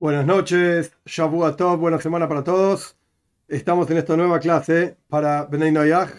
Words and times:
Buenas 0.00 0.26
noches, 0.26 0.92
Shavua 1.06 1.56
Tov, 1.56 1.80
buena 1.80 2.00
semana 2.00 2.28
para 2.28 2.44
todos. 2.44 2.96
Estamos 3.48 3.90
en 3.90 3.96
esta 3.96 4.16
nueva 4.16 4.38
clase 4.38 4.96
para 5.08 5.46
Benay 5.46 5.72
Noyaj. 5.72 6.10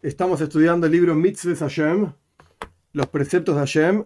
Estamos 0.00 0.40
estudiando 0.40 0.86
el 0.86 0.92
libro 0.92 1.14
Mitzvahs 1.14 1.58
Hashem, 1.58 2.14
los 2.92 3.06
preceptos 3.08 3.56
de 3.56 3.60
Hashem, 3.60 4.04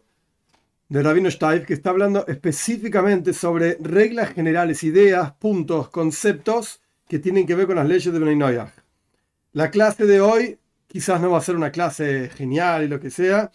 de 0.89 1.03
Rabino 1.05 1.31
Steif, 1.31 1.65
que 1.65 1.75
está 1.75 1.91
hablando 1.91 2.27
específicamente 2.27 3.33
sobre 3.33 3.77
reglas 3.81 4.33
generales, 4.33 4.83
ideas, 4.83 5.31
puntos, 5.35 5.91
conceptos 5.91 6.83
que 7.07 7.21
tienen 7.21 7.47
que 7.47 7.55
ver 7.55 7.69
con 7.69 7.77
las 7.77 7.87
leyes 7.87 8.13
de 8.13 8.19
Benay 8.19 8.35
Noyaj. 8.35 8.73
La 9.53 9.71
clase 9.71 10.07
de 10.07 10.21
hoy 10.21 10.59
quizás 10.89 11.21
no 11.21 11.31
va 11.31 11.39
a 11.39 11.43
ser 11.43 11.55
una 11.55 11.71
clase 11.71 12.31
genial 12.31 12.83
y 12.83 12.89
lo 12.89 12.99
que 12.99 13.11
sea, 13.11 13.53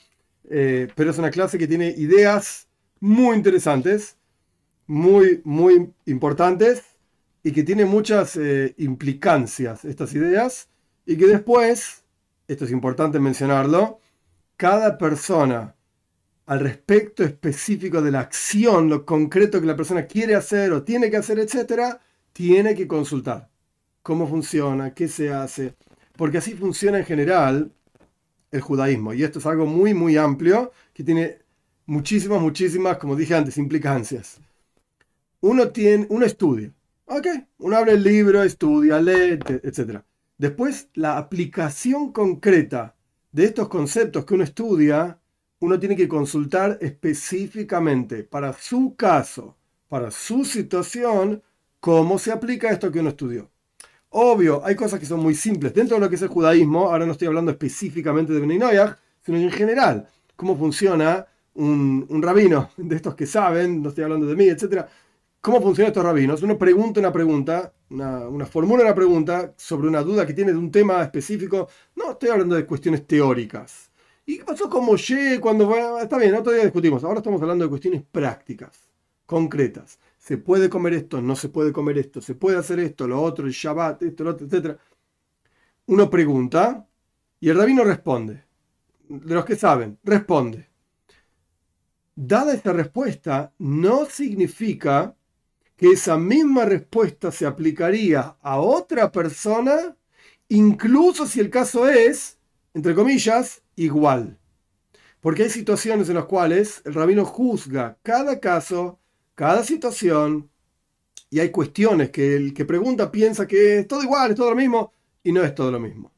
eh, 0.49 0.87
pero 0.95 1.11
es 1.11 1.17
una 1.17 1.31
clase 1.31 1.57
que 1.57 1.67
tiene 1.67 1.89
ideas 1.89 2.69
muy 3.01 3.35
interesantes 3.35 4.15
muy, 4.87 5.41
muy 5.43 5.93
importantes 6.05 6.83
y 7.43 7.51
que 7.51 7.63
tiene 7.63 7.85
muchas 7.85 8.35
eh, 8.37 8.73
implicancias 8.77 9.85
estas 9.85 10.13
ideas 10.13 10.69
y 11.05 11.17
que 11.17 11.27
después, 11.27 12.03
esto 12.47 12.65
es 12.65 12.71
importante 12.71 13.19
mencionarlo, 13.19 13.99
cada 14.57 14.97
persona 14.97 15.75
al 16.47 16.59
respecto 16.59 17.23
específico 17.23 18.01
de 18.01 18.11
la 18.11 18.19
acción, 18.21 18.89
lo 18.89 19.05
concreto 19.05 19.59
que 19.59 19.67
la 19.67 19.75
persona 19.75 20.05
quiere 20.05 20.35
hacer 20.35 20.71
o 20.71 20.83
tiene 20.83 21.09
que 21.09 21.17
hacer, 21.17 21.39
etcétera, 21.39 21.99
tiene 22.33 22.75
que 22.75 22.87
consultar 22.87 23.49
cómo 24.03 24.27
funciona, 24.27 24.93
qué 24.93 25.07
se 25.07 25.33
hace, 25.33 25.75
porque 26.15 26.37
así 26.37 26.53
funciona 26.53 26.99
en 26.99 27.05
general 27.05 27.71
el 28.51 28.61
judaísmo. 28.61 29.13
Y 29.13 29.23
esto 29.23 29.39
es 29.39 29.45
algo 29.47 29.65
muy, 29.65 29.95
muy 29.95 30.17
amplio 30.17 30.71
que 30.93 31.03
tiene 31.03 31.39
muchísimas, 31.87 32.39
muchísimas, 32.39 32.97
como 32.97 33.15
dije 33.15 33.33
antes, 33.33 33.57
implicancias 33.57 34.39
uno, 35.45 35.69
tiene, 35.69 36.07
uno 36.09 36.25
estudia. 36.25 36.73
Ok, 37.05 37.27
uno 37.59 37.77
abre 37.77 37.91
el 37.93 38.03
libro, 38.03 38.41
estudia, 38.41 38.99
lee, 38.99 39.39
etc. 39.61 40.01
Después, 40.37 40.89
la 40.95 41.17
aplicación 41.17 42.11
concreta 42.11 42.95
de 43.31 43.45
estos 43.45 43.69
conceptos 43.69 44.25
que 44.25 44.33
uno 44.33 44.43
estudia, 44.43 45.19
uno 45.59 45.79
tiene 45.79 45.95
que 45.95 46.07
consultar 46.07 46.79
específicamente 46.81 48.23
para 48.23 48.53
su 48.53 48.95
caso, 48.95 49.55
para 49.87 50.09
su 50.09 50.45
situación, 50.45 51.43
cómo 51.79 52.17
se 52.17 52.31
aplica 52.31 52.71
esto 52.71 52.91
que 52.91 53.01
uno 53.01 53.09
estudió. 53.09 53.51
Obvio, 54.09 54.65
hay 54.65 54.75
cosas 54.75 54.99
que 54.99 55.05
son 55.05 55.19
muy 55.19 55.35
simples. 55.35 55.75
Dentro 55.75 55.97
de 55.97 56.01
lo 56.01 56.09
que 56.09 56.15
es 56.15 56.21
el 56.23 56.29
judaísmo, 56.29 56.89
ahora 56.89 57.05
no 57.05 57.11
estoy 57.11 57.27
hablando 57.27 57.51
específicamente 57.51 58.33
de 58.33 58.39
Beninoyah, 58.39 58.97
sino 59.21 59.37
en 59.37 59.51
general, 59.51 60.07
cómo 60.35 60.57
funciona 60.57 61.27
un, 61.53 62.05
un, 62.09 62.21
rabino 62.23 62.71
de 62.77 62.95
estos 62.95 63.13
que 63.13 63.27
saben, 63.27 63.83
no 63.83 63.89
estoy 63.89 64.05
hablando 64.05 64.25
de 64.25 64.35
mí, 64.35 64.45
etcétera, 64.45 64.89
¿Cómo 65.45 65.61
funcionan 65.61 65.89
estos 65.89 66.03
rabinos? 66.03 66.41
Uno 66.41 66.57
pregunta 66.57 66.99
una 66.99 67.11
pregunta, 67.11 67.71
una, 67.91 68.27
una, 68.27 68.47
formula 68.47 68.81
una 68.81 68.95
pregunta 68.95 69.53
sobre 69.55 69.87
una 69.87 70.01
duda 70.01 70.25
que 70.25 70.33
tiene 70.33 70.51
de 70.51 70.57
un 70.57 70.71
tema 70.71 71.03
específico. 71.03 71.69
No 71.95 72.13
estoy 72.13 72.29
hablando 72.29 72.55
de 72.55 72.65
cuestiones 72.65 73.05
teóricas. 73.05 73.91
¿Y 74.25 74.39
qué 74.39 74.43
pasó 74.43 74.67
con 74.67 74.83
Moshe 74.83 75.39
cuando 75.39 75.69
va? 75.69 76.01
Está 76.01 76.17
bien, 76.17 76.33
otro 76.33 76.51
día 76.51 76.63
discutimos. 76.63 77.03
Ahora 77.03 77.19
estamos 77.19 77.39
hablando 77.43 77.63
de 77.63 77.69
cuestiones 77.69 78.01
prácticas, 78.11 78.89
concretas. 79.27 79.99
¿Se 80.17 80.39
puede 80.39 80.67
comer 80.67 80.93
esto? 80.93 81.21
¿No 81.21 81.35
se 81.35 81.49
puede 81.49 81.71
comer 81.71 81.99
esto? 81.99 82.21
¿Se 82.21 82.33
puede 82.33 82.57
hacer 82.57 82.79
esto, 82.79 83.07
lo 83.07 83.21
otro, 83.21 83.45
el 83.45 83.53
Shabbat, 83.53 84.01
esto, 84.01 84.23
lo 84.23 84.31
otro, 84.31 84.47
etcétera? 84.47 84.79
Uno 85.85 86.09
pregunta 86.09 86.87
y 87.39 87.49
el 87.49 87.57
rabino 87.59 87.83
responde. 87.83 88.45
De 89.07 89.35
los 89.35 89.45
que 89.45 89.55
saben, 89.55 89.99
responde. 90.03 90.69
Dada 92.15 92.51
esta 92.51 92.73
respuesta, 92.73 93.53
no 93.59 94.05
significa 94.05 95.15
que 95.77 95.91
esa 95.91 96.17
misma 96.17 96.65
respuesta 96.65 97.31
se 97.31 97.45
aplicaría 97.45 98.37
a 98.41 98.59
otra 98.59 99.11
persona, 99.11 99.97
incluso 100.49 101.27
si 101.27 101.39
el 101.39 101.49
caso 101.49 101.87
es, 101.87 102.39
entre 102.73 102.95
comillas, 102.95 103.63
igual. 103.75 104.39
Porque 105.21 105.43
hay 105.43 105.49
situaciones 105.49 106.09
en 106.09 106.15
las 106.15 106.25
cuales 106.25 106.81
el 106.85 106.93
rabino 106.93 107.25
juzga 107.25 107.97
cada 108.03 108.39
caso, 108.39 108.99
cada 109.35 109.63
situación, 109.63 110.49
y 111.29 111.39
hay 111.39 111.51
cuestiones 111.51 112.11
que 112.11 112.35
el 112.35 112.53
que 112.53 112.65
pregunta 112.65 113.11
piensa 113.11 113.47
que 113.47 113.79
es 113.79 113.87
todo 113.87 114.03
igual, 114.03 114.31
es 114.31 114.37
todo 114.37 114.51
lo 114.51 114.55
mismo, 114.55 114.93
y 115.23 115.31
no 115.31 115.43
es 115.43 115.53
todo 115.55 115.71
lo 115.71 115.79
mismo. 115.79 116.13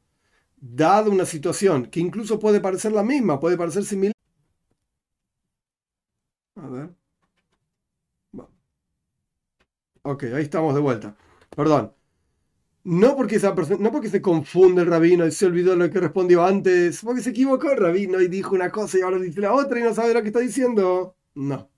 Dada 0.58 1.10
una 1.10 1.26
situación 1.26 1.88
que 1.88 2.00
incluso 2.00 2.40
puede 2.40 2.60
parecer 2.62 2.92
la 2.92 3.04
misma, 3.04 3.40
puede 3.40 3.58
parecer 3.58 3.86
similar. 3.86 4.14
A 6.56 6.68
ver. 6.68 6.97
Ok, 10.08 10.24
ahí 10.24 10.44
estamos 10.44 10.74
de 10.74 10.80
vuelta. 10.80 11.18
Perdón. 11.54 11.94
No 12.86 13.18
porque, 13.18 13.36
esa 13.36 13.54
no 13.80 13.92
porque 13.92 14.10
se 14.10 14.22
confunde 14.22 14.82
el 14.82 14.88
rabino 14.88 15.28
y 15.28 15.32
se 15.32 15.46
olvidó 15.46 15.76
lo 15.76 15.90
que 15.90 16.00
respondió 16.00 16.46
antes, 16.46 17.02
porque 17.04 17.22
se 17.22 17.32
equivocó 17.32 17.72
el 17.72 17.78
rabino 17.78 18.22
y 18.22 18.30
dijo 18.30 18.56
una 18.56 18.72
cosa 18.72 18.98
y 18.98 19.02
ahora 19.02 19.20
dice 19.20 19.42
la 19.42 19.54
otra 19.54 19.78
y 19.78 19.84
no 19.84 19.94
sabe 19.94 20.14
lo 20.14 20.22
que 20.22 20.28
está 20.28 20.40
diciendo. 20.40 21.18
No. 21.36 21.70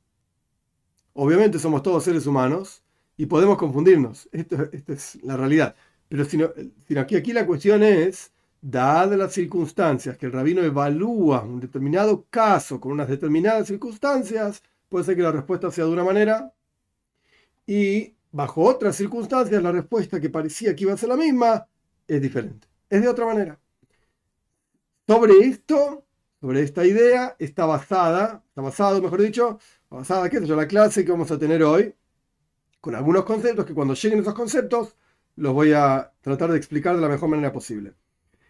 Obviamente 1.14 1.58
somos 1.58 1.82
todos 1.82 2.04
seres 2.04 2.28
humanos 2.28 2.84
y 3.18 3.26
podemos 3.26 3.58
confundirnos. 3.58 4.30
Esto, 4.32 4.70
es 4.88 5.18
la 5.24 5.36
realidad. 5.36 5.76
Pero 6.08 6.24
sino, 6.26 6.52
sino 6.88 7.02
aquí, 7.02 7.16
aquí 7.16 7.34
la 7.34 7.48
cuestión 7.48 7.82
es, 7.82 8.32
dadas 8.62 9.18
las 9.18 9.34
circunstancias 9.34 10.18
que 10.20 10.28
el 10.28 10.34
rabino 10.34 10.62
evalúa 10.62 11.42
un 11.42 11.60
determinado 11.60 12.28
caso 12.30 12.80
con 12.80 12.92
unas 12.92 13.08
determinadas 13.08 13.68
circunstancias, 13.68 14.62
puede 14.88 15.06
ser 15.06 15.16
que 15.16 15.24
la 15.24 15.32
respuesta 15.32 15.72
sea 15.72 15.86
de 15.86 15.92
una 15.92 16.04
manera 16.04 16.54
y 17.70 18.16
bajo 18.32 18.64
otras 18.64 18.96
circunstancias, 18.96 19.62
la 19.62 19.72
respuesta 19.72 20.20
que 20.20 20.30
parecía 20.30 20.76
que 20.76 20.84
iba 20.84 20.94
a 20.94 20.98
ser 20.98 21.10
la 21.10 21.18
misma 21.18 21.68
es 22.08 22.22
diferente. 22.22 22.68
Es 22.90 23.02
de 23.02 23.08
otra 23.08 23.26
manera. 23.26 23.60
Sobre 25.08 25.40
esto, 25.40 26.06
sobre 26.40 26.62
esta 26.62 26.86
idea, 26.86 27.36
está 27.40 27.66
basada, 27.66 28.44
está 28.48 28.62
basado, 28.62 29.02
mejor 29.02 29.22
dicho, 29.22 29.60
basada, 29.90 30.30
qué 30.30 30.38
es 30.38 30.48
la 30.50 30.68
clase 30.68 31.04
que 31.04 31.12
vamos 31.12 31.32
a 31.32 31.40
tener 31.40 31.64
hoy, 31.64 31.96
con 32.80 32.96
algunos 32.96 33.26
conceptos 33.26 33.66
que 33.66 33.74
cuando 33.74 33.94
lleguen 33.94 34.20
esos 34.20 34.34
conceptos 34.34 34.96
los 35.36 35.54
voy 35.54 35.74
a 35.74 36.12
tratar 36.22 36.52
de 36.52 36.58
explicar 36.58 36.96
de 36.96 37.02
la 37.02 37.10
mejor 37.10 37.30
manera 37.30 37.52
posible. 37.52 37.94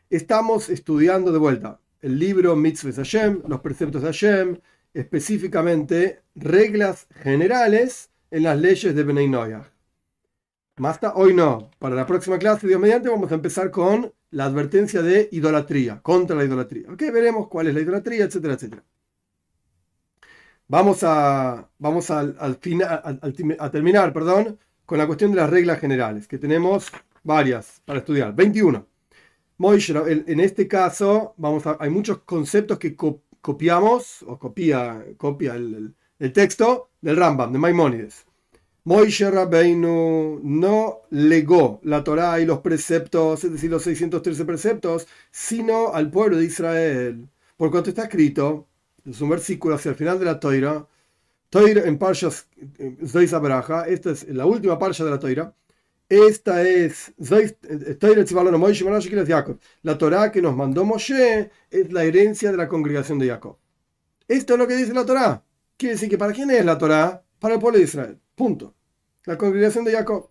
Estamos 0.10 0.70
estudiando 0.70 1.32
de 1.32 1.38
vuelta 1.38 1.80
el 2.02 2.18
libro 2.18 2.56
Mitzvah 2.56 2.94
Hashem, 2.94 3.44
los 3.48 3.62
preceptos 3.62 4.02
de 4.02 4.08
Hashem, 4.08 4.60
específicamente 4.94 6.24
reglas 6.36 7.08
generales 7.12 8.09
en 8.32 8.44
las 8.44 8.60
leyes 8.60 8.96
de 8.96 9.04
Benay 9.04 9.30
Más 10.78 11.00
hoy 11.16 11.34
no. 11.34 11.72
Para 11.80 11.96
la 11.96 12.06
próxima 12.06 12.38
clase, 12.38 12.68
Dios 12.68 12.80
mediante, 12.80 13.10
vamos 13.10 13.32
a 13.32 13.36
empezar 13.36 13.72
con 13.72 14.14
la 14.32 14.46
advertencia 14.46 15.02
de 15.02 15.30
idolatría, 15.32 16.02
contra 16.02 16.36
la 16.36 16.46
idolatría. 16.46 16.92
Ok, 16.92 17.00
veremos 17.12 17.48
cuál 17.48 17.68
es 17.68 17.74
la 17.74 17.82
idolatría, 17.82 18.26
etcétera, 18.26 18.54
etcétera. 18.54 18.84
Vamos 20.68 21.04
a, 21.04 21.68
vamos 21.80 22.12
al, 22.12 22.36
al 22.40 22.60
a 23.60 23.72
terminar 23.72 24.14
perdón, 24.14 24.60
con 24.86 24.98
la 25.00 25.08
cuestión 25.08 25.32
de 25.32 25.38
las 25.38 25.50
reglas 25.50 25.80
generales, 25.80 26.28
que 26.28 26.38
tenemos 26.38 26.92
varias 27.24 27.82
para 27.86 28.00
estudiar. 28.00 28.36
21. 28.36 28.88
en 30.08 30.40
este 30.40 30.68
caso, 30.68 31.34
vamos 31.38 31.66
a, 31.66 31.78
hay 31.80 31.90
muchos 31.90 32.20
conceptos 32.20 32.78
que 32.78 32.96
copiamos, 32.96 34.24
o 34.24 34.38
copia, 34.38 35.04
copia 35.18 35.56
el 35.56 35.96
texto 36.34 36.90
del 37.02 37.16
Rambam, 37.16 37.54
de 37.54 37.60
Maimónides. 37.60 38.26
Moishe 38.84 39.30
Rabbeinu 39.30 40.40
no 40.44 41.02
legó 41.12 41.80
la 41.84 42.04
Torá 42.04 42.40
y 42.40 42.46
los 42.46 42.60
preceptos, 42.60 43.44
es 43.44 43.52
decir, 43.52 43.70
los 43.70 43.84
613 43.84 44.46
preceptos, 44.46 45.08
sino 45.32 45.94
al 45.94 46.10
pueblo 46.10 46.38
de 46.38 46.46
Israel. 46.46 47.28
Por 47.56 47.72
cuanto 47.72 47.90
está 47.90 48.04
escrito, 48.04 48.68
es 49.06 49.22
un 49.22 49.30
versículo 49.30 49.76
hacia 49.76 49.92
el 49.92 49.96
final 49.96 50.18
de 50.18 50.26
la 50.26 50.40
Toira, 50.40 50.88
Toira 51.50 51.84
en 51.84 51.98
Parshas 51.98 52.48
Zois 53.06 53.34
Abraha, 53.34 53.88
esta 53.88 54.12
es 54.12 54.28
la 54.30 54.46
última 54.46 54.78
parsha 54.78 55.04
de 55.04 55.12
la 55.12 55.20
Toira, 55.20 55.54
esta 56.10 56.64
es 56.64 57.14
la 59.84 59.98
Torá 59.98 60.32
que 60.32 60.42
nos 60.42 60.56
mandó 60.56 60.84
Moshe, 60.84 61.52
es 61.70 61.92
la 61.94 62.04
herencia 62.04 62.52
de 62.52 62.58
la 62.58 62.68
congregación 62.68 63.20
de 63.20 63.28
Jacob. 63.28 63.58
Esto 64.28 64.54
es 64.54 64.60
lo 64.60 64.68
que 64.68 64.76
dice 64.76 64.94
la 64.94 65.06
Torá. 65.06 65.44
Quiere 65.80 65.94
decir 65.94 66.10
que 66.10 66.18
¿para 66.18 66.34
quién 66.34 66.52
es 66.52 66.66
la 66.66 66.78
Torá? 66.78 67.24
Para 67.40 67.54
el 67.54 67.62
pueblo 67.62 67.78
de 67.78 67.86
Israel. 67.86 68.20
Punto. 68.36 68.76
La 69.24 69.38
congregación 69.38 69.86
de 69.86 69.94
Jacob. 69.94 70.30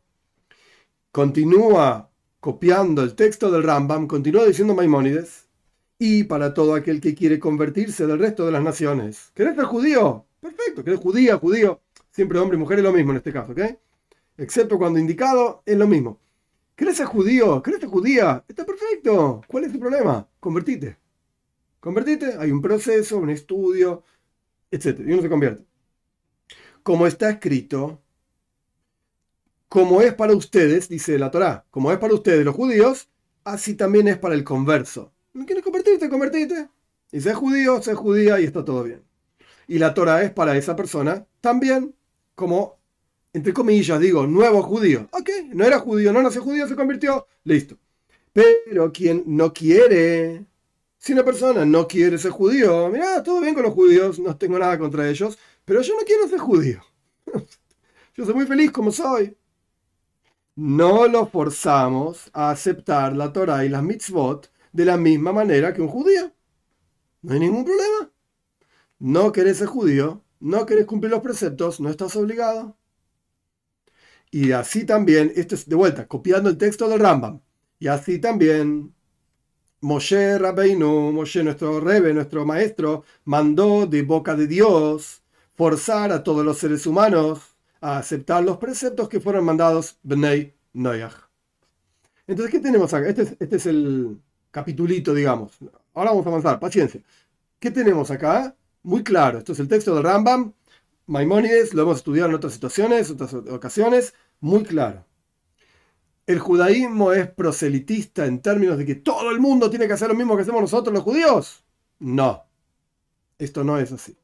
Continúa 1.10 2.10
copiando 2.38 3.02
el 3.02 3.14
texto 3.14 3.50
del 3.50 3.62
Rambam, 3.62 4.06
continúa 4.06 4.44
diciendo 4.44 4.74
Maimónides, 4.74 5.48
y 5.98 6.24
para 6.24 6.52
todo 6.52 6.74
aquel 6.74 7.00
que 7.00 7.14
quiere 7.14 7.38
convertirse 7.38 8.06
del 8.06 8.18
resto 8.18 8.44
de 8.44 8.52
las 8.52 8.62
naciones. 8.62 9.32
¿Querés 9.32 9.56
ser 9.56 9.64
judío? 9.64 10.26
Perfecto, 10.38 10.84
¿querés 10.84 11.00
judía, 11.00 11.38
judío? 11.38 11.80
Siempre 12.10 12.38
hombre 12.38 12.58
y 12.58 12.60
mujer 12.60 12.80
es 12.80 12.84
lo 12.84 12.92
mismo 12.92 13.12
en 13.12 13.16
este 13.16 13.32
caso, 13.32 13.52
¿ok? 13.52 13.60
Excepto 14.36 14.76
cuando 14.76 14.98
indicado 14.98 15.62
es 15.64 15.78
lo 15.78 15.86
mismo. 15.86 16.20
¿Querés 16.76 16.98
ser 16.98 17.06
judío? 17.06 17.62
¿Querés 17.62 17.80
ser 17.80 17.88
judía? 17.88 18.44
Está 18.46 18.66
perfecto. 18.66 19.40
¿Cuál 19.48 19.64
es 19.64 19.72
tu 19.72 19.80
problema? 19.80 20.28
Convertite. 20.40 20.98
Convertite. 21.80 22.34
Hay 22.38 22.50
un 22.50 22.60
proceso, 22.60 23.16
un 23.16 23.30
estudio, 23.30 24.02
etc. 24.70 25.00
Y 25.06 25.12
uno 25.12 25.22
se 25.22 25.28
convierte. 25.28 25.64
Como 26.82 27.06
está 27.06 27.30
escrito, 27.30 28.00
como 29.68 30.00
es 30.00 30.14
para 30.14 30.34
ustedes, 30.34 30.88
dice 30.88 31.18
la 31.18 31.30
Torá, 31.30 31.66
como 31.70 31.92
es 31.92 31.98
para 31.98 32.14
ustedes 32.14 32.44
los 32.44 32.54
judíos, 32.54 33.08
así 33.44 33.74
también 33.74 34.08
es 34.08 34.18
para 34.18 34.34
el 34.34 34.44
converso. 34.44 35.12
¿No 35.34 35.44
quieres 35.44 35.64
convertirte? 35.64 36.08
Convertite. 36.08 36.68
Y 37.12 37.20
sé 37.20 37.34
judío, 37.34 37.82
sé 37.82 37.94
judía 37.94 38.40
y 38.40 38.44
está 38.44 38.64
todo 38.64 38.84
bien. 38.84 39.02
Y 39.66 39.78
la 39.78 39.92
Torah 39.94 40.22
es 40.22 40.30
para 40.30 40.56
esa 40.56 40.74
persona 40.74 41.26
también 41.40 41.94
como, 42.34 42.78
entre 43.32 43.52
comillas, 43.52 44.00
digo, 44.00 44.26
nuevo 44.26 44.62
judío. 44.62 45.08
Ok, 45.12 45.28
no 45.52 45.64
era 45.64 45.78
judío, 45.78 46.12
no 46.12 46.22
nació 46.22 46.42
judío, 46.42 46.66
se 46.66 46.76
convirtió, 46.76 47.26
listo. 47.44 47.76
Pero 48.32 48.92
quien 48.92 49.24
no 49.26 49.52
quiere, 49.52 50.44
si 50.98 51.12
una 51.12 51.24
persona 51.24 51.64
no 51.64 51.86
quiere 51.86 52.18
ser 52.18 52.32
judío, 52.32 52.88
mira, 52.90 53.22
todo 53.22 53.40
bien 53.40 53.54
con 53.54 53.62
los 53.64 53.74
judíos, 53.74 54.18
no 54.18 54.36
tengo 54.36 54.58
nada 54.58 54.78
contra 54.78 55.08
ellos, 55.08 55.38
pero 55.64 55.80
yo 55.82 55.94
no 55.94 56.04
quiero 56.04 56.28
ser 56.28 56.38
judío. 56.38 56.82
yo 58.14 58.24
soy 58.24 58.34
muy 58.34 58.46
feliz 58.46 58.70
como 58.72 58.90
soy. 58.90 59.36
No 60.56 61.06
lo 61.06 61.26
forzamos 61.26 62.30
a 62.32 62.50
aceptar 62.50 63.16
la 63.16 63.32
Torah 63.32 63.64
y 63.64 63.68
las 63.68 63.82
mitzvot 63.82 64.50
de 64.72 64.84
la 64.84 64.96
misma 64.96 65.32
manera 65.32 65.72
que 65.72 65.80
un 65.82 65.88
judío. 65.88 66.32
No 67.22 67.34
hay 67.34 67.40
ningún 67.40 67.64
problema. 67.64 68.10
No 68.98 69.30
querés 69.32 69.58
ser 69.58 69.68
judío, 69.68 70.24
no 70.40 70.66
querés 70.66 70.86
cumplir 70.86 71.12
los 71.12 71.22
preceptos, 71.22 71.80
no 71.80 71.90
estás 71.90 72.16
obligado. 72.16 72.76
Y 74.30 74.52
así 74.52 74.84
también, 74.84 75.32
esto 75.36 75.54
es 75.54 75.68
de 75.68 75.76
vuelta, 75.76 76.06
copiando 76.06 76.50
el 76.50 76.58
texto 76.58 76.88
del 76.88 77.00
Rambam. 77.00 77.40
Y 77.78 77.88
así 77.88 78.18
también, 78.18 78.94
Moshe 79.80 80.38
Rabbeinu, 80.38 81.12
Moshe, 81.12 81.42
nuestro 81.44 81.80
rebe, 81.80 82.12
nuestro 82.12 82.44
maestro, 82.44 83.04
mandó 83.24 83.86
de 83.86 84.02
boca 84.02 84.34
de 84.34 84.46
Dios 84.46 85.22
forzar 85.54 86.12
a 86.12 86.22
todos 86.22 86.44
los 86.44 86.58
seres 86.58 86.86
humanos 86.86 87.56
a 87.80 87.98
aceptar 87.98 88.42
los 88.42 88.58
preceptos 88.58 89.08
que 89.08 89.20
fueron 89.20 89.44
mandados 89.44 89.98
Bnei 90.02 90.54
Noyach. 90.72 91.28
Entonces, 92.26 92.52
¿qué 92.52 92.60
tenemos 92.60 92.92
acá? 92.92 93.08
Este 93.08 93.22
es, 93.22 93.36
este 93.38 93.56
es 93.56 93.66
el 93.66 94.20
capitulito, 94.50 95.14
digamos. 95.14 95.52
Ahora 95.94 96.10
vamos 96.10 96.26
a 96.26 96.28
avanzar, 96.30 96.60
paciencia. 96.60 97.00
¿Qué 97.58 97.70
tenemos 97.70 98.10
acá? 98.10 98.56
Muy 98.82 99.02
claro, 99.02 99.38
esto 99.38 99.52
es 99.52 99.60
el 99.60 99.68
texto 99.68 99.94
de 99.94 100.02
Rambam, 100.02 100.52
Maimónides, 101.06 101.72
lo 101.72 101.82
hemos 101.82 101.98
estudiado 101.98 102.28
en 102.28 102.34
otras 102.34 102.52
situaciones, 102.52 103.10
otras 103.10 103.32
ocasiones, 103.32 104.14
muy 104.40 104.62
claro. 104.62 105.06
¿El 106.26 106.38
judaísmo 106.38 107.12
es 107.14 107.30
proselitista 107.30 108.26
en 108.26 108.42
términos 108.42 108.76
de 108.76 108.84
que 108.84 108.94
todo 108.94 109.17
el 109.30 109.40
mundo 109.40 109.70
tiene 109.70 109.86
que 109.86 109.92
hacer 109.92 110.08
lo 110.08 110.14
mismo 110.14 110.36
que 110.36 110.42
hacemos 110.42 110.60
nosotros 110.60 110.92
los 110.94 111.02
judíos? 111.02 111.64
No, 111.98 112.44
esto 113.38 113.64
no 113.64 113.78
es 113.78 113.92
así. 113.92 114.16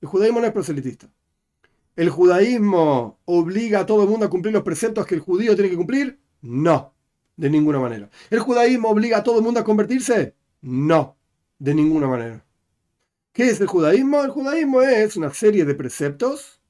El 0.00 0.08
judaísmo 0.08 0.40
no 0.40 0.46
es 0.46 0.52
proselitista. 0.52 1.08
¿El 1.96 2.10
judaísmo 2.10 3.18
obliga 3.24 3.80
a 3.80 3.86
todo 3.86 4.02
el 4.02 4.08
mundo 4.08 4.26
a 4.26 4.30
cumplir 4.30 4.52
los 4.52 4.62
preceptos 4.62 5.06
que 5.06 5.14
el 5.14 5.20
judío 5.20 5.54
tiene 5.54 5.70
que 5.70 5.76
cumplir? 5.76 6.20
No, 6.42 6.94
de 7.36 7.48
ninguna 7.48 7.78
manera. 7.80 8.10
¿El 8.30 8.40
judaísmo 8.40 8.90
obliga 8.90 9.18
a 9.18 9.22
todo 9.22 9.38
el 9.38 9.44
mundo 9.44 9.60
a 9.60 9.64
convertirse? 9.64 10.34
No, 10.60 11.16
de 11.58 11.74
ninguna 11.74 12.06
manera. 12.06 12.44
¿Qué 13.32 13.48
es 13.48 13.60
el 13.60 13.66
judaísmo? 13.66 14.22
El 14.22 14.30
judaísmo 14.30 14.82
es 14.82 15.16
una 15.16 15.32
serie 15.32 15.64
de 15.64 15.74
preceptos, 15.74 16.60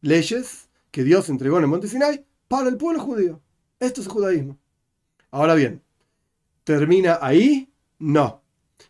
leyes 0.00 0.68
que 0.90 1.04
Dios 1.04 1.28
entregó 1.28 1.58
en 1.58 1.64
el 1.64 1.70
monte 1.70 1.88
Sinai 1.88 2.24
para 2.46 2.68
el 2.68 2.76
pueblo 2.76 3.00
judío. 3.00 3.40
Esto 3.80 4.00
es 4.00 4.06
el 4.06 4.12
judaísmo. 4.12 4.58
Ahora 5.30 5.54
bien, 5.54 5.82
¿termina 6.68 7.18
ahí? 7.22 7.72
No. 7.98 8.42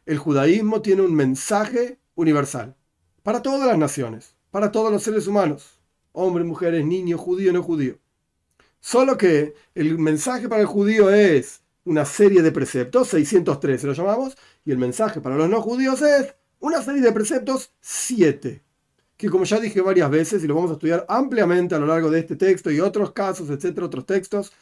El 0.04 0.18
judaísmo 0.18 0.82
tiene 0.82 1.02
un 1.02 1.14
mensaje 1.14 2.00
universal 2.16 2.74
para 3.22 3.40
todas 3.40 3.68
las 3.68 3.78
naciones, 3.78 4.34
para 4.50 4.72
todos 4.72 4.90
los 4.90 5.00
seres 5.00 5.28
humanos, 5.28 5.78
hombres, 6.10 6.44
mujeres, 6.44 6.84
niños, 6.84 7.20
judío, 7.20 7.52
no 7.52 7.62
judío. 7.62 8.00
Solo 8.80 9.16
que 9.16 9.54
el 9.76 9.96
mensaje 9.96 10.48
para 10.48 10.60
el 10.60 10.66
judío 10.66 11.08
es 11.08 11.62
una 11.84 12.04
serie 12.04 12.42
de 12.42 12.50
preceptos, 12.50 13.10
613 13.10 13.86
lo 13.86 13.92
llamamos, 13.92 14.36
y 14.64 14.72
el 14.72 14.78
mensaje 14.78 15.20
para 15.20 15.36
los 15.36 15.48
no 15.48 15.62
judíos 15.62 16.02
es 16.02 16.34
una 16.58 16.82
serie 16.82 17.00
de 17.00 17.12
preceptos, 17.12 17.70
7, 17.80 18.60
que 19.16 19.30
como 19.30 19.44
ya 19.44 19.60
dije 19.60 19.80
varias 19.82 20.10
veces, 20.10 20.42
y 20.42 20.48
lo 20.48 20.56
vamos 20.56 20.72
a 20.72 20.74
estudiar 20.74 21.06
ampliamente 21.08 21.76
a 21.76 21.78
lo 21.78 21.86
largo 21.86 22.10
de 22.10 22.18
este 22.18 22.34
texto 22.34 22.72
y 22.72 22.80
otros 22.80 23.12
casos, 23.12 23.48
etcétera, 23.50 23.86
otros 23.86 24.04
textos, 24.04 24.52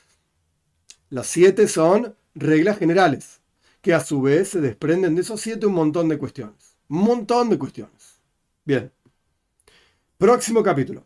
las 1.09 1.29
siete 1.29 1.67
son 1.67 2.15
reglas 2.37 2.79
generales, 2.79 3.41
que 3.81 3.95
a 3.95 4.01
su 4.01 4.23
vez 4.23 4.51
se 4.51 4.61
desprenden 4.61 5.15
de 5.15 5.23
esos 5.23 5.41
siete 5.41 5.67
un 5.67 5.75
montón 5.75 6.09
de 6.09 6.19
cuestiones. 6.19 6.77
Un 6.89 6.99
montón 7.03 7.51
de 7.51 7.59
cuestiones. 7.59 8.21
Bien. 8.65 8.93
Próximo 10.19 10.63
capítulo. 10.63 11.05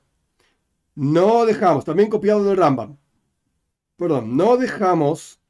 No 0.95 1.47
dejamos, 1.47 1.85
también 1.85 2.11
copiado 2.11 2.45
del 2.45 2.57
Rambam. 2.57 2.97
Perdón, 3.97 4.37
no 4.37 4.57
dejamos 4.57 5.41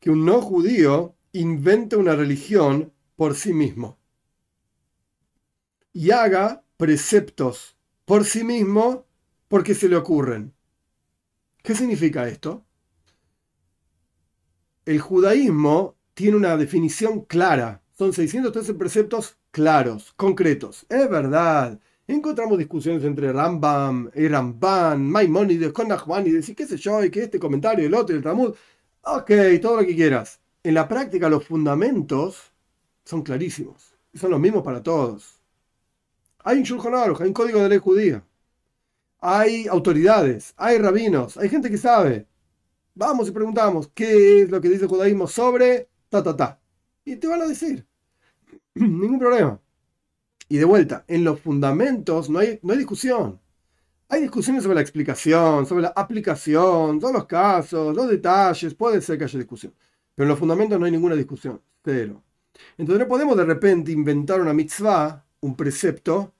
que 0.00 0.10
un 0.10 0.24
no 0.24 0.40
judío 0.40 1.14
invente 1.32 1.96
una 1.96 2.14
religión 2.14 2.92
por 3.16 3.34
sí 3.34 3.52
mismo 3.52 3.98
y 5.92 6.10
haga 6.10 6.62
preceptos 6.76 7.76
por 8.04 8.24
sí 8.24 8.44
mismo 8.44 9.06
porque 9.48 9.74
se 9.74 9.88
le 9.88 9.96
ocurren. 9.96 10.52
¿Qué 11.62 11.74
significa 11.74 12.28
esto? 12.28 12.64
El 14.86 15.00
judaísmo 15.00 15.96
tiene 16.14 16.36
una 16.36 16.56
definición 16.56 17.22
clara. 17.22 17.80
Son 17.96 18.12
613 18.12 18.74
preceptos 18.74 19.36
claros, 19.50 20.12
concretos. 20.16 20.84
Es 20.88 21.08
verdad. 21.08 21.80
Encontramos 22.06 22.58
discusiones 22.58 23.02
entre 23.04 23.32
Rambam 23.32 24.10
Ramban, 24.14 25.10
Maimónides, 25.10 25.72
con 25.72 25.88
Nachmanides 25.88 26.48
y 26.50 26.54
qué 26.54 26.66
sé 26.66 26.76
yo, 26.76 27.02
y 27.02 27.10
que 27.10 27.22
este 27.22 27.38
comentario, 27.38 27.86
el 27.86 27.94
otro, 27.94 28.14
el 28.14 28.22
Talmud. 28.22 28.54
Ok, 29.02 29.30
todo 29.62 29.80
lo 29.80 29.86
que 29.86 29.94
quieras. 29.94 30.40
En 30.62 30.74
la 30.74 30.86
práctica 30.86 31.30
los 31.30 31.46
fundamentos 31.46 32.52
son 33.04 33.22
clarísimos. 33.22 33.94
Son 34.14 34.30
los 34.30 34.40
mismos 34.40 34.62
para 34.62 34.82
todos. 34.82 35.40
Hay 36.40 36.58
un 36.58 36.64
Shulchan 36.64 36.94
hay 36.94 37.26
un 37.26 37.32
código 37.32 37.60
de 37.60 37.68
ley 37.70 37.78
judía. 37.78 38.22
Hay 39.20 39.66
autoridades, 39.66 40.52
hay 40.58 40.76
rabinos, 40.76 41.38
hay 41.38 41.48
gente 41.48 41.70
que 41.70 41.78
sabe. 41.78 42.26
Vamos 42.96 43.28
y 43.28 43.32
preguntamos, 43.32 43.90
¿qué 43.92 44.42
es 44.42 44.50
lo 44.50 44.60
que 44.60 44.68
dice 44.68 44.82
el 44.84 44.88
judaísmo 44.88 45.26
sobre 45.26 45.88
ta, 46.08 46.22
ta, 46.22 46.36
ta? 46.36 46.60
Y 47.04 47.16
te 47.16 47.26
van 47.26 47.42
a 47.42 47.46
decir. 47.46 47.84
Ningún 48.74 49.18
problema. 49.18 49.60
Y 50.48 50.58
de 50.58 50.64
vuelta, 50.64 51.04
en 51.08 51.24
los 51.24 51.40
fundamentos 51.40 52.30
no 52.30 52.38
hay, 52.38 52.60
no 52.62 52.72
hay 52.72 52.78
discusión. 52.78 53.40
Hay 54.08 54.20
discusiones 54.22 54.62
sobre 54.62 54.76
la 54.76 54.82
explicación, 54.82 55.66
sobre 55.66 55.82
la 55.82 55.92
aplicación, 55.96 57.00
todos 57.00 57.12
los 57.12 57.26
casos, 57.26 57.96
los 57.96 58.08
detalles, 58.08 58.74
puede 58.74 59.00
ser 59.00 59.18
que 59.18 59.24
haya 59.24 59.38
discusión. 59.38 59.74
Pero 60.14 60.24
en 60.24 60.28
los 60.28 60.38
fundamentos 60.38 60.78
no 60.78 60.86
hay 60.86 60.92
ninguna 60.92 61.16
discusión, 61.16 61.60
cero. 61.82 62.22
Entonces 62.78 63.00
no 63.00 63.08
podemos 63.08 63.36
de 63.36 63.44
repente 63.44 63.90
inventar 63.90 64.40
una 64.40 64.52
mitzvah, 64.52 65.24
un 65.40 65.56
precepto, 65.56 66.32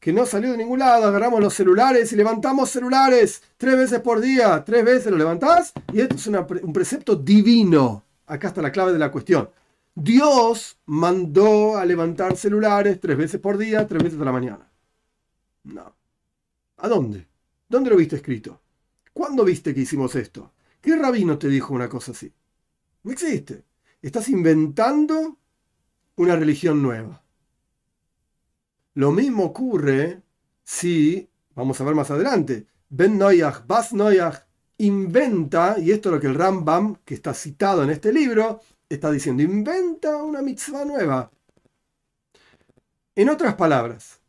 que 0.00 0.12
no 0.12 0.26
salió 0.26 0.50
de 0.50 0.56
ningún 0.56 0.80
lado. 0.80 1.06
Agarramos 1.06 1.40
los 1.40 1.54
celulares 1.54 2.12
y 2.12 2.16
levantamos 2.16 2.70
celulares 2.70 3.42
tres 3.56 3.76
veces 3.76 4.00
por 4.00 4.20
día, 4.20 4.64
tres 4.64 4.84
veces 4.84 5.12
lo 5.12 5.18
levantás 5.18 5.72
y 5.92 6.00
esto 6.00 6.16
es 6.16 6.26
un 6.26 6.72
precepto 6.72 7.14
divino. 7.14 8.02
Acá 8.26 8.48
está 8.48 8.62
la 8.62 8.72
clave 8.72 8.92
de 8.92 8.98
la 8.98 9.12
cuestión. 9.12 9.50
Dios 9.94 10.78
mandó 10.86 11.76
a 11.76 11.84
levantar 11.84 12.36
celulares 12.36 12.98
tres 12.98 13.16
veces 13.16 13.40
por 13.40 13.58
día, 13.58 13.86
tres 13.86 14.02
veces 14.02 14.20
a 14.20 14.24
la 14.24 14.32
mañana. 14.32 14.70
No. 15.64 15.94
¿A 16.78 16.88
dónde? 16.88 17.26
¿Dónde 17.68 17.90
lo 17.90 17.96
viste 17.96 18.16
escrito? 18.16 18.60
¿Cuándo 19.12 19.44
viste 19.44 19.74
que 19.74 19.82
hicimos 19.82 20.16
esto? 20.16 20.52
¿Qué 20.80 20.96
rabino 20.96 21.38
te 21.38 21.48
dijo 21.48 21.74
una 21.74 21.88
cosa 21.88 22.12
así? 22.12 22.32
No 23.02 23.12
existe. 23.12 23.64
Estás 24.00 24.28
inventando 24.30 25.36
una 26.16 26.36
religión 26.36 26.82
nueva. 26.82 27.22
Lo 28.94 29.12
mismo 29.12 29.44
ocurre 29.44 30.22
si, 30.64 31.28
vamos 31.54 31.80
a 31.80 31.84
ver 31.84 31.94
más 31.94 32.10
adelante, 32.10 32.66
Ben 32.88 33.18
Noyach, 33.18 33.66
Bas 33.66 33.92
Noyach 33.92 34.44
inventa, 34.78 35.76
y 35.78 35.90
esto 35.90 36.08
es 36.08 36.14
lo 36.14 36.20
que 36.20 36.26
el 36.26 36.34
Rambam, 36.34 36.96
que 37.04 37.14
está 37.14 37.34
citado 37.34 37.82
en 37.82 37.90
este 37.90 38.12
libro, 38.12 38.60
está 38.88 39.10
diciendo, 39.10 39.42
inventa 39.42 40.16
una 40.22 40.42
mitzvah 40.42 40.84
nueva. 40.84 41.30
En 43.14 43.28
otras 43.28 43.54
palabras, 43.54 44.20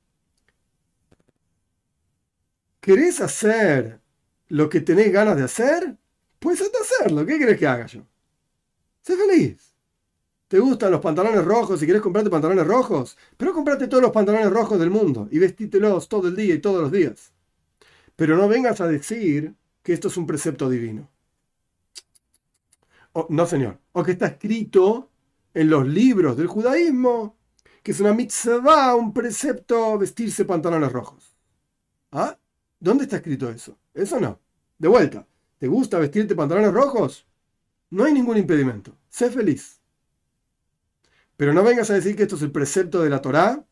¿Querés 2.82 3.22
hacer 3.22 4.02
lo 4.50 4.68
que 4.68 4.82
tenés 4.82 5.12
ganas 5.14 5.38
de 5.38 5.44
hacer? 5.44 5.98
Pues 6.40 6.60
hacerlo. 6.62 7.26
¿Qué 7.26 7.38
querés 7.38 7.60
que 7.60 7.68
haga 7.68 7.86
yo? 7.86 8.02
Sé 9.04 9.16
feliz. 9.16 9.71
¿Te 10.52 10.60
gustan 10.60 10.92
los 10.92 11.00
pantalones 11.00 11.46
rojos 11.46 11.82
y 11.82 11.86
querés 11.86 12.02
comprarte 12.02 12.30
pantalones 12.30 12.68
rojos? 12.68 13.18
Pero 13.38 13.54
comprate 13.54 13.88
todos 13.88 14.04
los 14.04 14.12
pantalones 14.12 14.52
rojos 14.52 14.78
del 14.78 14.90
mundo 14.90 15.30
y 15.32 15.40
vestítelos 15.40 16.10
todo 16.10 16.28
el 16.28 16.36
día 16.36 16.54
y 16.54 16.60
todos 16.60 16.82
los 16.82 16.92
días. 16.92 17.32
Pero 18.18 18.36
no 18.36 18.50
vengas 18.50 18.82
a 18.82 18.88
decir 18.88 19.56
que 19.82 19.94
esto 19.94 20.10
es 20.10 20.18
un 20.18 20.28
precepto 20.28 20.70
divino. 20.70 21.10
no, 23.30 23.46
señor. 23.46 23.80
O 23.94 24.04
que 24.04 24.12
está 24.12 24.28
escrito 24.28 25.10
en 25.54 25.70
los 25.70 25.88
libros 25.88 26.36
del 26.36 26.48
judaísmo 26.48 27.38
que 27.82 27.94
es 27.94 28.02
una 28.02 28.14
mitzvah, 28.14 28.94
un 28.96 29.14
precepto 29.14 29.98
vestirse 29.98 30.44
pantalones 30.44 30.92
rojos. 30.92 31.34
¿Ah? 32.12 32.38
¿Dónde 32.78 33.06
está 33.06 33.16
escrito 33.16 33.50
eso? 33.50 33.78
Eso 33.94 34.20
no. 34.20 34.42
De 34.78 34.90
vuelta. 34.90 35.26
¿Te 35.60 35.70
gusta 35.70 35.98
vestirte 35.98 36.36
pantalones 36.36 36.74
rojos? 36.74 37.26
No 37.90 38.04
hay 38.04 38.12
ningún 38.12 38.36
impedimento. 38.36 38.98
Sé 39.08 39.30
feliz. 39.30 39.81
Pero 41.42 41.56
no 41.56 41.64
vengas 41.64 41.90
a 41.90 41.96
decir 41.96 42.16
que 42.16 42.22
esto 42.22 42.36
es 42.36 42.44
el 42.44 42.52
precepto 42.52 43.02
de 43.02 43.10
la 43.10 43.20
Torá 43.20 43.66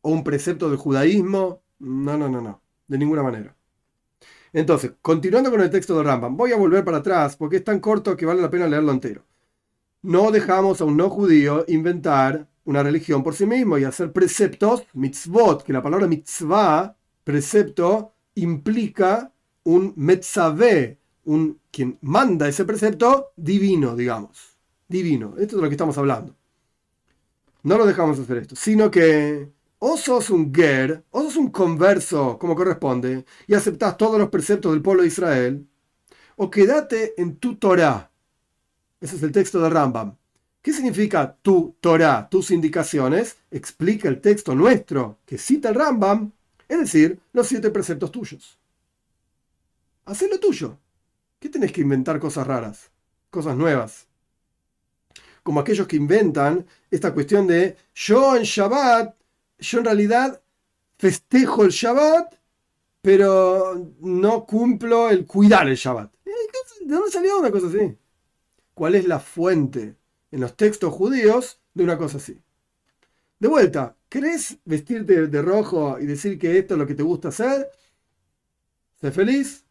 o 0.00 0.10
un 0.10 0.24
precepto 0.24 0.70
del 0.70 0.78
judaísmo. 0.78 1.62
No, 1.78 2.16
no, 2.16 2.26
no, 2.26 2.40
no. 2.40 2.62
De 2.88 2.96
ninguna 2.96 3.22
manera. 3.22 3.54
Entonces, 4.54 4.92
continuando 5.02 5.50
con 5.50 5.60
el 5.60 5.68
texto 5.68 5.94
de 5.94 6.02
Rambam, 6.02 6.38
voy 6.38 6.52
a 6.52 6.56
volver 6.56 6.86
para 6.86 6.96
atrás 6.96 7.36
porque 7.36 7.56
es 7.56 7.64
tan 7.64 7.80
corto 7.80 8.16
que 8.16 8.24
vale 8.24 8.40
la 8.40 8.48
pena 8.48 8.66
leerlo 8.66 8.92
entero. 8.92 9.26
No 10.00 10.30
dejamos 10.30 10.80
a 10.80 10.86
un 10.86 10.96
no 10.96 11.10
judío 11.10 11.66
inventar 11.68 12.48
una 12.64 12.82
religión 12.82 13.22
por 13.22 13.34
sí 13.34 13.44
mismo 13.44 13.76
y 13.76 13.84
hacer 13.84 14.10
preceptos, 14.10 14.84
mitzvot, 14.94 15.64
que 15.64 15.74
la 15.74 15.82
palabra 15.82 16.06
mitzvah, 16.06 16.96
precepto, 17.22 18.14
implica 18.36 19.34
un 19.64 19.92
metzaveh, 19.96 20.98
un 21.24 21.60
quien 21.70 21.98
manda 22.00 22.48
ese 22.48 22.64
precepto 22.64 23.32
divino, 23.36 23.94
digamos. 23.94 24.56
Divino. 24.88 25.34
Esto 25.36 25.42
es 25.42 25.56
de 25.56 25.60
lo 25.60 25.68
que 25.68 25.74
estamos 25.74 25.98
hablando. 25.98 26.35
No 27.66 27.76
lo 27.76 27.84
dejamos 27.84 28.16
hacer 28.20 28.36
esto, 28.36 28.54
sino 28.54 28.92
que 28.92 29.50
o 29.80 29.96
sos 29.96 30.30
un 30.30 30.54
ger, 30.54 31.02
o 31.10 31.22
sos 31.24 31.34
un 31.34 31.50
converso, 31.50 32.38
como 32.38 32.54
corresponde, 32.54 33.24
y 33.48 33.54
aceptás 33.54 33.96
todos 33.96 34.20
los 34.20 34.28
preceptos 34.28 34.70
del 34.70 34.82
pueblo 34.82 35.02
de 35.02 35.08
Israel, 35.08 35.66
o 36.36 36.48
quédate 36.48 37.20
en 37.20 37.38
tu 37.38 37.56
Torah. 37.56 38.08
Ese 39.00 39.16
es 39.16 39.22
el 39.24 39.32
texto 39.32 39.60
de 39.60 39.68
Rambam. 39.68 40.16
¿Qué 40.62 40.72
significa 40.72 41.36
tu 41.42 41.74
Torah, 41.80 42.28
tus 42.30 42.52
indicaciones? 42.52 43.36
Explica 43.50 44.08
el 44.08 44.20
texto 44.20 44.54
nuestro 44.54 45.18
que 45.26 45.36
cita 45.36 45.70
el 45.70 45.74
Rambam, 45.74 46.30
es 46.68 46.78
decir, 46.78 47.18
los 47.32 47.48
siete 47.48 47.70
preceptos 47.70 48.12
tuyos. 48.12 48.60
Haz 50.04 50.22
lo 50.22 50.38
tuyo. 50.38 50.78
¿Qué 51.40 51.48
tenés 51.48 51.72
que 51.72 51.80
inventar 51.80 52.20
cosas 52.20 52.46
raras? 52.46 52.92
Cosas 53.28 53.56
nuevas. 53.56 54.05
Como 55.46 55.60
aquellos 55.60 55.86
que 55.86 55.94
inventan 55.94 56.66
esta 56.90 57.14
cuestión 57.14 57.46
de 57.46 57.76
yo 57.94 58.34
en 58.34 58.42
Shabbat 58.42 59.14
yo 59.60 59.78
en 59.78 59.84
realidad 59.84 60.42
festejo 60.98 61.62
el 61.62 61.70
Shabbat, 61.70 62.34
pero 63.00 63.92
no 64.00 64.44
cumplo 64.44 65.08
el 65.08 65.24
cuidar 65.24 65.68
el 65.68 65.76
Shabbat. 65.76 66.12
¿De 66.24 66.92
dónde 66.92 67.12
salió 67.12 67.38
una 67.38 67.52
cosa 67.52 67.68
así? 67.68 67.96
¿Cuál 68.74 68.96
es 68.96 69.06
la 69.06 69.20
fuente 69.20 69.94
en 70.32 70.40
los 70.40 70.56
textos 70.56 70.92
judíos 70.92 71.60
de 71.74 71.84
una 71.84 71.96
cosa 71.96 72.16
así? 72.16 72.36
De 73.38 73.46
vuelta, 73.46 73.94
¿querés 74.08 74.58
vestirte 74.64 75.28
de 75.28 75.42
rojo 75.42 76.00
y 76.00 76.06
decir 76.06 76.40
que 76.40 76.58
esto 76.58 76.74
es 76.74 76.78
lo 76.78 76.88
que 76.88 76.96
te 76.96 77.04
gusta 77.04 77.28
hacer? 77.28 77.70
Sé 79.00 79.12
feliz, 79.12 79.64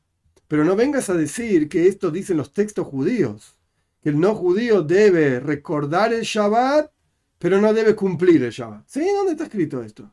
pero 0.47 0.63
no 0.63 0.77
vengas 0.77 1.09
a 1.09 1.15
decir 1.15 1.67
que 1.67 1.85
esto 1.89 2.11
dicen 2.11 2.37
los 2.37 2.53
textos 2.53 2.87
judíos, 2.87 3.57
el 4.05 4.19
no 4.19 4.35
judío 4.35 4.81
debe 4.81 5.39
recordar 5.39 6.13
el 6.13 6.23
Shabbat 6.23 6.91
pero 7.37 7.61
no 7.61 7.73
debe 7.73 7.95
cumplir 7.95 8.43
el 8.43 8.51
Shabbat. 8.51 8.87
¿Sí? 8.87 9.05
¿Dónde 9.13 9.33
está 9.33 9.43
escrito 9.43 9.81
esto? 9.83 10.11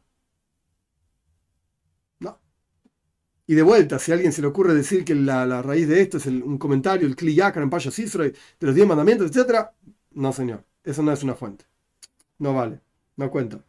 No. 2.20 2.38
Y 3.46 3.54
de 3.54 3.62
vuelta, 3.62 3.98
si 3.98 4.10
a 4.10 4.14
alguien 4.14 4.32
se 4.32 4.42
le 4.42 4.48
ocurre 4.48 4.74
decir 4.74 5.04
que 5.04 5.14
la, 5.14 5.62
raíz 5.62 5.88
de 5.88 6.00
esto 6.00 6.18
es 6.18 6.26
un 6.26 6.58
comentario, 6.58 7.06
el 7.06 7.16
Kliyakar 7.16 7.62
en 7.62 7.70
Israel, 7.72 8.36
de 8.60 8.66
los 8.66 8.74
diez 8.74 8.86
mandamientos, 8.86 9.34
etc., 9.34 9.66
no, 10.12 10.32
señor. 10.32 10.64
Eso 10.84 11.02
no 11.02 11.12
es 11.12 11.22
una 11.22 11.34
fuente. 11.34 11.64
No 12.38 12.52
vale. 12.52 12.80
No 13.16 13.30
cuenta. 13.30 13.64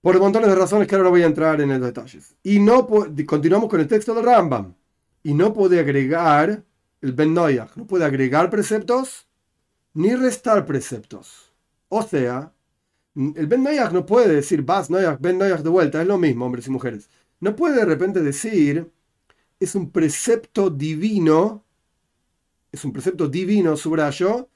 Por 0.00 0.20
montones 0.20 0.48
de 0.48 0.54
razones 0.54 0.86
que 0.86 0.94
ahora 0.94 1.06
no 1.06 1.10
voy 1.10 1.22
a 1.22 1.26
entrar 1.26 1.60
en 1.60 1.70
los 1.70 1.80
detalles. 1.80 2.36
Y 2.42 2.60
no 2.60 2.86
continuamos 3.26 3.68
con 3.68 3.80
el 3.80 3.88
texto 3.88 4.14
de 4.14 4.22
Rambam. 4.22 4.74
Y 5.24 5.34
no 5.34 5.52
puede 5.52 5.80
agregar 5.80 6.62
el 7.00 7.12
Ben 7.12 7.34
Noyach, 7.34 7.74
no 7.74 7.86
puede 7.86 8.04
agregar 8.04 8.48
preceptos 8.48 9.25
ni 9.96 10.14
restar 10.14 10.66
preceptos. 10.66 11.52
O 11.88 12.02
sea, 12.02 12.52
el 13.14 13.46
Ben 13.46 13.62
Noyach 13.62 13.92
no 13.92 14.04
puede 14.04 14.28
decir 14.28 14.62
Bas 14.62 14.90
Noyach, 14.90 15.18
Ben 15.18 15.38
Noyach 15.38 15.62
de 15.62 15.70
vuelta, 15.70 16.02
es 16.02 16.06
lo 16.06 16.18
mismo, 16.18 16.44
hombres 16.44 16.66
y 16.66 16.70
mujeres. 16.70 17.08
No 17.40 17.56
puede 17.56 17.76
de 17.76 17.86
repente 17.86 18.20
decir, 18.20 18.90
es 19.58 19.74
un 19.74 19.90
precepto 19.90 20.68
divino, 20.68 21.64
es 22.70 22.84
un 22.84 22.92
precepto 22.92 23.26
divino, 23.26 23.74
subrayo, 23.76 24.50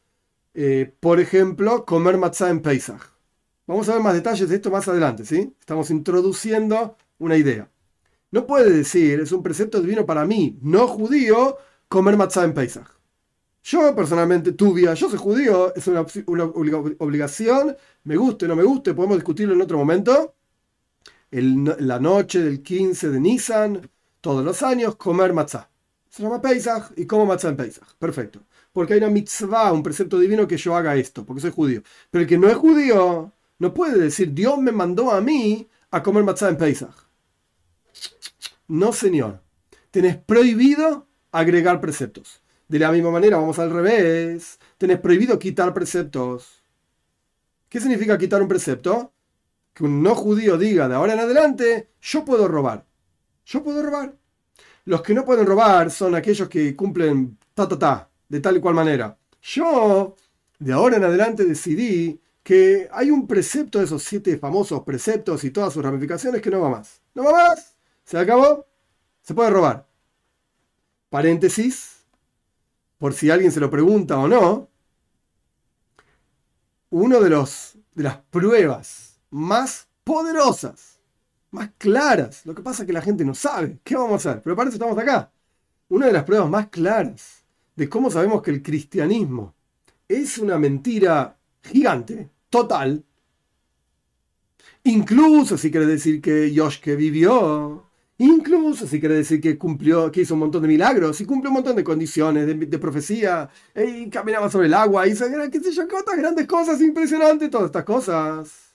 eh, 0.53 0.93
por 1.01 1.21
ejemplo, 1.21 1.87
comer 1.87 2.19
matzah 2.19 2.51
en 2.51 2.61
Pesach. 2.61 3.01
Vamos 3.67 3.89
a 3.89 3.95
ver 3.95 4.03
más 4.03 4.15
detalles 4.15 4.49
de 4.49 4.57
esto 4.57 4.71
más 4.71 4.89
adelante, 4.89 5.25
¿sí? 5.25 5.55
Estamos 5.59 5.91
introduciendo 5.91 6.99
una 7.19 7.37
idea. 7.39 7.71
No 8.31 8.47
puede 8.47 8.71
decir, 8.71 9.21
es 9.21 9.33
un 9.33 9.43
precepto 9.43 9.81
divino 9.81 10.05
para 10.05 10.27
mí, 10.27 10.59
no 10.61 10.87
judío, 10.87 11.57
comer 11.89 12.19
matzah 12.19 12.45
en 12.45 12.53
Pesach. 12.53 13.00
Yo 13.63 13.95
personalmente, 13.95 14.53
tuvia, 14.53 14.95
yo 14.95 15.11
soy 15.11 15.19
judío, 15.19 15.75
es 15.75 15.87
una, 15.87 16.01
obligación, 16.99 17.77
me 18.05 18.17
guste 18.17 18.47
o 18.47 18.49
no 18.49 18.57
me 18.57 18.63
guste, 18.63 18.95
podemos 18.95 19.19
discutirlo 19.19 19.55
en 19.55 19.63
otro 19.63 19.79
momento. 19.79 20.35
la 21.31 22.01
noche 22.01 22.41
del 22.41 22.63
15 22.63 23.11
de 23.11 23.21
Nisan, 23.21 23.91
todos 24.21 24.45
los 24.45 24.63
años, 24.63 24.97
comer 24.97 25.33
matzah. 25.33 25.69
Se 26.09 26.23
llama 26.23 26.41
Pesach 26.41 26.93
y 26.97 27.07
como 27.07 27.27
matzah 27.27 27.51
en 27.51 27.57
Pesach. 27.57 27.95
Perfecto. 27.99 28.41
Porque 28.73 28.95
hay 28.95 28.99
una 28.99 29.11
mitzvah, 29.11 29.73
un 29.73 29.83
precepto 29.83 30.19
divino 30.19 30.47
que 30.47 30.57
yo 30.57 30.77
haga 30.77 30.97
esto, 30.97 31.25
porque 31.25 31.43
soy 31.43 31.51
judío. 31.53 31.83
Pero 32.11 32.23
el 32.23 32.29
que 32.29 32.39
no 32.39 32.49
es 32.49 32.57
judío 32.57 33.33
no 33.59 33.75
puede 33.75 33.99
decir, 33.99 34.33
Dios 34.33 34.59
me 34.59 34.73
mandó 34.73 35.11
a 35.13 35.21
mí 35.21 35.69
a 35.91 36.03
comer 36.03 36.25
matzah 36.25 36.49
en 36.49 36.57
Pesach. 36.57 36.95
No, 38.69 38.93
señor. 38.93 39.41
Tenés 39.91 40.17
prohibido 40.17 41.07
agregar 41.33 41.81
preceptos. 41.81 42.41
De 42.71 42.79
la 42.79 42.93
misma 42.93 43.11
manera, 43.11 43.37
vamos 43.37 43.59
al 43.59 43.69
revés. 43.69 44.61
Tenés 44.79 45.01
prohibido 45.01 45.37
quitar 45.41 45.75
preceptos. 45.75 46.63
¿Qué 47.69 47.81
significa 47.81 48.17
quitar 48.17 48.41
un 48.41 48.47
precepto? 48.47 49.13
Que 49.75 49.83
un 49.83 50.01
no 50.05 50.15
judío 50.15 50.57
diga 50.57 50.87
de 50.87 50.95
ahora 50.95 51.15
en 51.15 51.19
adelante, 51.19 51.91
yo 52.01 52.25
puedo 52.25 52.47
robar. 52.47 52.87
Yo 53.45 53.65
puedo 53.65 53.83
robar. 53.83 54.15
Los 54.85 55.03
que 55.03 55.15
no 55.15 55.25
pueden 55.25 55.47
robar 55.47 55.91
son 55.91 56.15
aquellos 56.15 56.49
que 56.49 56.77
cumplen 56.77 57.39
ta 57.55 57.67
ta 57.67 57.77
ta, 57.77 58.11
de 58.29 58.39
tal 58.39 58.59
y 58.59 58.61
cual 58.61 58.77
manera. 58.77 59.19
Yo, 59.43 60.15
de 60.61 60.73
ahora 60.73 60.99
en 60.99 61.05
adelante, 61.05 61.45
decidí 61.45 62.21
que 62.45 62.89
hay 62.93 63.11
un 63.11 63.27
precepto 63.27 63.81
de 63.81 63.87
esos 63.87 64.05
siete 64.05 64.39
famosos 64.39 64.85
preceptos 64.85 65.43
y 65.43 65.51
todas 65.51 65.73
sus 65.73 65.83
ramificaciones 65.83 66.41
que 66.41 66.51
no 66.51 66.61
va 66.61 66.69
más. 66.69 67.03
No 67.17 67.25
va 67.25 67.33
más. 67.33 67.75
Se 68.05 68.17
acabó. 68.17 68.65
Se 69.23 69.35
puede 69.35 69.51
robar. 69.51 69.89
Paréntesis 71.09 72.00
por 73.01 73.15
si 73.15 73.31
alguien 73.31 73.51
se 73.51 73.61
lo 73.61 73.71
pregunta 73.71 74.19
o 74.19 74.29
no, 74.29 74.69
una 76.91 77.19
de, 77.19 77.31
de 77.31 78.03
las 78.03 78.19
pruebas 78.19 79.19
más 79.31 79.89
poderosas, 80.05 81.01
más 81.51 81.71
claras, 81.79 82.45
lo 82.45 82.55
que 82.55 82.61
pasa 82.61 82.83
es 82.83 82.87
que 82.87 82.93
la 82.93 83.01
gente 83.01 83.25
no 83.25 83.35
sabe, 83.35 83.79
¿qué 83.83 83.97
vamos 83.97 84.13
a 84.27 84.31
hacer? 84.31 84.43
Pero 84.43 84.55
para 84.55 84.69
eso 84.69 84.77
estamos 84.77 84.99
acá. 84.99 85.33
Una 85.89 86.07
de 86.07 86.13
las 86.13 86.25
pruebas 86.25 86.51
más 86.51 86.69
claras 86.69 87.43
de 87.75 87.89
cómo 87.89 88.11
sabemos 88.11 88.43
que 88.43 88.51
el 88.51 88.63
cristianismo 88.63 89.55
es 90.07 90.37
una 90.37 90.59
mentira 90.59 91.39
gigante, 91.63 92.29
total, 92.51 93.03
incluso 94.85 95.57
si 95.57 95.71
quiere 95.71 95.87
decir 95.87 96.21
que 96.21 96.53
Yoshke 96.53 96.97
vivió, 96.97 97.87
Incluso 98.21 98.87
si 98.87 99.01
quiere 99.01 99.15
decir 99.15 99.41
que 99.41 99.57
cumplió, 99.57 100.13
que 100.13 100.21
hizo 100.21 100.35
un 100.35 100.41
montón 100.41 100.61
de 100.61 100.69
milagros 100.69 101.19
y 101.23 101.25
cumplió 101.25 101.49
un 101.49 101.55
montón 101.55 101.75
de 101.75 101.83
condiciones 101.83 102.47
de, 102.47 102.79
profecía, 102.79 103.49
y 103.75 104.11
caminaba 104.11 104.51
sobre 104.51 104.67
el 104.67 104.75
agua, 104.75 105.07
y 105.09 105.13
qué 105.13 105.61
sé 105.61 105.73
yo, 105.73 105.87
grandes 106.19 106.47
cosas 106.47 106.83
impresionantes, 106.83 107.49
todas 107.49 107.69
estas 107.69 107.85
cosas. 107.85 108.75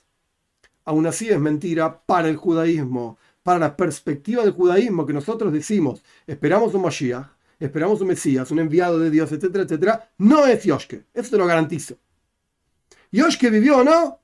Aún 0.84 1.06
así 1.06 1.28
es 1.28 1.38
mentira 1.38 1.96
para 1.96 2.28
el 2.28 2.34
judaísmo, 2.34 3.18
para 3.44 3.60
la 3.60 3.76
perspectiva 3.76 4.42
del 4.42 4.52
judaísmo 4.52 5.06
que 5.06 5.12
nosotros 5.12 5.52
decimos, 5.52 6.02
esperamos 6.26 6.74
un 6.74 6.82
Mashiach, 6.82 7.28
esperamos 7.60 8.00
un 8.00 8.08
Mesías, 8.08 8.50
un 8.50 8.58
enviado 8.58 8.98
de 8.98 9.12
Dios, 9.12 9.30
etcétera, 9.30 9.62
etcétera, 9.62 10.10
no 10.18 10.44
es 10.44 10.64
Yoshke, 10.64 11.04
eso 11.14 11.30
te 11.30 11.38
lo 11.38 11.46
garantizo. 11.46 11.94
Yoshke 13.12 13.48
vivió 13.50 13.78
o 13.78 13.84
no, 13.84 14.18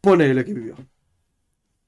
ponele 0.00 0.42
que 0.42 0.54
vivió. 0.54 0.93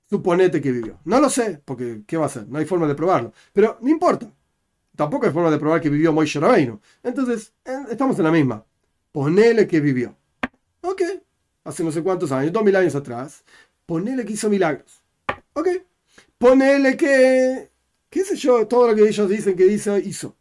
Suponete 0.08 0.60
que 0.60 0.72
vivió. 0.72 1.00
No 1.04 1.20
lo 1.20 1.28
sé, 1.28 1.60
porque 1.64 2.02
¿qué 2.06 2.16
va 2.16 2.26
a 2.26 2.30
ser? 2.30 2.48
No 2.48 2.58
hay 2.58 2.64
forma 2.64 2.86
de 2.86 2.94
probarlo. 2.94 3.32
Pero 3.52 3.78
no 3.80 3.88
importa. 3.88 4.30
Tampoco 4.94 5.26
hay 5.26 5.32
forma 5.32 5.50
de 5.50 5.58
probar 5.58 5.80
que 5.80 5.90
vivió 5.90 6.12
Moishe 6.12 6.40
Rabbeinu. 6.40 6.80
Entonces, 7.02 7.52
estamos 7.90 8.16
en 8.18 8.24
la 8.24 8.30
misma. 8.30 8.64
Ponele 9.12 9.66
que 9.66 9.80
vivió. 9.80 10.16
Ok. 10.80 11.02
Hace 11.64 11.82
no 11.82 11.90
sé 11.90 12.02
cuántos 12.02 12.30
años, 12.32 12.52
dos 12.52 12.62
mil 12.62 12.76
años 12.76 12.94
atrás. 12.94 13.44
Ponele 13.84 14.24
que 14.24 14.34
hizo 14.34 14.48
milagros. 14.48 15.02
Ok. 15.52 15.68
Ponele 16.38 16.96
que, 16.96 17.70
qué 18.08 18.24
sé 18.24 18.36
yo, 18.36 18.66
todo 18.66 18.88
lo 18.88 18.94
que 18.94 19.08
ellos 19.08 19.28
dicen 19.28 19.56
que 19.56 19.66
hizo, 19.66 19.98
hizo. 19.98 20.36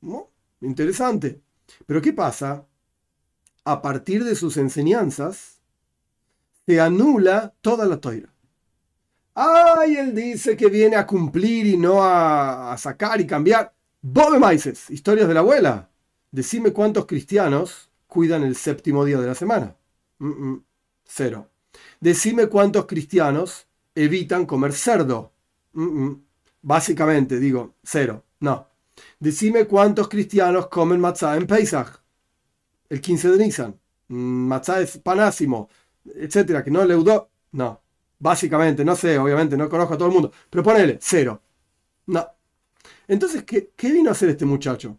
¿No? 0.00 0.30
Interesante. 0.60 1.40
Pero 1.86 2.02
¿qué 2.02 2.12
pasa? 2.12 2.66
A 3.64 3.82
partir 3.82 4.24
de 4.24 4.34
sus 4.34 4.56
enseñanzas, 4.56 5.60
se 6.66 6.80
anula 6.80 7.54
toda 7.60 7.86
la 7.86 8.00
toira. 8.00 8.28
Ay, 9.40 9.96
él 9.96 10.16
dice 10.16 10.56
que 10.56 10.68
viene 10.68 10.96
a 10.96 11.06
cumplir 11.06 11.64
y 11.66 11.76
no 11.76 12.02
a, 12.02 12.76
sacar 12.76 13.20
y 13.20 13.26
cambiar. 13.26 13.72
Bobe 14.02 14.40
Maises, 14.40 14.90
historias 14.90 15.28
de 15.28 15.34
la 15.34 15.40
abuela. 15.40 15.90
Decime 16.32 16.72
cuántos 16.72 17.06
cristianos 17.06 17.88
cuidan 18.08 18.42
el 18.42 18.56
séptimo 18.56 19.04
día 19.04 19.18
de 19.20 19.28
la 19.28 19.36
semana. 19.36 19.76
Mm, 20.18 20.26
mm, 20.28 20.64
cero. 21.04 21.50
Decime 22.00 22.48
cuántos 22.48 22.86
cristianos 22.86 23.68
evitan 23.94 24.44
comer 24.44 24.72
cerdo. 24.72 25.32
Mm, 25.72 26.14
Básicamente, 26.62 27.38
digo, 27.38 27.76
cero. 27.84 28.24
No. 28.40 28.66
Decime 29.20 29.66
cuántos 29.66 30.08
cristianos 30.08 30.66
comen 30.66 31.00
matzah 31.00 31.36
en 31.36 31.46
Pesach, 31.46 32.00
el 32.88 33.00
15 33.00 33.30
de 33.30 33.38
Nisan. 33.38 33.80
Matzah 34.08 34.80
es 34.80 34.98
panásimo, 34.98 35.68
etcétera, 36.16 36.64
que 36.64 36.72
no 36.72 36.84
leudó. 36.84 37.30
No. 37.52 37.80
Básicamente, 38.18 38.84
no 38.84 38.96
sé, 38.96 39.18
obviamente, 39.18 39.56
no 39.56 39.68
conozco 39.68 39.94
a 39.94 39.98
todo 39.98 40.08
el 40.08 40.14
mundo, 40.14 40.32
pero 40.50 40.62
ponele, 40.62 40.98
cero. 41.00 41.40
No. 42.06 42.26
Entonces, 43.06 43.44
¿qué, 43.44 43.72
qué 43.76 43.92
vino 43.92 44.10
a 44.10 44.12
hacer 44.12 44.30
este 44.30 44.44
muchacho? 44.44 44.98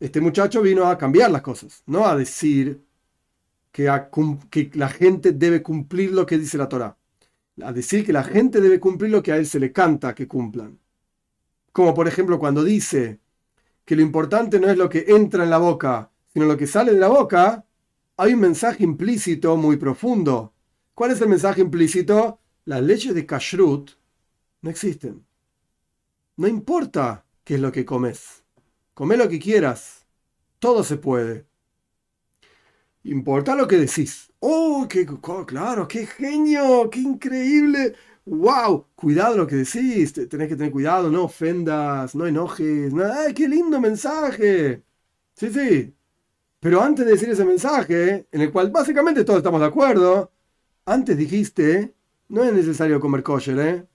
Este 0.00 0.20
muchacho 0.20 0.62
vino 0.62 0.86
a 0.86 0.98
cambiar 0.98 1.30
las 1.30 1.42
cosas, 1.42 1.82
no 1.86 2.06
a 2.06 2.16
decir 2.16 2.82
que, 3.76 3.90
que 4.50 4.70
la 4.74 4.88
gente 4.88 5.32
debe 5.32 5.62
cumplir 5.62 6.12
lo 6.12 6.24
que 6.24 6.38
dice 6.38 6.56
la 6.56 6.68
Torah. 6.68 6.96
A 7.62 7.72
decir 7.72 8.06
que 8.06 8.12
la 8.12 8.24
gente 8.24 8.60
debe 8.60 8.80
cumplir 8.80 9.10
lo 9.10 9.22
que 9.22 9.32
a 9.32 9.36
él 9.36 9.46
se 9.46 9.60
le 9.60 9.70
canta 9.70 10.14
que 10.14 10.26
cumplan. 10.26 10.78
Como 11.72 11.92
por 11.92 12.08
ejemplo 12.08 12.38
cuando 12.38 12.64
dice 12.64 13.20
que 13.84 13.96
lo 13.96 14.00
importante 14.00 14.58
no 14.58 14.70
es 14.70 14.78
lo 14.78 14.88
que 14.88 15.04
entra 15.08 15.44
en 15.44 15.50
la 15.50 15.58
boca, 15.58 16.10
sino 16.32 16.46
lo 16.46 16.56
que 16.56 16.66
sale 16.66 16.92
de 16.94 17.00
la 17.00 17.08
boca, 17.08 17.66
hay 18.16 18.32
un 18.32 18.40
mensaje 18.40 18.82
implícito 18.82 19.56
muy 19.58 19.76
profundo. 19.76 20.54
¿Cuál 20.94 21.10
es 21.10 21.20
el 21.20 21.28
mensaje 21.28 21.60
implícito? 21.60 22.40
Las 22.66 22.82
leyes 22.82 23.14
de 23.14 23.24
kashrut 23.24 23.92
no 24.60 24.70
existen. 24.70 25.24
No 26.36 26.48
importa 26.48 27.24
qué 27.44 27.54
es 27.54 27.60
lo 27.60 27.70
que 27.70 27.84
comes. 27.84 28.42
Come 28.92 29.16
lo 29.16 29.28
que 29.28 29.38
quieras. 29.38 30.04
Todo 30.58 30.82
se 30.82 30.96
puede. 30.96 31.46
Importa 33.04 33.54
lo 33.54 33.68
que 33.68 33.76
decís. 33.76 34.32
¡Oh, 34.40 34.86
qué 34.90 35.06
claro! 35.46 35.86
¡Qué 35.86 36.06
genio! 36.06 36.90
¡Qué 36.90 37.00
increíble! 37.00 37.94
¡Wow! 38.24 38.86
Cuidado 38.96 39.36
lo 39.36 39.46
que 39.46 39.56
decís. 39.56 40.12
Tenés 40.12 40.48
que 40.48 40.56
tener 40.56 40.72
cuidado. 40.72 41.08
No 41.08 41.24
ofendas. 41.24 42.16
No 42.16 42.26
enojes. 42.26 42.92
¡Ay, 42.94 43.32
qué 43.32 43.48
lindo 43.48 43.80
mensaje! 43.80 44.82
Sí, 45.34 45.50
sí. 45.50 45.94
Pero 46.60 46.82
antes 46.82 47.06
de 47.06 47.12
decir 47.12 47.30
ese 47.30 47.44
mensaje, 47.44 48.26
en 48.32 48.40
el 48.40 48.50
cual 48.52 48.70
básicamente 48.70 49.24
todos 49.24 49.38
estamos 49.38 49.60
de 49.60 49.66
acuerdo, 49.66 50.32
antes 50.86 51.16
dijiste, 51.16 51.95
no 52.28 52.44
es 52.44 52.52
necesario 52.52 53.00
comer 53.00 53.22
kosher, 53.22 53.58
¿eh? 53.60 53.86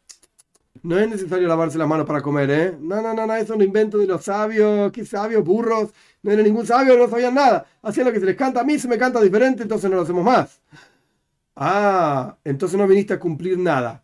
No 0.84 0.98
es 0.98 1.10
necesario 1.10 1.48
lavarse 1.48 1.78
las 1.78 1.88
manos 1.88 2.08
para 2.08 2.22
comer, 2.22 2.50
¿eh? 2.50 2.78
No, 2.80 3.02
no, 3.02 3.14
no, 3.14 3.28
no, 3.28 3.36
eso 3.36 3.54
es 3.54 3.58
un 3.58 3.62
invento 3.62 3.98
de 3.98 4.08
los 4.08 4.24
sabios. 4.24 4.92
¿Qué 4.92 5.06
sabios? 5.06 5.44
Burros. 5.44 5.92
No 6.24 6.32
era 6.32 6.42
ningún 6.42 6.66
sabio, 6.66 6.98
no 6.98 7.10
sabían 7.10 7.36
nada. 7.36 7.66
Hacían 7.82 8.08
lo 8.08 8.14
que 8.14 8.20
se 8.20 8.26
les 8.26 8.36
canta. 8.36 8.62
A 8.62 8.64
mí 8.64 8.80
se 8.80 8.88
me 8.88 8.98
canta 8.98 9.22
diferente, 9.22 9.64
entonces 9.64 9.90
no 9.90 9.98
lo 9.98 10.04
hacemos 10.04 10.24
más. 10.24 10.62
Ah, 11.56 12.38
entonces 12.44 12.78
no 12.78 12.88
viniste 12.88 13.14
a 13.14 13.20
cumplir 13.20 13.58
nada. 13.60 14.04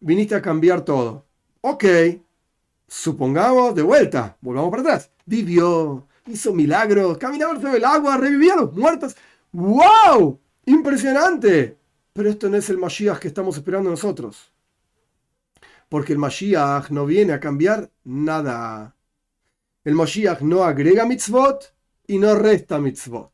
Viniste 0.00 0.34
a 0.34 0.42
cambiar 0.42 0.82
todo. 0.82 1.26
Ok. 1.60 1.84
Supongamos 2.86 3.74
de 3.74 3.82
vuelta. 3.82 4.36
Volvamos 4.40 4.70
para 4.70 4.82
atrás. 4.82 5.10
Vivió. 5.26 6.06
Hizo 6.26 6.54
milagros. 6.54 7.18
Caminaba 7.18 7.60
sobre 7.60 7.78
el 7.78 7.84
agua. 7.84 8.16
Revivía 8.16 8.54
a 8.54 8.58
los 8.58 8.72
muertos. 8.74 9.16
¡Wow! 9.52 10.40
Impresionante. 10.66 11.76
Pero 12.14 12.30
esto 12.30 12.48
no 12.48 12.56
es 12.56 12.70
el 12.70 12.78
Mashiach 12.78 13.18
que 13.18 13.26
estamos 13.28 13.56
esperando 13.56 13.90
nosotros. 13.90 14.52
Porque 15.88 16.12
el 16.12 16.18
Mashiach 16.20 16.90
no 16.90 17.06
viene 17.06 17.32
a 17.32 17.40
cambiar 17.40 17.90
nada. 18.04 18.96
El 19.82 19.96
Mashiach 19.96 20.40
no 20.40 20.62
agrega 20.62 21.06
mitzvot 21.06 21.74
y 22.06 22.18
no 22.18 22.36
resta 22.36 22.78
mitzvot. 22.78 23.32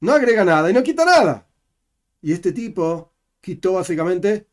No 0.00 0.12
agrega 0.12 0.44
nada 0.46 0.70
y 0.70 0.72
no 0.72 0.82
quita 0.82 1.04
nada. 1.04 1.46
Y 2.22 2.32
este 2.32 2.52
tipo 2.52 3.12
quitó 3.40 3.74
básicamente 3.74 4.48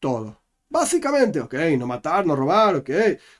todo. 0.00 0.40
Básicamente, 0.70 1.38
ok, 1.38 1.54
no 1.78 1.86
matar, 1.86 2.24
no 2.26 2.34
robar, 2.34 2.76
ok. 2.76 2.90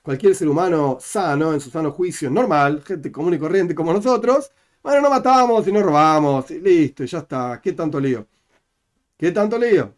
Cualquier 0.03 0.35
ser 0.35 0.49
humano 0.49 0.99
sano, 1.01 1.55
en 1.55 1.61
su 1.61 1.71
sano 1.71 1.93
juicio, 1.93 2.29
normal, 2.31 2.83
gente 2.85 3.11
común 3.11 3.35
y 3.35 3.39
corriente 3.39 3.75
como 3.75 3.93
nosotros, 3.95 4.53
bueno, 4.83 5.01
no 5.01 5.11
matamos 5.11 5.67
y 5.67 5.73
no 5.73 5.83
robamos, 5.83 6.51
y 6.51 6.61
listo, 6.61 7.05
ya 7.05 7.19
está. 7.21 7.61
¿Qué 7.63 7.73
tanto 7.73 7.99
lío? 7.99 8.27
¿Qué 9.23 9.31
tanto 9.31 9.57
lío? 9.57 9.95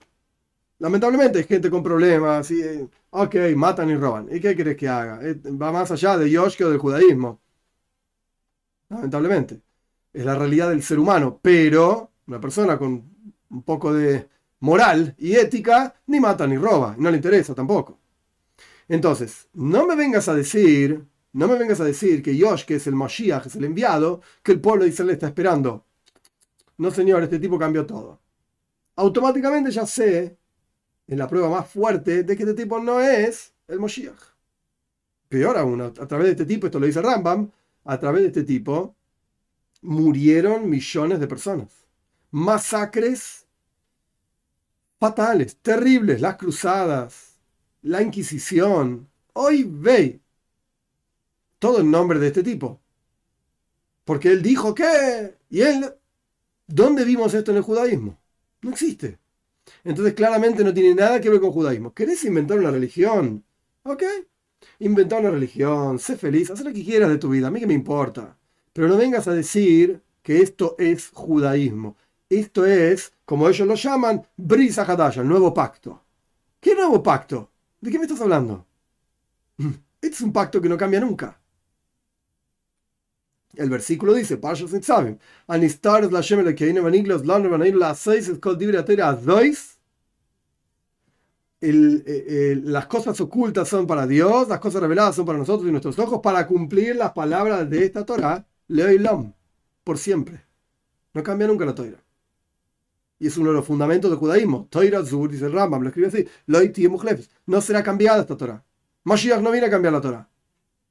Lamentablemente 0.81 1.39
hay 1.39 1.45
gente 1.45 1.71
con 1.71 1.83
problemas 1.83 2.51
y, 2.51 2.61
ok, 3.09 3.35
matan 3.57 3.89
y 3.89 3.97
roban. 3.97 4.29
¿Y 4.31 4.39
qué 4.39 4.55
querés 4.55 4.77
que 4.77 4.87
haga? 4.87 5.19
Eh, 5.23 5.41
va 5.51 5.73
más 5.73 5.91
allá 5.91 6.19
de 6.19 6.31
Yosh 6.31 6.63
o 6.63 6.69
del 6.69 6.79
judaísmo. 6.79 7.41
Lamentablemente. 8.91 9.63
Es 10.13 10.27
la 10.27 10.35
realidad 10.35 10.69
del 10.69 10.83
ser 10.83 10.99
humano. 10.99 11.41
Pero 11.41 12.11
una 12.27 12.39
persona 12.39 12.77
con 12.77 13.03
un 13.49 13.63
poco 13.63 13.95
de 13.95 14.29
moral 14.61 15.15
y 15.17 15.37
ética 15.37 15.95
ni 16.09 16.21
mata 16.21 16.47
ni 16.47 16.59
roba. 16.59 16.95
no 16.99 17.11
le 17.11 17.17
interesa 17.17 17.55
tampoco. 17.55 17.99
Entonces, 18.89 19.49
no 19.55 19.87
me 19.87 19.97
vengas 19.97 20.29
a 20.29 20.35
decir, 20.35 21.03
no 21.33 21.49
me 21.49 21.57
vengas 21.57 21.81
a 21.81 21.85
decir 21.85 22.23
que 22.23 22.37
Yosh, 22.37 22.67
que 22.67 22.75
es 22.75 22.87
el 22.89 22.95
Mashiach, 22.95 23.47
es 23.47 23.57
el 23.57 23.65
enviado, 23.65 24.21
que 24.43 24.53
el 24.53 24.61
pueblo 24.61 24.85
de 24.85 24.91
Israel 24.91 25.13
está 25.13 25.29
esperando. 25.29 25.87
No, 26.77 26.91
señor, 26.91 27.23
este 27.23 27.39
tipo 27.39 27.59
cambió 27.59 27.87
todo 27.87 28.24
automáticamente 28.97 29.71
ya 29.71 29.87
sé, 29.87 30.39
en 31.07 31.19
la 31.19 31.29
prueba 31.29 31.51
más 31.51 31.69
fuerte, 31.69 32.23
de 32.23 32.37
que 32.37 32.43
este 32.43 32.55
tipo 32.55 32.79
no 32.81 33.01
es 33.01 33.53
el 33.69 33.79
Moshiach. 33.79 34.21
Peor 35.29 35.57
aún, 35.59 35.81
a 35.81 35.93
través 35.93 36.27
de 36.27 36.33
este 36.33 36.47
tipo, 36.47 36.67
esto 36.67 36.79
lo 36.79 36.87
dice 36.87 37.03
Rambam, 37.03 37.51
a 37.85 37.99
través 37.99 38.23
de 38.23 38.29
este 38.29 38.45
tipo 38.45 38.97
murieron 39.83 40.69
millones 40.69 41.21
de 41.21 41.29
personas. 41.29 41.69
Masacres 42.31 43.47
fatales, 44.99 45.59
terribles, 45.59 46.21
las 46.21 46.37
cruzadas, 46.37 47.39
la 47.83 48.03
Inquisición. 48.03 49.09
Hoy 49.35 49.65
ve 49.65 50.21
todo 51.59 51.81
en 51.81 51.91
nombre 51.91 52.19
de 52.19 52.29
este 52.29 52.43
tipo. 52.43 52.81
Porque 54.05 54.31
él 54.31 54.43
dijo 54.43 54.75
que, 54.75 55.37
y 55.51 55.61
él, 55.61 55.95
¿dónde 56.67 57.05
vimos 57.05 57.35
esto 57.35 57.51
en 57.51 57.59
el 57.59 57.63
judaísmo? 57.63 58.19
No 58.64 58.70
existe. 58.70 59.18
Entonces 59.85 60.14
claramente 60.14 60.64
no 60.64 60.72
tiene 60.72 60.94
nada 60.94 61.20
que 61.20 61.29
ver 61.29 61.38
con 61.40 61.53
judaísmo. 61.53 61.92
¿Querés 61.92 62.24
inventar 62.24 62.59
una 62.59 62.70
religión? 62.70 63.44
¿Ok? 63.83 64.03
Inventar 64.79 65.20
una 65.20 65.31
religión, 65.31 65.98
sé 65.98 66.16
feliz, 66.16 66.50
haz 66.50 66.62
lo 66.64 66.72
que 66.72 66.83
quieras 66.83 67.11
de 67.11 67.18
tu 67.18 67.29
vida, 67.29 67.48
a 67.48 67.50
mí 67.50 67.61
que 67.61 67.66
me 67.66 67.74
importa. 67.74 68.38
Pero 68.72 68.88
no 68.88 68.96
vengas 68.96 69.29
a 69.29 69.35
decir 69.35 70.03
que 70.22 70.40
esto 70.40 70.77
es 70.79 71.11
judaísmo. 71.12 71.96
Esto 72.31 72.64
es, 72.64 73.12
como 73.27 73.48
ellos 73.50 73.68
lo 73.68 73.74
llaman, 73.74 74.27
Brisa 74.35 74.83
Hadasha, 74.85 75.20
el 75.20 75.29
nuevo 75.29 75.53
pacto. 75.53 76.03
¿Qué 76.59 76.74
nuevo 76.74 77.03
pacto? 77.03 77.50
¿De 77.83 77.90
qué 77.90 77.98
me 77.98 78.05
estás 78.07 78.22
hablando? 78.22 78.66
Este 80.00 80.16
es 80.16 80.20
un 80.22 80.33
pacto 80.33 80.61
que 80.61 80.68
no 80.68 80.77
cambia 80.77 81.00
nunca. 81.00 81.38
El 83.57 83.71
versículo 83.71 84.14
dice, 84.14 84.37
Parshas 84.37 84.73
Nitzavim, 84.73 85.19
Anistar 85.47 86.11
la 86.12 86.21
Shem 86.21 86.47
el 86.47 86.55
Keine 86.55 86.81
Vaniglos, 86.81 87.25
Laner 87.27 87.51
Vanir 87.51 87.77
la 87.77 87.95
Seis, 87.95 88.29
es 88.29 88.38
Kol 88.38 88.59
Dibre 88.59 88.79
Atera 88.79 89.11
Azois. 89.11 89.79
Las 91.61 92.87
cosas 92.87 93.21
ocultas 93.21 93.69
son 93.69 93.87
para 93.87 94.07
Dios, 94.07 94.49
las 94.49 94.61
cosas 94.61 94.83
reveladas 94.83 95.14
son 95.17 95.25
para 95.25 95.38
nosotros 95.38 95.67
y 95.67 95.71
nuestros 95.71 95.99
ojos, 95.99 96.21
para 96.23 96.47
cumplir 96.47 96.97
las 96.97 97.12
palabras 97.12 97.71
de 97.71 97.87
esta 97.87 98.05
Torah, 98.05 98.47
Leoilam, 98.69 99.33
por 99.83 99.97
siempre. 99.97 100.45
No 101.14 101.23
cambia 101.23 101.47
nunca 101.47 101.64
la 101.64 101.75
Torah. 101.75 102.03
Y 103.19 103.29
es 103.29 103.37
uno 103.38 103.51
de 103.51 103.57
los 103.57 103.64
fundamentos 103.64 104.11
del 104.11 104.19
judaísmo. 104.19 104.67
Torah 104.69 105.05
Zur, 105.05 105.31
dice 105.31 105.47
el 105.47 105.53
Rambam, 105.53 105.81
lo 105.81 105.88
escribe 105.88 106.09
así. 106.09 106.29
No 107.47 107.61
será 107.62 107.83
cambiada 107.83 108.21
esta 108.21 108.37
Torah. 108.37 108.62
Mashiach 109.05 109.40
no 109.40 109.51
viene 109.51 109.69
a 109.69 109.71
cambiar 109.71 109.95
la 109.95 110.01
Torah. 110.01 110.29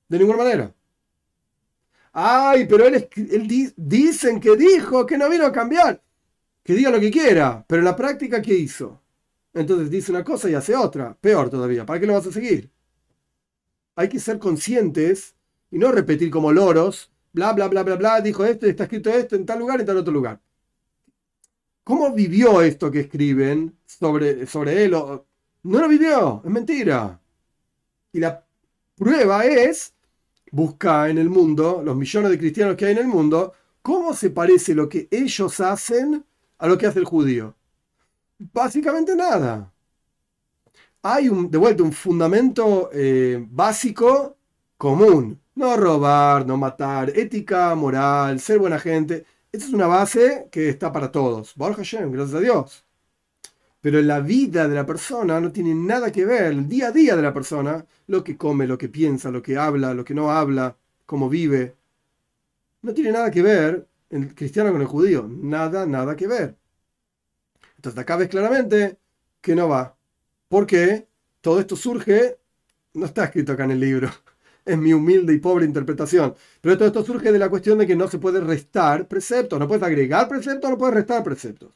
De 0.08 0.18
ninguna 0.18 0.40
manera. 0.40 0.74
Ay, 2.14 2.68
pero 2.68 2.86
él, 2.86 3.10
él 3.16 3.74
dicen 3.76 4.40
que 4.40 4.56
dijo 4.56 5.06
que 5.06 5.18
no 5.18 5.30
vino 5.30 5.46
a 5.46 5.52
cambiar. 5.52 6.02
Que 6.64 6.74
diga 6.74 6.92
lo 6.92 7.00
que 7.00 7.12
quiera, 7.12 7.66
pero 7.68 7.80
en 7.80 7.86
la 7.86 7.96
práctica, 7.96 8.42
¿qué 8.42 8.54
hizo? 8.54 9.02
Entonces 9.54 9.90
dice 9.90 10.12
una 10.12 10.24
cosa 10.24 10.50
y 10.50 10.54
hace 10.54 10.76
otra. 10.76 11.18
Peor 11.20 11.50
todavía. 11.50 11.86
¿Para 11.86 12.00
qué 12.00 12.08
lo 12.08 12.14
vas 12.14 12.28
a 12.28 12.32
seguir? 12.32 12.72
Hay 13.96 14.10
que 14.10 14.20
ser 14.20 14.40
conscientes 14.40 15.36
y 15.72 15.78
no 15.78 15.92
repetir 15.92 16.30
como 16.32 16.52
loros. 16.52 17.12
Bla, 17.34 17.54
bla, 17.54 17.68
bla, 17.68 17.84
bla, 17.84 17.96
bla. 17.96 18.22
Dijo 18.22 18.46
esto, 18.46 18.66
está 18.68 18.84
escrito 18.84 19.10
esto 19.10 19.36
en 19.36 19.46
tal 19.46 19.60
lugar, 19.60 19.80
en 19.80 19.86
tal 19.86 19.98
otro 19.98 20.14
lugar. 20.14 20.40
¿Cómo 21.84 22.14
vivió 22.14 22.62
esto 22.62 22.90
que 22.90 23.02
escriben 23.02 23.78
sobre, 23.86 24.46
sobre 24.46 24.86
él? 24.86 24.92
No 24.92 25.80
lo 25.80 25.88
vivió, 25.88 26.42
es 26.46 26.52
mentira. 26.52 27.20
Y 28.14 28.20
la 28.20 28.46
prueba 28.96 29.46
es 29.46 29.94
busca 30.54 31.10
en 31.10 31.18
el 31.18 31.32
mundo, 31.32 31.82
los 31.84 31.96
millones 31.96 32.30
de 32.30 32.38
cristianos 32.38 32.76
que 32.76 32.86
hay 32.86 32.92
en 32.92 33.00
el 33.00 33.08
mundo, 33.08 33.54
¿cómo 33.82 34.14
se 34.14 34.30
parece 34.30 34.76
lo 34.76 34.88
que 34.88 35.08
ellos 35.10 35.60
hacen 35.60 36.24
a 36.60 36.68
lo 36.68 36.78
que 36.78 36.86
hace 36.86 37.00
el 37.00 37.06
judío? 37.06 37.56
Básicamente 38.38 39.16
nada. 39.16 39.74
Hay 41.02 41.28
un, 41.28 41.50
de 41.50 41.58
vuelta 41.58 41.82
un 41.82 41.92
fundamento 41.92 42.92
eh, 42.94 43.44
básico 43.50 44.38
común. 44.78 45.42
No 45.56 45.76
robar, 45.76 46.46
no 46.46 46.56
matar, 46.56 47.10
ética, 47.18 47.74
moral, 47.74 48.40
ser 48.40 48.60
buena 48.60 48.78
gente. 48.78 49.26
Esa 49.52 49.66
es 49.66 49.74
una 49.74 49.88
base 49.88 50.50
que 50.52 50.70
está 50.70 50.92
para 50.92 51.12
todos. 51.12 51.56
Baruch 51.56 51.78
Hashem, 51.78 52.12
gracias 52.12 52.36
a 52.36 52.42
Dios. 52.42 52.86
Pero 53.84 54.02
la 54.02 54.22
vida 54.22 54.66
de 54.70 54.76
la 54.76 54.86
persona 54.86 55.42
no 55.42 55.52
tiene 55.52 55.76
nada 55.76 56.10
que 56.10 56.26
ver, 56.26 56.54
el 56.54 56.70
día 56.70 56.88
a 56.88 56.92
día 56.92 57.18
de 57.18 57.22
la 57.22 57.34
persona, 57.34 57.86
lo 58.08 58.24
que 58.24 58.38
come, 58.38 58.66
lo 58.66 58.78
que 58.78 58.88
piensa, 58.88 59.30
lo 59.30 59.42
que 59.42 59.58
habla, 59.58 59.94
lo 59.94 60.06
que 60.06 60.14
no 60.14 60.32
habla, 60.32 60.78
cómo 61.06 61.28
vive. 61.28 61.76
No 62.82 62.94
tiene 62.94 63.12
nada 63.12 63.30
que 63.30 63.42
ver 63.42 63.86
el 64.10 64.34
cristiano 64.34 64.72
con 64.72 64.80
el 64.80 64.88
judío. 64.88 65.28
Nada, 65.30 65.86
nada 65.86 66.16
que 66.16 66.28
ver. 66.28 66.56
Entonces 67.76 68.00
acá 68.00 68.16
ves 68.16 68.30
claramente 68.30 69.00
que 69.42 69.54
no 69.54 69.68
va. 69.68 69.98
¿Por 70.48 70.66
qué? 70.66 71.10
Todo 71.42 71.60
esto 71.60 71.76
surge, 71.76 72.40
no 72.94 73.06
está 73.06 73.26
escrito 73.26 73.52
acá 73.52 73.66
en 73.66 73.72
el 73.72 73.82
libro, 73.82 74.10
es 74.66 74.78
mi 74.78 74.94
humilde 74.94 75.34
y 75.34 75.40
pobre 75.40 75.66
interpretación, 75.66 76.36
pero 76.62 76.78
todo 76.78 76.88
esto 76.88 77.04
surge 77.04 77.34
de 77.34 77.40
la 77.40 77.50
cuestión 77.50 77.78
de 77.80 77.88
que 77.88 77.98
no 77.98 78.08
se 78.08 78.18
puede 78.18 78.40
restar 78.40 79.10
preceptos, 79.10 79.60
no 79.60 79.68
puedes 79.68 79.84
agregar 79.84 80.30
preceptos, 80.30 80.70
no 80.70 80.78
puedes 80.78 80.96
restar 80.96 81.22
preceptos. 81.22 81.74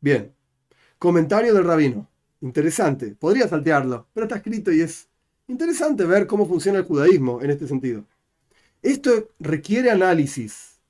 Bien, 0.00 0.32
comentario 1.04 1.52
del 1.52 1.64
rabino, 1.64 2.08
interesante, 2.40 3.14
podría 3.14 3.46
saltearlo, 3.46 4.06
pero 4.14 4.24
está 4.24 4.36
escrito 4.36 4.72
y 4.72 4.80
es 4.80 5.06
interesante 5.48 6.06
ver 6.06 6.26
cómo 6.26 6.48
funciona 6.48 6.78
el 6.78 6.86
judaísmo 6.86 7.42
en 7.42 7.50
este 7.50 7.68
sentido. 7.68 8.06
Esto 8.80 9.28
requiere 9.38 9.90
análisis, 9.90 10.80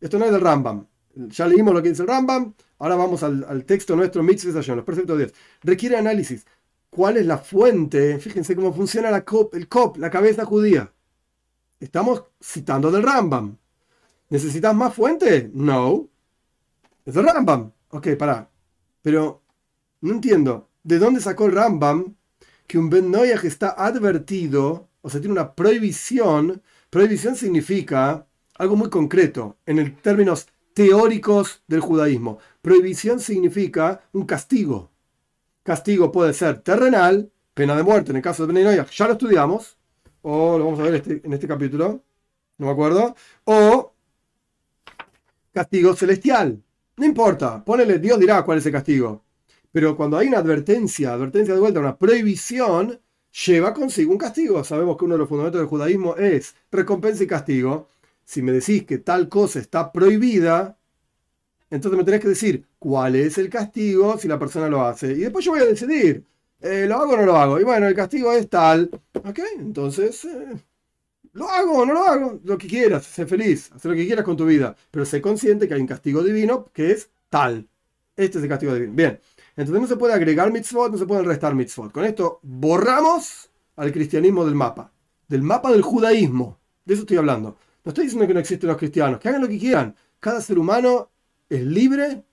esto 0.00 0.18
no 0.18 0.24
es 0.24 0.32
del 0.32 0.40
Rambam, 0.40 0.84
ya 1.14 1.46
leímos 1.46 1.72
lo 1.74 1.80
que 1.80 1.90
dice 1.90 2.02
el 2.02 2.08
Rambam, 2.08 2.54
ahora 2.80 2.96
vamos 2.96 3.22
al, 3.22 3.64
texto 3.64 3.94
nuestro, 3.94 4.24
Mitzvah 4.24 4.74
los 4.74 4.84
preceptos 4.84 5.16
de 5.16 5.26
Dios. 5.26 5.38
Requiere 5.62 5.96
análisis 5.96 6.44
cuál 6.90 7.16
es 7.18 7.26
la 7.26 7.38
fuente, 7.38 8.18
fíjense 8.18 8.56
cómo 8.56 8.74
funciona 8.74 9.10
el 9.10 9.24
COP, 9.68 9.98
la 9.98 10.10
cabeza 10.10 10.44
judía. 10.44 10.92
Estamos 11.78 12.24
citando 12.42 12.90
del 12.90 13.04
Rambam. 13.04 13.56
¿Necesitas 14.28 14.74
más 14.74 14.92
fuente? 14.92 15.52
No. 15.54 16.08
Es 17.04 17.14
del 17.14 17.26
Rambam. 17.26 17.70
Ok, 17.90 18.08
pará. 18.18 18.50
Pero 19.02 19.41
no 20.02 20.12
entiendo. 20.12 20.68
¿De 20.84 20.98
dónde 20.98 21.20
sacó 21.20 21.46
el 21.46 21.52
Rambam 21.52 22.14
que 22.66 22.78
un 22.78 22.90
Ben 22.90 23.10
Noyaj 23.10 23.44
está 23.44 23.70
advertido, 23.70 24.88
o 25.00 25.10
sea, 25.10 25.20
tiene 25.20 25.32
una 25.32 25.54
prohibición? 25.54 26.62
Prohibición 26.90 27.36
significa 27.36 28.26
algo 28.56 28.76
muy 28.76 28.90
concreto 28.90 29.56
en 29.66 29.96
términos 29.96 30.48
teóricos 30.74 31.62
del 31.66 31.80
judaísmo. 31.80 32.38
Prohibición 32.60 33.20
significa 33.20 34.02
un 34.12 34.26
castigo 34.26 34.92
castigo 35.62 36.10
puede 36.12 36.32
ser 36.32 36.60
terrenal, 36.60 37.30
pena 37.54 37.76
de 37.76 37.82
muerte 37.82 38.10
en 38.10 38.16
el 38.16 38.22
caso 38.22 38.46
de 38.46 38.52
Beninoya, 38.52 38.86
ya 38.86 39.06
lo 39.06 39.12
estudiamos, 39.12 39.78
o 40.22 40.58
lo 40.58 40.64
vamos 40.64 40.80
a 40.80 40.84
ver 40.84 40.94
este, 40.96 41.20
en 41.24 41.32
este 41.32 41.48
capítulo, 41.48 42.02
no 42.58 42.66
me 42.66 42.72
acuerdo, 42.72 43.14
o 43.44 43.92
castigo 45.52 45.94
celestial. 45.94 46.62
No 46.96 47.06
importa, 47.06 47.64
ponele, 47.64 47.98
Dios 47.98 48.18
dirá 48.18 48.42
cuál 48.44 48.58
es 48.58 48.66
el 48.66 48.72
castigo. 48.72 49.24
Pero 49.72 49.96
cuando 49.96 50.18
hay 50.18 50.28
una 50.28 50.38
advertencia, 50.38 51.12
advertencia 51.12 51.54
de 51.54 51.60
vuelta, 51.60 51.80
una 51.80 51.98
prohibición, 51.98 53.00
lleva 53.46 53.72
consigo 53.74 54.12
un 54.12 54.18
castigo. 54.18 54.62
Sabemos 54.64 54.96
que 54.96 55.04
uno 55.04 55.14
de 55.14 55.20
los 55.20 55.28
fundamentos 55.28 55.60
del 55.60 55.68
judaísmo 55.68 56.16
es 56.16 56.54
recompensa 56.70 57.24
y 57.24 57.26
castigo. 57.26 57.88
Si 58.24 58.42
me 58.42 58.52
decís 58.52 58.84
que 58.84 58.98
tal 58.98 59.28
cosa 59.28 59.58
está 59.58 59.90
prohibida, 59.92 60.78
entonces 61.70 61.96
me 61.98 62.04
tenés 62.04 62.20
que 62.20 62.28
decir 62.28 62.66
cuál 62.78 63.16
es 63.16 63.38
el 63.38 63.48
castigo 63.48 64.18
si 64.18 64.28
la 64.28 64.38
persona 64.38 64.68
lo 64.68 64.82
hace. 64.82 65.12
Y 65.12 65.20
después 65.20 65.44
yo 65.44 65.52
voy 65.52 65.60
a 65.62 65.64
decidir, 65.64 66.24
eh, 66.60 66.86
¿lo 66.86 66.96
hago 66.96 67.14
o 67.14 67.16
no 67.16 67.24
lo 67.24 67.36
hago? 67.36 67.60
Y 67.60 67.64
bueno, 67.64 67.88
el 67.88 67.94
castigo 67.94 68.32
es 68.32 68.48
tal. 68.50 68.90
Ok, 69.14 69.40
entonces, 69.58 70.24
eh, 70.26 70.54
¿lo 71.32 71.48
hago 71.48 71.78
o 71.78 71.86
no 71.86 71.94
lo 71.94 72.04
hago? 72.04 72.40
Lo 72.44 72.58
que 72.58 72.66
quieras, 72.68 73.06
sé 73.06 73.26
feliz, 73.26 73.70
haz 73.72 73.84
lo 73.84 73.94
que 73.94 74.06
quieras 74.06 74.24
con 74.24 74.36
tu 74.36 74.46
vida. 74.46 74.76
Pero 74.90 75.04
sé 75.06 75.20
consciente 75.22 75.66
que 75.66 75.74
hay 75.74 75.80
un 75.80 75.86
castigo 75.86 76.22
divino 76.22 76.70
que 76.72 76.92
es 76.92 77.10
tal. 77.30 77.68
Este 78.16 78.38
es 78.38 78.44
el 78.44 78.50
castigo 78.50 78.74
divino. 78.74 78.92
Bien, 78.94 79.18
entonces 79.56 79.80
no 79.80 79.86
se 79.86 79.96
puede 79.96 80.14
agregar 80.14 80.52
mitzvot, 80.52 80.92
no 80.92 80.98
se 80.98 81.06
pueden 81.06 81.24
restar 81.24 81.54
mitzvot. 81.54 81.92
Con 81.92 82.04
esto 82.04 82.40
borramos 82.42 83.50
al 83.76 83.92
cristianismo 83.92 84.44
del 84.44 84.54
mapa. 84.54 84.92
Del 85.28 85.42
mapa 85.42 85.70
del 85.70 85.82
judaísmo. 85.82 86.58
De 86.84 86.94
eso 86.94 87.02
estoy 87.02 87.18
hablando. 87.18 87.56
No 87.84 87.90
estoy 87.90 88.04
diciendo 88.04 88.26
que 88.26 88.34
no 88.34 88.40
existen 88.40 88.68
los 88.68 88.78
cristianos, 88.78 89.20
que 89.20 89.28
hagan 89.28 89.42
lo 89.42 89.48
que 89.48 89.58
quieran. 89.58 89.94
Cada 90.20 90.40
ser 90.40 90.58
humano 90.58 91.10
es 91.48 91.62
libre, 91.62 92.24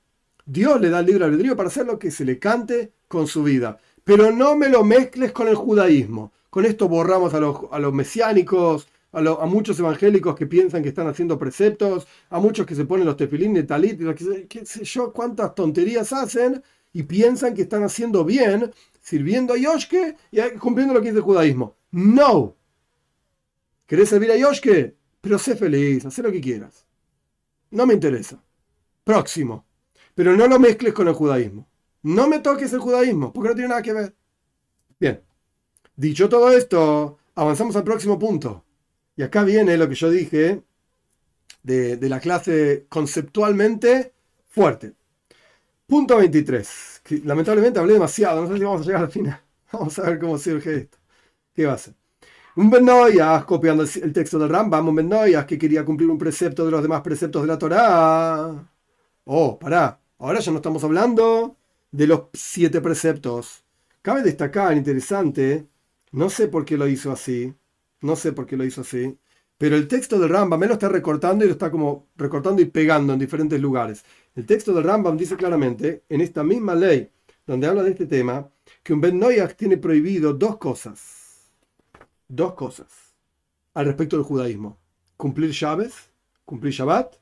Dios 0.45 0.79
le 0.79 0.89
da 0.89 0.99
el 0.99 1.05
libre 1.05 1.25
albedrío 1.25 1.55
para 1.55 1.67
hacer 1.69 1.85
lo 1.85 1.99
que 1.99 2.11
se 2.11 2.23
le 2.23 2.39
cante 2.39 2.93
con 3.07 3.27
su 3.27 3.43
vida. 3.43 3.79
Pero 4.03 4.31
no 4.31 4.55
me 4.55 4.69
lo 4.69 4.83
mezcles 4.83 5.31
con 5.31 5.47
el 5.47 5.55
judaísmo. 5.55 6.31
Con 6.49 6.65
esto 6.65 6.87
borramos 6.87 7.33
a 7.33 7.39
los, 7.39 7.57
a 7.71 7.79
los 7.79 7.93
mesiánicos, 7.93 8.87
a, 9.11 9.45
muchos 9.45 9.79
evangélicos 9.79 10.35
que 10.35 10.45
piensan 10.45 10.83
que 10.83 10.89
están 10.89 11.07
haciendo 11.07 11.37
preceptos, 11.37 12.07
a 12.29 12.39
muchos 12.39 12.65
que 12.65 12.75
se 12.75 12.85
ponen 12.85 13.05
los 13.05 13.17
tefilín 13.17 13.53
de 13.53 13.63
talit, 13.63 13.99
qué 14.47 14.65
sé 14.65 14.83
yo, 14.83 15.11
cuántas 15.11 15.55
tonterías 15.55 16.13
hacen 16.13 16.63
y 16.93 17.03
piensan 17.03 17.53
que 17.53 17.63
están 17.63 17.83
haciendo 17.83 18.23
bien, 18.25 18.73
sirviendo 19.01 19.53
a 19.53 19.57
Yoshke 19.57 20.15
y 20.31 20.41
cumpliendo 20.57 20.93
lo 20.93 21.01
que 21.01 21.07
dice 21.07 21.19
el 21.19 21.23
judaísmo. 21.23 21.75
No. 21.91 22.55
¿Querés 23.85 24.09
servir 24.09 24.31
a 24.31 24.37
Yoshke? 24.37 24.95
Pero 25.21 25.37
sé 25.37 25.55
feliz, 25.55 26.05
haz 26.05 26.17
lo 26.19 26.31
que 26.31 26.41
quieras. 26.41 26.85
No 27.71 27.85
me 27.85 27.93
interesa 27.93 28.41
próximo. 29.09 29.65
Pero 30.13 30.37
no 30.37 30.47
lo 30.47 30.59
mezcles 30.59 30.93
con 30.93 31.07
el 31.07 31.15
judaísmo. 31.15 31.67
No 32.03 32.27
me 32.27 32.39
toques 32.39 32.71
el 32.73 32.79
judaísmo, 32.79 33.33
porque 33.33 33.49
no 33.49 33.55
tiene 33.55 33.69
nada 33.69 33.81
que 33.81 33.93
ver. 33.93 34.15
Bien, 34.99 35.21
dicho 35.95 36.29
todo 36.29 36.51
esto, 36.51 37.17
avanzamos 37.33 37.75
al 37.75 37.83
próximo 37.83 38.19
punto. 38.19 38.63
Y 39.15 39.23
acá 39.23 39.43
viene 39.43 39.77
lo 39.77 39.89
que 39.89 39.95
yo 39.95 40.11
dije 40.11 40.61
de, 41.63 41.97
la 42.01 42.19
clase 42.19 42.85
conceptualmente 42.87 44.13
fuerte. 44.47 44.93
Punto 45.89 46.17
23. 46.17 47.01
lamentablemente 47.25 47.79
hablé 47.79 47.93
demasiado, 47.93 48.43
no 48.43 48.47
sé 48.47 48.57
si 48.57 48.63
vamos 48.63 48.81
a 48.81 48.85
llegar 48.85 49.03
al 49.03 49.11
final. 49.11 49.41
Vamos 49.71 49.99
a 49.99 50.03
ver 50.03 50.19
cómo 50.19 50.37
surge 50.37 50.75
esto. 50.75 50.97
¿Qué 51.53 51.65
va 51.65 51.73
a 51.73 51.77
ser? 51.77 51.93
Un 52.57 52.69
Benoyas, 52.71 53.45
copiando 53.45 53.83
el 53.83 54.13
texto 54.13 54.39
del 54.39 54.49
Rambam, 54.49 54.87
un 54.89 54.95
Benoyas 54.95 55.45
que 55.45 55.57
quería 55.59 55.85
cumplir 55.85 56.09
un 56.09 56.17
precepto 56.17 56.65
de 56.65 56.71
los 56.71 56.81
demás 56.81 57.01
preceptos 57.01 57.43
de 57.43 57.47
la 57.47 57.57
Torá 57.57 58.69
Oh, 59.25 59.59
pará, 59.59 59.99
ahora 60.19 60.39
ya 60.39 60.51
no 60.51 60.57
estamos 60.59 60.83
hablando 60.83 61.57
de 61.91 62.07
los 62.07 62.23
siete 62.33 62.81
preceptos. 62.81 63.63
Cabe 64.01 64.23
destacar, 64.23 64.75
interesante, 64.77 65.67
no 66.11 66.29
sé 66.29 66.47
por 66.49 66.65
qué 66.65 66.77
lo 66.77 66.87
hizo 66.87 67.11
así, 67.11 67.53
no 68.01 68.15
sé 68.15 68.33
por 68.33 68.45
qué 68.47 68.57
lo 68.57 68.65
hizo 68.65 68.81
así, 68.81 69.17
pero 69.59 69.75
el 69.75 69.89
texto 69.89 70.17
del 70.17 70.29
Rambam 70.29 70.57
me 70.57 70.67
lo 70.67 70.73
está 70.73 70.87
recortando 70.87 71.43
y 71.43 71.49
lo 71.49 71.51
está 71.51 71.69
como 71.69 72.07
recortando 72.15 72.61
y 72.61 72.65
pegando 72.65 73.11
en 73.11 73.19
diferentes 73.19 73.59
lugares. 73.59 74.05
El 74.33 74.45
texto 74.45 74.73
del 74.73 74.85
Rambam 74.85 75.17
dice 75.17 75.35
claramente, 75.35 76.05
en 76.07 76.21
esta 76.21 76.43
misma 76.43 76.75
ley, 76.75 77.11
donde 77.45 77.67
habla 77.67 77.83
de 77.83 77.91
este 77.91 78.05
tema, 78.05 78.49
que 78.81 78.93
un 78.93 79.01
Ben 79.01 79.19
Noyach 79.19 79.57
tiene 79.57 79.75
prohibido 79.75 80.33
dos 80.33 80.55
cosas. 80.57 81.51
Dos 82.29 82.53
cosas 82.53 82.87
al 83.73 83.87
respecto 83.87 84.15
del 84.15 84.25
judaísmo. 84.25 84.77
Cumplir 85.17 85.51
llaves, 85.51 86.09
cumplir 86.45 86.71
Shabbat 86.71 87.15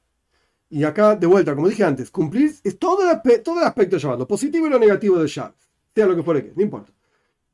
y 0.70 0.84
acá, 0.84 1.16
de 1.16 1.26
vuelta, 1.26 1.56
como 1.56 1.70
dije 1.70 1.84
antes, 1.84 2.12
cumplir 2.12 2.54
es 2.64 2.78
todo 2.78 3.10
el, 3.10 3.42
todo 3.42 3.60
el 3.62 3.66
aspecto 3.66 3.96
de 3.96 4.02
Shabbat, 4.04 4.20
lo 4.20 4.28
positivo 4.28 4.68
y 4.68 4.70
lo 4.70 4.78
negativo 4.78 5.18
de 5.18 5.28
Shabbat, 5.28 5.56
sea 5.96 6.06
lo 6.06 6.16
que 6.16 6.22
fuere 6.22 6.44
que, 6.44 6.54
no 6.56 6.62
importa. 6.62 6.92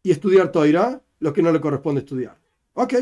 Y 0.02 0.12
estudiar 0.12 0.52
Toira, 0.52 1.02
lo 1.20 1.32
que 1.32 1.42
no 1.42 1.54
le 1.54 1.62
corresponde 1.62 2.02
estudiar. 2.02 2.38
Ok, 2.74 2.96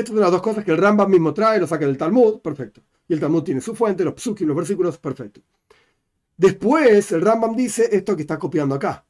estas 0.00 0.14
son 0.14 0.20
las 0.20 0.30
dos 0.30 0.42
cosas 0.42 0.64
que 0.64 0.70
el 0.70 0.78
Rambam 0.78 1.10
mismo 1.10 1.32
trae, 1.34 1.60
lo 1.60 1.66
saca 1.66 1.86
del 1.86 1.96
Talmud, 1.96 2.40
perfecto. 2.40 2.82
Y 3.08 3.14
el 3.14 3.20
Talmud 3.20 3.42
tiene 3.42 3.60
su 3.60 3.74
fuente, 3.74 4.04
los 4.04 4.14
psukim, 4.14 4.46
los 4.46 4.56
versículos, 4.56 4.98
perfecto. 4.98 5.40
Después, 6.36 7.10
el 7.12 7.20
Rambam 7.22 7.56
dice 7.56 7.88
esto 7.90 8.14
que 8.14 8.22
está 8.22 8.38
copiando 8.38 8.74
acá. 8.74 9.04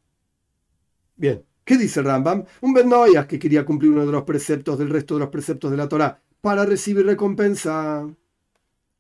Bien, 1.16 1.44
¿qué 1.64 1.76
dice 1.76 2.00
el 2.00 2.06
Rambam? 2.06 2.44
Un 2.60 2.72
Ben 2.72 2.90
que 3.26 3.38
quería 3.38 3.64
cumplir 3.64 3.90
uno 3.92 4.06
de 4.06 4.12
los 4.12 4.22
preceptos 4.22 4.78
del 4.78 4.90
resto 4.90 5.14
de 5.14 5.20
los 5.20 5.28
preceptos 5.28 5.70
de 5.70 5.76
la 5.76 5.88
Torah 5.88 6.20
para 6.40 6.64
recibir 6.64 7.04
recompensa. 7.04 8.08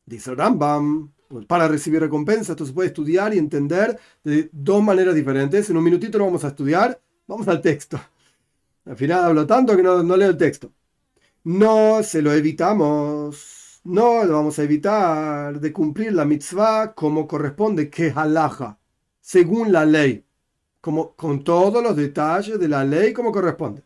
Dice 0.04 0.30
el 0.30 0.36
Rambam, 0.36 1.12
para 1.46 1.68
recibir 1.68 2.00
recompensa. 2.00 2.52
Esto 2.52 2.66
se 2.66 2.72
puede 2.72 2.88
estudiar 2.88 3.34
y 3.34 3.38
entender 3.38 3.98
de 4.24 4.48
dos 4.52 4.82
maneras 4.82 5.14
diferentes. 5.14 5.68
En 5.70 5.76
un 5.76 5.84
minutito 5.84 6.18
lo 6.18 6.26
vamos 6.26 6.44
a 6.44 6.48
estudiar. 6.48 7.00
Vamos 7.26 7.46
al 7.48 7.60
texto. 7.60 8.00
Al 8.86 8.96
final 8.96 9.24
hablo 9.24 9.46
tanto 9.46 9.76
que 9.76 9.82
no, 9.82 10.02
leo 10.16 10.30
el 10.30 10.36
texto. 10.36 10.72
No 11.44 12.02
se 12.02 12.22
lo 12.22 12.32
evitamos. 12.32 13.80
No 13.84 14.24
lo 14.24 14.34
vamos 14.34 14.58
a 14.58 14.64
evitar 14.64 15.60
de 15.60 15.72
cumplir 15.72 16.12
la 16.12 16.24
mitzvah 16.24 16.94
como 16.94 17.26
corresponde, 17.26 17.88
que 17.90 18.12
halaja, 18.14 18.78
según 19.20 19.72
la 19.72 19.84
ley, 19.86 20.26
como, 20.80 21.14
con 21.16 21.42
todos 21.44 21.82
los 21.82 21.96
detalles 21.96 22.58
de 22.60 22.68
la 22.68 22.84
ley 22.84 23.12
como 23.12 23.32
corresponde. 23.32 23.82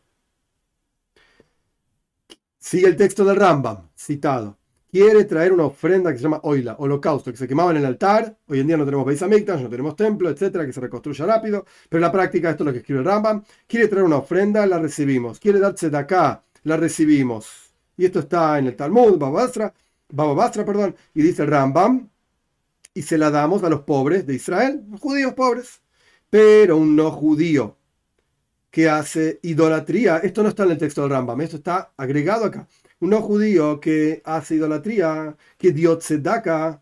Sigue 2.58 2.86
el 2.88 2.96
texto 2.96 3.24
del 3.24 3.36
Rambam, 3.36 3.88
citado 3.96 4.58
quiere 4.92 5.24
traer 5.24 5.52
una 5.52 5.64
ofrenda 5.64 6.12
que 6.12 6.18
se 6.18 6.24
llama 6.24 6.40
oila, 6.42 6.76
holocausto, 6.78 7.30
que 7.30 7.38
se 7.38 7.48
quemaba 7.48 7.70
en 7.70 7.78
el 7.78 7.86
altar. 7.86 8.36
Hoy 8.46 8.60
en 8.60 8.66
día 8.66 8.76
no 8.76 8.84
tenemos 8.84 9.06
Beis 9.06 9.22
no 9.22 9.68
tenemos 9.70 9.96
templo, 9.96 10.28
etcétera, 10.28 10.66
que 10.66 10.72
se 10.72 10.80
reconstruya 10.80 11.24
rápido. 11.24 11.64
Pero 11.88 11.98
en 11.98 12.02
la 12.02 12.12
práctica, 12.12 12.50
esto 12.50 12.62
es 12.62 12.66
lo 12.66 12.72
que 12.72 12.80
escribe 12.80 13.00
el 13.00 13.06
Rambam. 13.06 13.42
Quiere 13.66 13.88
traer 13.88 14.04
una 14.04 14.18
ofrenda, 14.18 14.66
la 14.66 14.78
recibimos. 14.78 15.40
Quiere 15.40 15.58
darse 15.60 15.88
de 15.88 15.96
acá, 15.96 16.44
la 16.64 16.76
recibimos. 16.76 17.72
Y 17.96 18.04
esto 18.06 18.20
está 18.20 18.58
en 18.58 18.66
el 18.66 18.76
Talmud, 18.76 19.18
Baba 19.18 19.42
Basra, 19.42 19.74
Baba 20.10 20.34
Basra, 20.34 20.64
perdón, 20.64 20.96
y 21.14 21.22
dice 21.22 21.46
Rambam, 21.46 22.08
y 22.94 23.02
se 23.02 23.18
la 23.18 23.30
damos 23.30 23.62
a 23.64 23.68
los 23.70 23.80
pobres 23.82 24.26
de 24.26 24.34
Israel, 24.34 24.84
judíos 25.00 25.34
pobres. 25.34 25.80
Pero 26.30 26.76
un 26.78 26.96
no 26.96 27.10
judío 27.10 27.76
que 28.70 28.88
hace 28.88 29.38
idolatría, 29.42 30.18
esto 30.18 30.42
no 30.42 30.48
está 30.48 30.64
en 30.64 30.72
el 30.72 30.78
texto 30.78 31.02
del 31.02 31.10
Rambam, 31.10 31.40
esto 31.42 31.56
está 31.56 31.92
agregado 31.96 32.46
acá. 32.46 32.68
Un 33.00 33.10
no 33.10 33.20
judío 33.22 33.80
que 33.80 34.22
hace 34.24 34.56
idolatría, 34.56 35.36
que 35.58 35.72
dio 35.72 35.98
tzedaka. 35.98 36.81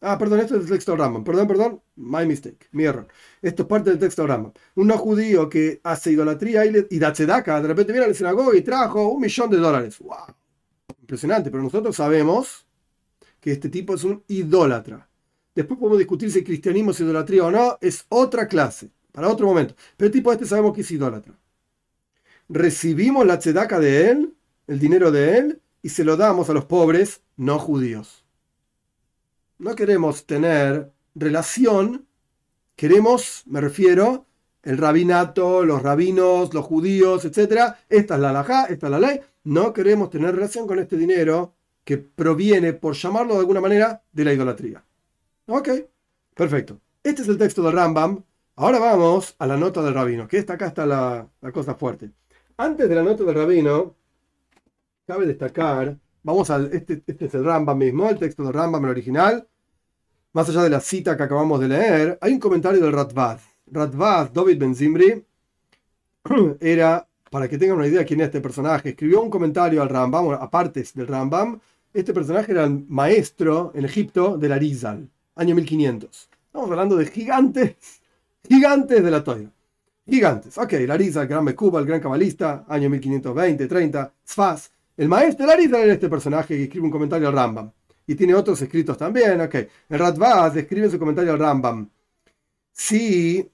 Ah, 0.00 0.16
perdón, 0.16 0.40
esto 0.40 0.54
es 0.56 0.62
el 0.62 0.68
texto 0.70 0.92
del 0.92 1.00
Rambam. 1.00 1.24
Perdón, 1.24 1.48
perdón, 1.48 1.82
my 1.96 2.24
mistake, 2.24 2.68
mi 2.70 2.84
error. 2.84 3.08
Esto 3.42 3.62
es 3.62 3.68
parte 3.68 3.90
del 3.90 3.98
texto 3.98 4.22
del 4.22 4.28
Rambam. 4.28 4.52
Un 4.76 4.86
no 4.86 4.96
judío 4.96 5.48
que 5.48 5.80
hace 5.82 6.12
idolatría 6.12 6.64
y, 6.66 6.86
y 6.90 6.98
da 6.98 7.12
tzedaka, 7.12 7.60
de 7.60 7.68
repente 7.68 7.92
viene 7.92 8.04
a 8.06 8.08
la 8.08 8.14
sinagoga 8.14 8.56
y 8.56 8.62
trajo 8.62 9.08
un 9.08 9.20
millón 9.20 9.50
de 9.50 9.56
dólares. 9.56 9.98
¡Wow! 9.98 10.34
Impresionante, 11.00 11.50
pero 11.50 11.62
nosotros 11.62 11.96
sabemos 11.96 12.66
que 13.40 13.52
este 13.52 13.68
tipo 13.68 13.94
es 13.94 14.04
un 14.04 14.22
idólatra. 14.28 15.08
Después 15.54 15.78
podemos 15.80 15.98
discutir 15.98 16.30
si 16.30 16.40
el 16.40 16.44
cristianismo 16.44 16.92
es 16.92 17.00
idolatría 17.00 17.44
o 17.44 17.50
no, 17.50 17.78
es 17.80 18.06
otra 18.08 18.46
clase, 18.46 18.90
para 19.10 19.28
otro 19.28 19.46
momento. 19.46 19.74
Pero 19.96 20.06
el 20.06 20.12
tipo 20.12 20.32
este 20.32 20.46
sabemos 20.46 20.74
que 20.74 20.82
es 20.82 20.90
idólatra. 20.92 21.36
Recibimos 22.48 23.26
la 23.26 23.38
tzedaka 23.38 23.80
de 23.80 24.10
él, 24.10 24.34
el 24.68 24.78
dinero 24.78 25.10
de 25.10 25.38
él, 25.38 25.62
y 25.82 25.88
se 25.88 26.04
lo 26.04 26.16
damos 26.16 26.48
a 26.50 26.52
los 26.52 26.66
pobres 26.66 27.22
no 27.36 27.58
judíos. 27.58 28.27
No 29.58 29.74
queremos 29.74 30.24
tener 30.24 30.92
relación, 31.14 32.06
queremos, 32.76 33.42
me 33.46 33.60
refiero, 33.60 34.26
el 34.62 34.78
rabinato, 34.78 35.64
los 35.64 35.82
rabinos, 35.82 36.54
los 36.54 36.64
judíos, 36.64 37.24
etc. 37.24 37.74
Esta 37.88 38.14
es 38.14 38.20
la 38.20 38.30
halajá, 38.30 38.66
esta 38.66 38.86
es 38.86 38.90
la 38.90 39.00
ley. 39.00 39.20
No 39.44 39.72
queremos 39.72 40.10
tener 40.10 40.34
relación 40.34 40.66
con 40.66 40.78
este 40.78 40.96
dinero 40.96 41.54
que 41.84 41.98
proviene, 41.98 42.74
por 42.74 42.94
llamarlo 42.94 43.34
de 43.34 43.40
alguna 43.40 43.60
manera, 43.60 44.02
de 44.12 44.24
la 44.24 44.32
idolatría. 44.32 44.84
Ok, 45.46 45.70
perfecto. 46.34 46.78
Este 47.02 47.22
es 47.22 47.28
el 47.28 47.38
texto 47.38 47.62
del 47.62 47.72
Rambam. 47.72 48.22
Ahora 48.56 48.78
vamos 48.78 49.34
a 49.38 49.46
la 49.46 49.56
nota 49.56 49.82
del 49.82 49.94
rabino, 49.94 50.28
que 50.28 50.36
esta 50.36 50.54
acá 50.54 50.66
está 50.66 50.84
la, 50.84 51.26
cosa 51.52 51.74
fuerte. 51.74 52.10
Antes 52.58 52.88
de 52.88 52.94
la 52.94 53.02
nota 53.02 53.24
del 53.24 53.34
rabino, 53.34 53.94
cabe 55.06 55.26
destacar, 55.26 55.96
vamos 56.22 56.50
al, 56.50 56.72
este, 56.72 57.02
este 57.06 57.26
es 57.26 57.34
el 57.34 57.44
Rambam 57.44 57.78
mismo, 57.78 58.08
el 58.08 58.18
texto 58.18 58.42
del 58.42 58.52
Rambam, 58.52 58.84
el 58.84 58.90
original. 58.90 59.46
Más 60.32 60.48
allá 60.48 60.62
de 60.62 60.70
la 60.70 60.80
cita 60.80 61.16
que 61.16 61.22
acabamos 61.22 61.60
de 61.60 61.68
leer, 61.68 62.18
hay 62.20 62.32
un 62.32 62.38
comentario 62.38 62.80
del 62.80 62.92
Ratvaz. 62.92 63.42
Ratvaz, 63.66 64.32
David 64.32 64.58
Ben 64.58 64.74
Zimbri, 64.74 65.24
era, 66.60 67.06
para 67.30 67.48
que 67.48 67.58
tengan 67.58 67.78
una 67.78 67.86
idea 67.86 68.04
quién 68.04 68.20
es 68.20 68.26
este 68.26 68.40
personaje, 68.40 68.90
escribió 68.90 69.20
un 69.22 69.30
comentario 69.30 69.82
al 69.82 69.88
Rambam, 69.88 70.30
aparte 70.32 70.84
del 70.94 71.06
Rambam, 71.06 71.58
este 71.92 72.12
personaje 72.12 72.52
era 72.52 72.64
el 72.64 72.84
maestro 72.88 73.72
en 73.74 73.84
Egipto 73.84 74.36
de 74.36 74.48
la 74.48 74.58
Rizal, 74.58 75.08
año 75.36 75.54
1500. 75.54 76.28
Estamos 76.46 76.70
hablando 76.70 76.96
de 76.96 77.06
gigantes, 77.06 77.76
gigantes 78.46 79.02
de 79.02 79.10
la 79.10 79.24
Toya. 79.24 79.50
Gigantes. 80.06 80.56
Ok, 80.56 80.72
la 80.86 80.96
Rizal, 80.96 81.22
el 81.22 81.28
gran 81.28 81.44
Mekuba, 81.44 81.80
el 81.80 81.86
gran 81.86 82.00
cabalista, 82.00 82.64
año 82.68 82.88
1520, 82.90 83.66
30, 83.66 84.12
Sfaz. 84.24 84.70
El 84.98 85.08
maestro 85.08 85.46
de 85.46 85.52
la 85.52 85.56
Rizal 85.56 85.80
era 85.80 85.94
este 85.94 86.10
personaje 86.10 86.56
que 86.56 86.64
escribe 86.64 86.84
un 86.84 86.90
comentario 86.90 87.28
al 87.28 87.34
Rambam. 87.34 87.72
Y 88.06 88.14
tiene 88.14 88.34
otros 88.34 88.60
escritos 88.60 88.98
también, 88.98 89.40
ok. 89.40 89.54
El 89.88 89.98
Ratvaz 89.98 90.56
escribe 90.56 90.90
su 90.90 90.98
comentario 90.98 91.32
al 91.32 91.38
Rambam. 91.38 91.88
Sí, 92.72 93.50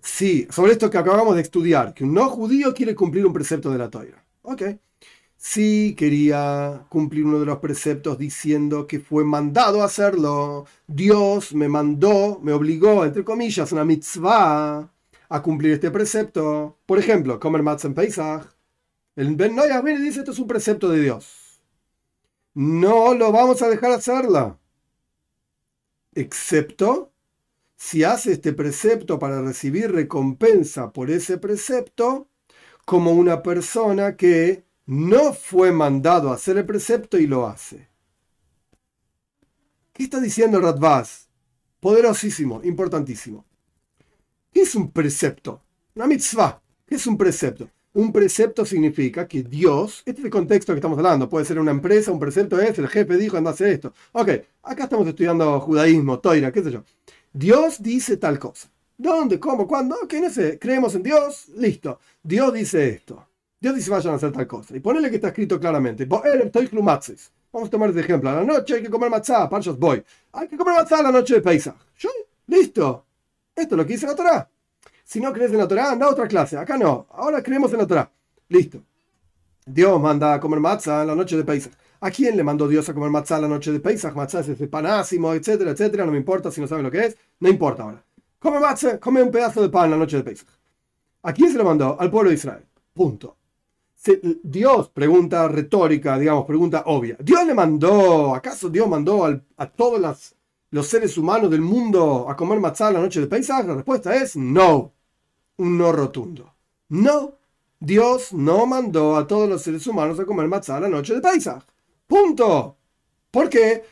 sí, 0.00 0.46
sobre 0.50 0.72
esto 0.72 0.88
que 0.88 0.98
acabamos 0.98 1.34
de 1.34 1.42
estudiar, 1.42 1.92
que 1.92 2.04
un 2.04 2.14
no 2.14 2.30
judío 2.30 2.72
quiere 2.72 2.94
cumplir 2.94 3.26
un 3.26 3.34
precepto 3.34 3.70
de 3.70 3.78
la 3.78 3.90
Toira. 3.90 4.24
Ok 4.42 4.62
sí 5.42 5.94
quería 5.98 6.86
cumplir 6.88 7.24
uno 7.26 7.40
de 7.40 7.46
los 7.46 7.58
preceptos 7.58 8.16
diciendo 8.16 8.86
que 8.86 9.00
fue 9.00 9.24
mandado 9.24 9.82
a 9.82 9.86
hacerlo. 9.86 10.66
Dios 10.86 11.54
me 11.54 11.68
mandó, 11.68 12.38
me 12.42 12.52
obligó, 12.52 13.04
entre 13.04 13.24
comillas, 13.24 13.72
una 13.72 13.84
mitzvah 13.84 14.88
a 15.28 15.42
cumplir 15.42 15.72
este 15.72 15.90
precepto. 15.90 16.78
Por 16.86 16.98
ejemplo, 16.98 17.40
comer 17.40 17.62
matzah 17.62 17.88
en 17.88 17.94
Pesach. 17.94 18.46
El 19.14 19.36
Ben 19.36 19.54
Noyah 19.54 19.82
viene 19.82 20.00
y 20.00 20.04
dice, 20.04 20.20
esto 20.20 20.32
es 20.32 20.38
un 20.38 20.46
precepto 20.46 20.88
de 20.88 21.00
Dios. 21.00 21.60
No 22.54 23.14
lo 23.14 23.30
vamos 23.32 23.60
a 23.62 23.68
dejar 23.68 23.92
hacerla. 23.92 24.58
Excepto 26.14 27.12
si 27.76 28.04
hace 28.04 28.32
este 28.32 28.52
precepto 28.52 29.18
para 29.18 29.42
recibir 29.42 29.92
recompensa 29.92 30.92
por 30.92 31.10
ese 31.10 31.38
precepto 31.38 32.28
como 32.84 33.12
una 33.12 33.42
persona 33.42 34.16
que 34.16 34.64
no 34.86 35.32
fue 35.32 35.72
mandado 35.72 36.30
a 36.30 36.34
hacer 36.34 36.58
el 36.58 36.66
precepto 36.66 37.18
y 37.18 37.26
lo 37.26 37.46
hace. 37.46 37.88
¿Qué 39.92 40.04
está 40.04 40.20
diciendo 40.20 40.58
el 40.58 40.64
Radbaz? 40.64 41.28
Poderosísimo, 41.80 42.60
importantísimo. 42.64 43.44
¿Qué 44.52 44.62
es 44.62 44.74
un 44.74 44.90
precepto? 44.90 45.62
Una 45.94 46.06
mitzvah. 46.06 46.62
¿Qué 46.86 46.94
es 46.94 47.06
un 47.06 47.16
precepto? 47.16 47.68
Un 47.94 48.10
precepto 48.10 48.64
significa 48.64 49.28
que 49.28 49.42
Dios, 49.42 50.02
este 50.06 50.20
es 50.22 50.24
el 50.24 50.30
contexto 50.30 50.72
que 50.72 50.78
estamos 50.78 50.96
hablando, 50.96 51.28
puede 51.28 51.44
ser 51.44 51.58
una 51.58 51.72
empresa, 51.72 52.10
un 52.10 52.18
precepto 52.18 52.58
es, 52.58 52.78
el 52.78 52.88
jefe 52.88 53.16
dijo, 53.18 53.36
anda 53.36 53.50
a 53.50 53.52
hacer 53.52 53.68
esto. 53.68 53.92
Ok, 54.12 54.30
acá 54.62 54.84
estamos 54.84 55.06
estudiando 55.06 55.60
judaísmo, 55.60 56.18
toira, 56.18 56.50
qué 56.50 56.62
sé 56.62 56.70
yo. 56.70 56.84
Dios 57.32 57.82
dice 57.82 58.16
tal 58.16 58.38
cosa. 58.38 58.70
¿Dónde? 58.96 59.38
¿Cómo? 59.38 59.66
¿Cuándo? 59.66 59.96
Ok, 60.02 60.14
no 60.22 60.30
sé. 60.30 60.58
Creemos 60.58 60.94
en 60.94 61.02
Dios, 61.02 61.48
listo. 61.56 61.98
Dios 62.22 62.52
dice 62.54 62.88
esto. 62.88 63.26
Dios 63.60 63.74
dice 63.74 63.90
vayan 63.90 64.12
a 64.12 64.16
hacer 64.16 64.32
tal 64.32 64.46
cosa. 64.46 64.76
Y 64.76 64.80
ponele 64.80 65.10
que 65.10 65.16
está 65.16 65.28
escrito 65.28 65.58
claramente. 65.58 66.04
Vamos 66.04 66.24
a 66.24 67.70
tomar 67.70 67.88
este 67.88 68.00
ejemplo. 68.00 68.30
A 68.30 68.34
la 68.34 68.44
noche 68.44 68.74
hay 68.74 68.82
que 68.82 68.90
comer 68.90 69.10
matzá, 69.10 69.48
parchos 69.48 69.78
voy. 69.78 70.02
Hay 70.32 70.48
que 70.48 70.56
comer 70.56 70.74
matzá 70.74 71.00
a 71.00 71.02
la 71.02 71.12
noche 71.12 71.34
de 71.34 71.40
Pesach. 71.40 71.76
Listo. 72.46 73.06
Esto 73.54 73.74
es 73.74 73.78
lo 73.78 73.86
que 73.86 73.92
dice 73.92 74.06
la 74.06 74.14
Torah. 74.14 74.48
Si 75.04 75.20
no 75.20 75.32
crees 75.32 75.52
en 75.52 75.58
la 75.58 75.68
Torah, 75.68 75.92
anda 75.92 76.06
a 76.06 76.10
otra 76.10 76.26
clase. 76.26 76.56
Acá 76.56 76.76
no. 76.78 77.06
Ahora 77.10 77.42
creemos 77.42 77.72
en 77.72 77.78
la 77.78 77.86
Torah. 77.86 78.10
Listo. 78.48 78.82
Dios 79.66 80.00
manda 80.00 80.34
a 80.34 80.40
comer 80.40 80.60
matzá 80.60 81.02
a 81.02 81.04
la 81.04 81.14
noche 81.14 81.36
de 81.36 81.44
Pesach. 81.44 81.72
¿A 82.00 82.10
quién 82.10 82.36
le 82.36 82.42
mandó 82.42 82.66
Dios 82.66 82.88
a 82.88 82.94
comer 82.94 83.10
matzá 83.10 83.36
a 83.36 83.40
la 83.40 83.48
noche 83.48 83.70
de 83.70 83.80
Pesach? 83.80 84.14
Matzá 84.14 84.40
es 84.40 84.48
ese 84.48 84.66
panásimo, 84.66 85.32
etcétera, 85.34 85.70
etcétera. 85.70 86.04
No 86.04 86.12
me 86.12 86.18
importa 86.18 86.50
si 86.50 86.60
no 86.60 86.66
saben 86.66 86.84
lo 86.84 86.90
que 86.90 87.06
es. 87.06 87.16
No 87.40 87.48
importa 87.48 87.84
ahora. 87.84 88.04
Come 88.38 88.58
matzá, 88.58 88.98
come 88.98 89.22
un 89.22 89.30
pedazo 89.30 89.62
de 89.62 89.68
pan 89.68 89.90
la 89.90 89.96
noche 89.96 90.16
de 90.16 90.24
Pesach. 90.24 90.48
¿A 91.22 91.32
quién 91.32 91.52
se 91.52 91.58
lo 91.58 91.64
mandó? 91.64 91.96
Al 92.00 92.10
pueblo 92.10 92.30
de 92.30 92.36
Israel. 92.36 92.64
Punto. 92.92 93.36
Dios, 94.42 94.88
pregunta 94.88 95.46
retórica, 95.46 96.18
digamos, 96.18 96.44
pregunta 96.44 96.82
obvia. 96.86 97.16
¿Dios 97.20 97.46
le 97.46 97.54
mandó, 97.54 98.34
acaso 98.34 98.68
Dios 98.68 98.88
mandó 98.88 99.24
a 99.56 99.66
todos 99.66 100.00
los 100.72 100.86
seres 100.88 101.16
humanos 101.16 101.50
del 101.50 101.62
mundo 101.62 102.26
a 102.28 102.36
comer 102.36 102.60
matzah 102.60 102.90
la 102.90 103.00
noche 103.00 103.20
de 103.20 103.28
Pesach? 103.28 103.64
La 103.64 103.74
respuesta 103.74 104.14
es 104.14 104.36
no. 104.36 104.92
Un 105.56 105.78
no 105.78 105.92
rotundo. 105.92 106.54
No. 106.88 107.38
Dios 107.80 108.32
no 108.32 108.66
mandó 108.66 109.16
a 109.16 109.26
todos 109.26 109.48
los 109.48 109.62
seres 109.62 109.86
humanos 109.86 110.20
a 110.20 110.26
comer 110.26 110.48
matzah 110.48 110.80
la 110.80 110.88
noche 110.88 111.14
de 111.14 111.20
Pesach. 111.20 111.64
Punto. 112.06 112.76
¿Por 113.30 113.48
qué? 113.48 113.84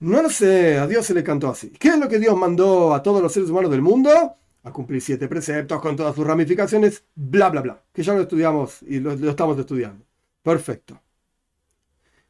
No 0.00 0.22
lo 0.22 0.28
sé, 0.28 0.78
a 0.78 0.86
Dios 0.86 1.06
se 1.06 1.14
le 1.14 1.24
cantó 1.24 1.48
así. 1.48 1.70
¿Qué 1.70 1.88
es 1.88 1.98
lo 1.98 2.08
que 2.08 2.18
Dios 2.18 2.36
mandó 2.36 2.94
a 2.94 3.02
todos 3.02 3.22
los 3.22 3.32
seres 3.32 3.48
humanos 3.48 3.70
del 3.70 3.80
mundo? 3.82 4.36
a 4.66 4.72
cumplir 4.72 5.00
siete 5.00 5.28
preceptos 5.28 5.80
con 5.80 5.94
todas 5.94 6.14
sus 6.16 6.26
ramificaciones, 6.26 7.04
bla, 7.14 7.50
bla, 7.50 7.60
bla, 7.60 7.82
que 7.92 8.02
ya 8.02 8.14
lo 8.14 8.22
estudiamos 8.22 8.82
y 8.82 8.98
lo, 8.98 9.12
estamos 9.12 9.56
estudiando. 9.58 10.04
Perfecto. 10.42 11.00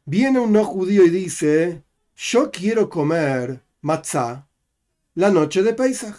Viene 0.05 0.39
un 0.39 0.51
no 0.53 0.63
judío 0.63 1.03
y 1.03 1.09
dice, 1.09 1.83
yo 2.17 2.49
quiero 2.51 2.89
comer 2.89 3.61
matzah 3.81 4.47
la 5.15 5.29
noche 5.29 5.61
de 5.61 5.73
Pesach. 5.73 6.15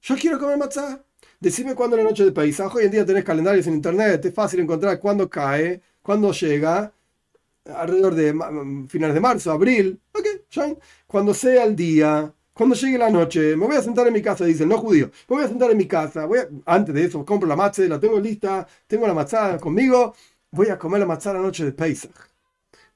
Yo 0.00 0.14
quiero 0.16 0.38
comer 0.38 0.56
matzah. 0.56 1.04
Decime 1.40 1.74
cuándo 1.74 1.96
es 1.96 2.04
la 2.04 2.08
noche 2.08 2.24
de 2.24 2.32
Pesach. 2.32 2.72
Hoy 2.74 2.84
en 2.84 2.92
día 2.92 3.04
tenés 3.04 3.24
calendarios 3.24 3.66
en 3.66 3.74
internet, 3.74 4.24
es 4.24 4.32
fácil 4.32 4.60
encontrar 4.60 4.98
cuándo 5.00 5.28
cae, 5.28 5.82
cuándo 6.02 6.30
llega, 6.32 6.92
alrededor 7.64 8.14
de 8.14 8.32
finales 8.88 9.14
de 9.14 9.20
marzo, 9.20 9.50
abril. 9.50 10.00
Ok, 10.12 10.78
Cuando 11.06 11.34
sea 11.34 11.64
el 11.64 11.74
día, 11.74 12.32
cuando 12.52 12.76
llegue 12.76 12.98
la 12.98 13.10
noche, 13.10 13.56
me 13.56 13.66
voy 13.66 13.76
a 13.76 13.82
sentar 13.82 14.06
en 14.06 14.12
mi 14.12 14.22
casa, 14.22 14.44
dice 14.44 14.62
el 14.62 14.68
no 14.68 14.78
judío, 14.78 15.10
me 15.28 15.36
voy 15.36 15.44
a 15.44 15.48
sentar 15.48 15.70
en 15.70 15.76
mi 15.76 15.86
casa, 15.88 16.26
voy 16.26 16.38
antes 16.66 16.94
de 16.94 17.04
eso 17.04 17.24
compro 17.24 17.48
la 17.48 17.56
matzah, 17.56 17.82
la 17.88 17.98
tengo 17.98 18.20
lista, 18.20 18.66
tengo 18.86 19.06
la 19.06 19.14
matzah 19.14 19.58
conmigo, 19.58 20.14
voy 20.52 20.68
a 20.68 20.78
comer 20.78 21.00
la 21.00 21.06
matzah 21.06 21.32
la 21.32 21.40
noche 21.40 21.64
de 21.64 21.72
Pesach. 21.72 22.33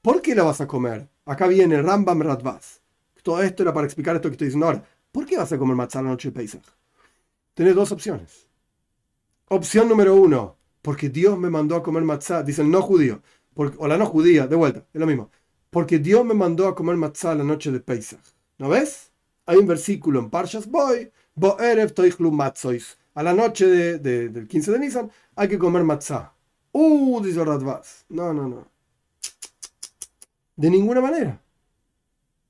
¿Por 0.01 0.21
qué 0.21 0.33
la 0.35 0.43
vas 0.43 0.61
a 0.61 0.67
comer? 0.67 1.07
Acá 1.25 1.47
viene 1.47 1.81
Rambam 1.81 2.21
Radvaz. 2.21 2.81
Todo 3.23 3.41
esto 3.41 3.63
era 3.63 3.73
para 3.73 3.85
explicar 3.85 4.15
esto 4.15 4.29
que 4.29 4.33
estoy 4.33 4.47
diciendo 4.47 4.67
ahora. 4.67 4.83
¿Por 5.11 5.25
qué 5.25 5.37
vas 5.37 5.51
a 5.51 5.57
comer 5.57 5.75
matzah 5.75 6.01
la 6.01 6.09
noche 6.09 6.29
de 6.29 6.35
Pesach? 6.35 6.63
Tienes 7.53 7.75
dos 7.75 7.91
opciones. 7.91 8.47
Opción 9.49 9.89
número 9.89 10.15
uno, 10.15 10.55
porque 10.81 11.09
Dios 11.09 11.37
me 11.37 11.49
mandó 11.49 11.75
a 11.75 11.83
comer 11.83 12.03
matzah, 12.03 12.43
dice 12.43 12.61
el 12.61 12.71
no 12.71 12.81
judío, 12.81 13.21
o 13.55 13.87
la 13.87 13.97
no 13.97 14.05
judía, 14.05 14.47
de 14.47 14.55
vuelta, 14.55 14.85
es 14.93 14.99
lo 14.99 15.07
mismo. 15.07 15.29
Porque 15.69 15.99
Dios 15.99 16.23
me 16.23 16.33
mandó 16.33 16.67
a 16.67 16.75
comer 16.75 16.95
matzah 16.95 17.35
la 17.35 17.43
noche 17.43 17.71
de 17.71 17.79
Pesach. 17.79 18.21
¿No 18.57 18.69
ves? 18.69 19.09
hay 19.49 19.57
un 19.57 19.65
versículo 19.65 20.19
en 20.19 20.29
Parshas 20.29 20.67
Boy, 20.67 21.11
Toichlu 21.95 22.31
Matzois. 22.31 22.97
A 23.15 23.23
la 23.23 23.33
noche 23.33 23.65
de, 23.65 24.29
del 24.29 24.47
15 24.47 24.71
de 24.73 24.79
Nisan 24.79 25.11
hay 25.35 25.47
que 25.47 25.57
comer 25.57 25.83
matzah. 25.83 26.31
Uh, 26.71 27.19
dice 27.19 27.43
Radvaz. 27.43 28.05
No, 28.09 28.31
no, 28.31 28.47
no. 28.47 28.67
De 30.59 30.69
ninguna 30.69 30.99
manera. 30.99 31.41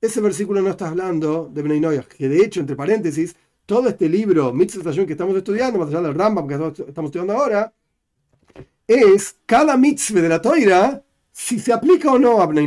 Ese 0.00 0.20
versículo 0.20 0.60
no 0.60 0.70
está 0.70 0.88
hablando 0.88 1.48
de 1.48 1.62
Bnei 1.62 1.80
que 2.18 2.28
de 2.28 2.42
hecho, 2.44 2.58
entre 2.58 2.74
paréntesis, 2.74 3.36
todo 3.64 3.88
este 3.88 4.08
libro, 4.08 4.52
Mitzvah 4.52 5.06
que 5.06 5.12
estamos 5.12 5.36
estudiando, 5.36 5.78
más 5.78 5.90
allá 5.90 6.00
del 6.00 6.14
Rambam 6.16 6.48
que 6.48 6.54
estamos 6.54 7.08
estudiando 7.08 7.34
ahora, 7.34 7.72
es 8.88 9.36
cada 9.46 9.76
mitzvah 9.76 10.22
de 10.22 10.28
la 10.28 10.42
toira 10.42 11.04
si 11.30 11.60
se 11.60 11.72
aplica 11.72 12.10
o 12.10 12.18
no 12.18 12.40
a 12.40 12.46
Bnei 12.46 12.66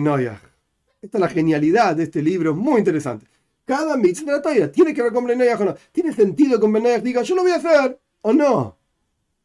Esta 1.01 1.17
es 1.17 1.19
la 1.19 1.27
genialidad 1.27 1.97
de 1.97 2.03
este 2.03 2.21
libro, 2.21 2.55
muy 2.55 2.79
interesante. 2.79 3.25
Cada 3.65 3.97
mitzvah 3.97 4.31
de 4.31 4.37
la 4.37 4.41
toira 4.41 4.71
tiene 4.71 4.93
que 4.93 5.03
ver 5.03 5.11
con 5.11 5.25
Bnei 5.25 5.49
o 5.49 5.65
no. 5.65 5.75
Tiene 5.91 6.13
sentido 6.13 6.57
que 6.57 6.67
Bnei 6.67 7.01
diga, 7.01 7.21
yo 7.21 7.35
lo 7.35 7.41
voy 7.41 7.51
a 7.51 7.55
hacer 7.55 7.99
o 8.21 8.31
no. 8.31 8.77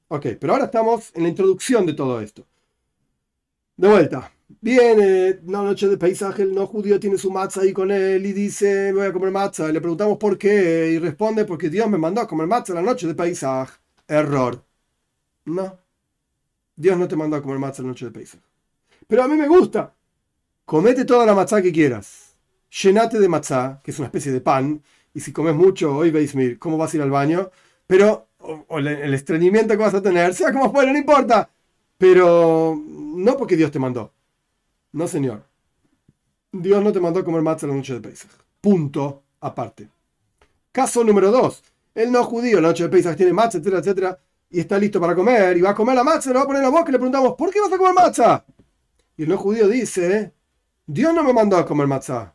Ok, 0.06 0.26
pero 0.38 0.52
ahora 0.52 0.66
estamos 0.66 1.10
en 1.16 1.24
la 1.24 1.28
introducción 1.28 1.84
de 1.86 1.94
todo 1.94 2.20
esto. 2.20 2.46
De 3.76 3.88
vuelta. 3.88 4.30
Viene 4.48 5.40
la 5.46 5.62
noche 5.62 5.88
de 5.88 5.98
paisaje, 5.98 6.42
el 6.42 6.54
no 6.54 6.66
judío 6.66 6.98
tiene 6.98 7.18
su 7.18 7.30
matzah 7.30 7.60
ahí 7.60 7.72
con 7.72 7.90
él 7.90 8.24
y 8.24 8.32
dice, 8.32 8.92
voy 8.92 9.06
a 9.06 9.12
comer 9.12 9.30
matzah. 9.30 9.70
Le 9.70 9.80
preguntamos 9.80 10.16
por 10.16 10.38
qué 10.38 10.90
y 10.92 10.98
responde, 10.98 11.44
porque 11.44 11.68
Dios 11.68 11.88
me 11.88 11.98
mandó 11.98 12.22
a 12.22 12.26
comer 12.26 12.46
matzah 12.46 12.74
la 12.74 12.82
noche 12.82 13.06
de 13.06 13.14
paisaje. 13.14 13.78
Error. 14.06 14.64
No. 15.44 15.78
Dios 16.74 16.96
no 16.98 17.06
te 17.06 17.16
mandó 17.16 17.36
a 17.36 17.42
comer 17.42 17.58
matzah 17.58 17.82
la 17.82 17.88
noche 17.88 18.06
de 18.06 18.10
paisaje. 18.10 18.42
Pero 19.06 19.22
a 19.22 19.28
mí 19.28 19.36
me 19.36 19.46
gusta. 19.48 19.94
Comete 20.64 21.04
toda 21.04 21.26
la 21.26 21.34
matzah 21.34 21.60
que 21.60 21.72
quieras. 21.72 22.34
Llenate 22.82 23.18
de 23.18 23.28
matzah, 23.28 23.80
que 23.84 23.90
es 23.90 23.98
una 23.98 24.06
especie 24.06 24.32
de 24.32 24.40
pan. 24.40 24.82
Y 25.12 25.20
si 25.20 25.32
comes 25.32 25.54
mucho, 25.54 25.94
hoy 25.94 26.10
veis, 26.10 26.34
¿cómo 26.58 26.78
vas 26.78 26.92
a 26.94 26.96
ir 26.96 27.02
al 27.02 27.10
baño? 27.10 27.50
Pero 27.86 28.28
o, 28.38 28.78
el 28.78 29.14
estreñimiento 29.14 29.74
que 29.74 29.82
vas 29.82 29.94
a 29.94 30.02
tener, 30.02 30.34
sea 30.34 30.52
como 30.52 30.72
fuera, 30.72 30.90
no 30.92 30.98
importa. 30.98 31.50
Pero 31.98 32.80
no 32.86 33.36
porque 33.36 33.56
Dios 33.56 33.70
te 33.70 33.78
mandó. 33.78 34.12
No, 34.92 35.06
señor. 35.06 35.44
Dios 36.52 36.82
no 36.82 36.92
te 36.92 37.00
mandó 37.00 37.20
a 37.20 37.24
comer 37.24 37.42
matzah 37.42 37.66
la 37.66 37.74
noche 37.74 37.94
de 37.94 38.00
Pesach. 38.00 38.30
Punto 38.60 39.22
aparte. 39.40 39.88
Caso 40.72 41.04
número 41.04 41.30
dos. 41.30 41.62
El 41.94 42.10
no 42.10 42.24
judío 42.24 42.60
la 42.60 42.68
noche 42.68 42.84
de 42.84 42.88
Pesach 42.88 43.16
tiene 43.16 43.32
matzah, 43.32 43.58
etcétera, 43.58 43.80
etcétera, 43.80 44.18
y 44.50 44.60
está 44.60 44.78
listo 44.78 45.00
para 45.00 45.14
comer, 45.14 45.56
y 45.56 45.60
va 45.60 45.70
a 45.70 45.74
comer 45.74 45.94
la 45.94 46.04
matzah, 46.04 46.30
lo 46.30 46.36
va 46.36 46.44
a 46.44 46.46
poner 46.46 46.62
la 46.62 46.70
boca 46.70 46.88
y 46.88 46.92
le 46.92 46.98
preguntamos, 46.98 47.34
¿por 47.34 47.50
qué 47.50 47.60
vas 47.60 47.72
a 47.72 47.76
comer 47.76 47.94
matzah? 47.94 48.44
Y 49.16 49.24
el 49.24 49.28
no 49.28 49.36
judío 49.36 49.68
dice, 49.68 50.32
Dios 50.86 51.12
no 51.12 51.22
me 51.22 51.32
mandó 51.32 51.56
a 51.56 51.66
comer 51.66 51.86
matzah, 51.86 52.34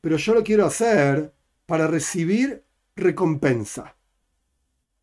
pero 0.00 0.16
yo 0.16 0.34
lo 0.34 0.44
quiero 0.44 0.66
hacer 0.66 1.32
para 1.66 1.86
recibir 1.86 2.64
recompensa. 2.94 3.96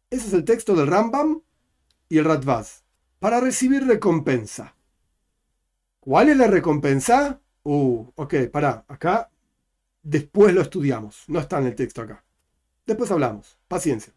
Ese 0.10 0.28
es 0.28 0.34
el 0.34 0.46
texto 0.46 0.76
del 0.76 0.88
Rambam 0.88 1.42
y 2.08 2.18
el 2.18 2.26
Radvaz. 2.26 2.84
Para 3.20 3.40
recibir 3.40 3.86
recompensa. 3.86 4.76
¿Cuál 6.10 6.30
es 6.30 6.38
la 6.38 6.48
recompensa? 6.48 7.40
Uh, 7.62 8.04
ok, 8.16 8.34
para, 8.52 8.84
acá 8.88 9.30
después 10.02 10.56
lo 10.56 10.62
estudiamos. 10.62 11.24
No 11.28 11.38
está 11.38 11.60
en 11.60 11.68
el 11.68 11.76
texto 11.76 12.02
acá. 12.02 12.24
Después 12.84 13.12
hablamos. 13.12 13.60
Paciencia. 13.68 14.12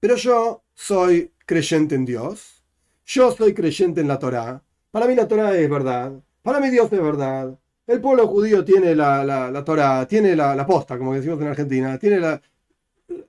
Pero 0.00 0.16
yo 0.16 0.62
soy 0.72 1.32
creyente 1.44 1.96
en 1.96 2.06
Dios. 2.06 2.64
Yo 3.04 3.30
soy 3.30 3.52
creyente 3.52 4.00
en 4.00 4.08
la 4.08 4.18
Torá. 4.18 4.62
Para 4.90 5.06
mí 5.06 5.14
la 5.14 5.28
Torá 5.28 5.54
es 5.54 5.68
verdad. 5.68 6.12
Para 6.40 6.60
mí 6.60 6.70
Dios 6.70 6.90
es 6.90 7.02
verdad. 7.02 7.58
El 7.86 8.00
pueblo 8.00 8.26
judío 8.26 8.64
tiene 8.64 8.94
la, 8.94 9.22
la, 9.22 9.62
Torá, 9.62 10.06
tiene 10.06 10.34
la, 10.34 10.56
la, 10.56 10.66
posta, 10.66 10.96
como 10.96 11.12
decimos 11.12 11.42
en 11.42 11.48
Argentina, 11.48 11.98
tiene 11.98 12.20
la, 12.20 12.40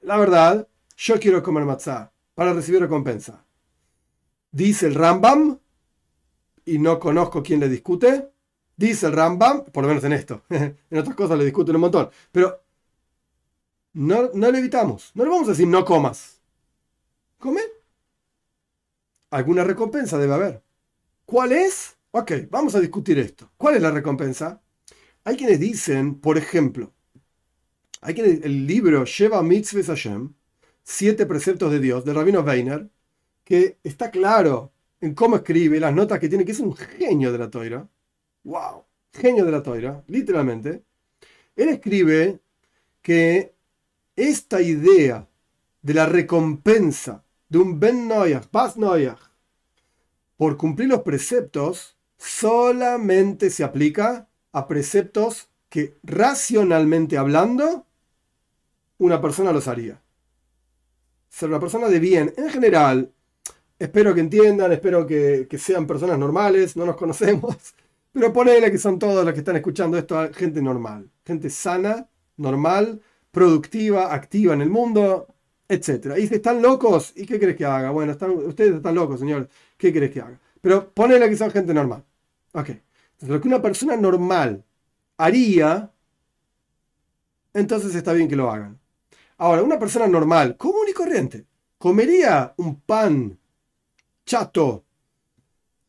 la 0.03 0.17
verdad 0.17 0.65
yo 0.95 1.19
quiero 1.19 1.43
comer 1.43 1.65
matzah 1.65 2.13
para 2.33 2.53
recibir 2.53 2.79
recompensa. 2.79 3.43
Dice 4.53 4.87
el 4.87 4.95
Rambam, 4.95 5.59
y 6.65 6.79
no 6.79 6.99
conozco 6.99 7.43
quién 7.43 7.59
le 7.59 7.69
discute, 7.69 8.29
dice 8.75 9.07
el 9.07 9.13
Rambam, 9.13 9.65
por 9.65 9.83
lo 9.83 9.89
menos 9.89 10.03
en 10.03 10.13
esto, 10.13 10.43
en 10.49 10.97
otras 10.97 11.15
cosas 11.15 11.37
le 11.37 11.45
discuten 11.45 11.75
un 11.75 11.81
montón, 11.81 12.09
pero 12.31 12.63
no, 13.93 14.29
no 14.33 14.51
le 14.51 14.59
evitamos, 14.59 15.11
no 15.15 15.23
le 15.23 15.29
vamos 15.29 15.47
a 15.47 15.51
decir 15.51 15.67
no 15.67 15.83
comas. 15.85 16.39
¿Come? 17.37 17.61
Alguna 19.31 19.63
recompensa 19.63 20.17
debe 20.17 20.33
haber. 20.33 20.63
¿Cuál 21.25 21.53
es? 21.53 21.97
Ok, 22.11 22.31
vamos 22.49 22.75
a 22.75 22.79
discutir 22.79 23.17
esto. 23.17 23.49
¿Cuál 23.57 23.75
es 23.75 23.81
la 23.81 23.91
recompensa? 23.91 24.61
Hay 25.23 25.37
quienes 25.37 25.59
dicen, 25.59 26.19
por 26.19 26.37
ejemplo, 26.37 26.93
hay 28.01 28.13
quienes, 28.13 28.43
el 28.43 28.67
libro 28.67 29.05
lleva 29.05 29.41
mitzvah 29.41 29.83
Hashem, 29.83 30.33
Siete 30.83 31.25
preceptos 31.25 31.71
de 31.71 31.79
Dios, 31.79 32.03
de 32.05 32.13
Rabino 32.13 32.41
Weiner, 32.41 32.89
que 33.43 33.77
está 33.83 34.09
claro 34.11 34.71
en 35.01 35.13
cómo 35.13 35.37
escribe, 35.37 35.79
las 35.79 35.93
notas 35.93 36.19
que 36.19 36.29
tiene, 36.29 36.45
que 36.45 36.51
es 36.51 36.59
un 36.59 36.75
genio 36.75 37.31
de 37.31 37.37
la 37.37 37.49
toira. 37.49 37.87
¡Wow! 38.43 38.85
Genio 39.11 39.45
de 39.45 39.51
la 39.51 39.61
toira, 39.61 40.03
literalmente. 40.07 40.83
Él 41.55 41.69
escribe 41.69 42.39
que 43.01 43.53
esta 44.15 44.61
idea 44.61 45.27
de 45.81 45.93
la 45.93 46.05
recompensa 46.05 47.23
de 47.49 47.57
un 47.57 47.79
Ben 47.79 48.07
Noyach, 48.07 48.49
Bas 48.51 48.77
Noyach, 48.77 49.19
por 50.37 50.57
cumplir 50.57 50.89
los 50.89 51.01
preceptos, 51.01 51.97
solamente 52.17 53.49
se 53.49 53.63
aplica 53.63 54.29
a 54.51 54.67
preceptos 54.67 55.49
que 55.69 55.97
racionalmente 56.03 57.17
hablando, 57.17 57.85
una 58.97 59.21
persona 59.21 59.51
los 59.51 59.67
haría 59.67 60.01
ser 61.31 61.49
una 61.49 61.59
persona 61.59 61.87
de 61.87 61.99
bien. 61.99 62.33
En 62.37 62.49
general, 62.49 63.11
espero 63.81 64.13
que 64.13 64.21
entiendan, 64.21 64.71
espero 64.71 65.07
que, 65.07 65.47
sean 65.57 65.87
personas 65.87 66.19
normales, 66.19 66.77
no 66.77 66.85
nos 66.85 66.95
conocemos, 66.95 67.55
pero 68.13 68.31
ponele 68.31 68.71
que 68.71 68.77
son 68.77 68.99
todos 68.99 69.25
los 69.25 69.33
que 69.33 69.39
están 69.39 69.55
escuchando 69.55 69.97
esto, 69.97 70.31
gente 70.33 70.61
normal, 70.61 71.09
gente 71.25 71.49
sana, 71.49 72.07
normal, 72.37 73.01
productiva, 73.31 74.13
activa 74.13 74.53
en 74.53 74.61
el 74.61 74.69
mundo, 74.69 75.27
etc. 75.67 76.15
Y 76.19 76.27
si 76.27 76.35
están 76.35 76.61
locos, 76.61 77.13
¿y 77.15 77.25
qué 77.25 77.39
crees 77.39 77.57
que 77.57 77.65
haga? 77.65 77.89
Bueno, 77.89 78.11
ustedes 78.45 78.75
están 78.75 78.93
locos, 78.93 79.19
señor, 79.19 79.49
¿qué 79.77 79.91
crees 79.91 80.11
que 80.11 80.21
haga? 80.21 80.39
Pero 80.61 80.91
ponele 80.91 81.27
que 81.27 81.37
son 81.37 81.49
gente 81.49 81.73
normal. 81.73 82.03
Ok. 82.53 82.69
Lo 83.21 83.41
que 83.41 83.47
una 83.47 83.61
persona 83.61 83.95
normal 83.97 84.63
haría, 85.17 85.91
entonces 87.53 87.95
está 87.95 88.13
bien 88.13 88.27
que 88.27 88.35
lo 88.35 88.51
hagan. 88.51 88.79
Ahora, 89.37 89.63
una 89.63 89.79
persona 89.79 90.07
normal, 90.07 90.55
común 90.55 90.85
y 90.87 90.93
corriente, 90.93 91.45
comería 91.79 92.53
un 92.57 92.79
pan 92.81 93.39
chato. 94.31 94.85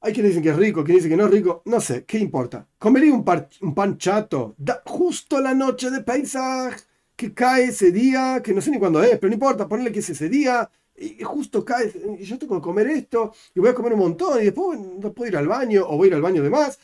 Hay 0.01 0.13
quienes 0.13 0.31
dicen 0.31 0.43
que 0.43 0.49
es 0.51 0.57
rico, 0.57 0.83
quienes 0.83 1.05
dicen 1.05 1.17
que 1.17 1.23
no 1.23 1.29
es 1.29 1.33
rico. 1.33 1.63
No 1.67 1.81
sé, 1.81 2.05
¿qué 2.05 2.19
importa? 2.19 2.67
Comería 2.77 3.15
un, 3.15 3.25
pan 3.25 3.99
chato 3.99 4.57
justo 4.85 5.41
la 5.41 5.55
noche 5.55 5.91
de 5.91 6.01
paisaje 6.03 6.81
que 7.15 7.33
cae 7.33 7.67
ese 7.67 7.93
día, 7.93 8.41
que 8.43 8.53
no 8.53 8.61
sé 8.61 8.73
ni 8.73 8.81
cuándo 8.81 9.01
es, 9.01 9.17
pero 9.19 9.29
no 9.29 9.35
importa, 9.35 9.69
ponerle 9.69 9.93
que 9.93 10.01
es 10.01 10.11
ese 10.11 10.29
día, 10.29 10.69
y 10.97 11.23
justo 11.23 11.65
cae, 11.65 11.93
y 12.19 12.25
yo 12.25 12.37
tengo 12.37 12.57
que 12.57 12.63
comer 12.63 12.89
esto, 12.89 13.33
y 13.55 13.61
voy 13.61 13.69
a 13.69 13.75
comer 13.75 13.93
un 13.93 14.01
montón, 14.01 14.41
y 14.41 14.47
después 14.47 14.81
no 14.81 15.13
puedo 15.13 15.29
ir 15.31 15.37
al 15.37 15.47
baño, 15.47 15.85
o 15.87 15.97
voy 15.97 16.07
a 16.07 16.09
ir 16.09 16.15
al 16.15 16.23
baño 16.23 16.43
de 16.43 16.51
más. 16.51 16.81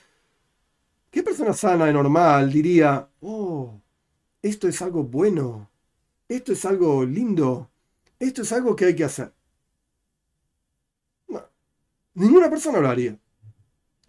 ¿Qué 1.11 1.25
persona 1.25 1.55
sana 1.55 1.91
y 1.91 1.93
normal 1.93 2.53
diría, 2.53 3.09
oh, 3.21 3.81
esto 4.43 4.69
es 4.69 4.81
algo 4.81 5.03
bueno? 5.03 5.69
esto 6.29 6.53
es 6.53 6.65
algo 6.67 7.05
lindo, 7.07 7.71
esto 8.21 8.43
es 8.43 8.53
algo 8.53 8.77
que 8.77 8.85
hay 8.85 8.95
que 8.95 9.05
hacer. 9.05 9.33
Ninguna 12.19 12.51
persona 12.51 12.81
lo 12.81 12.89
haría. 12.89 13.17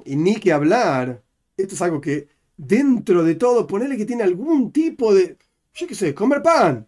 Y 0.04 0.16
ni 0.16 0.36
que 0.38 0.52
hablar, 0.52 1.24
esto 1.56 1.76
es 1.76 1.82
algo 1.82 2.02
que 2.02 2.28
dentro 2.58 3.24
de 3.24 3.36
todo, 3.36 3.68
ponerle 3.68 3.98
que 3.98 4.06
tiene 4.06 4.24
algún 4.24 4.72
tipo 4.72 5.14
de, 5.14 5.38
yo 5.74 5.88
qué 5.88 5.96
sé, 5.96 6.16
comer 6.16 6.42
pan, 6.42 6.88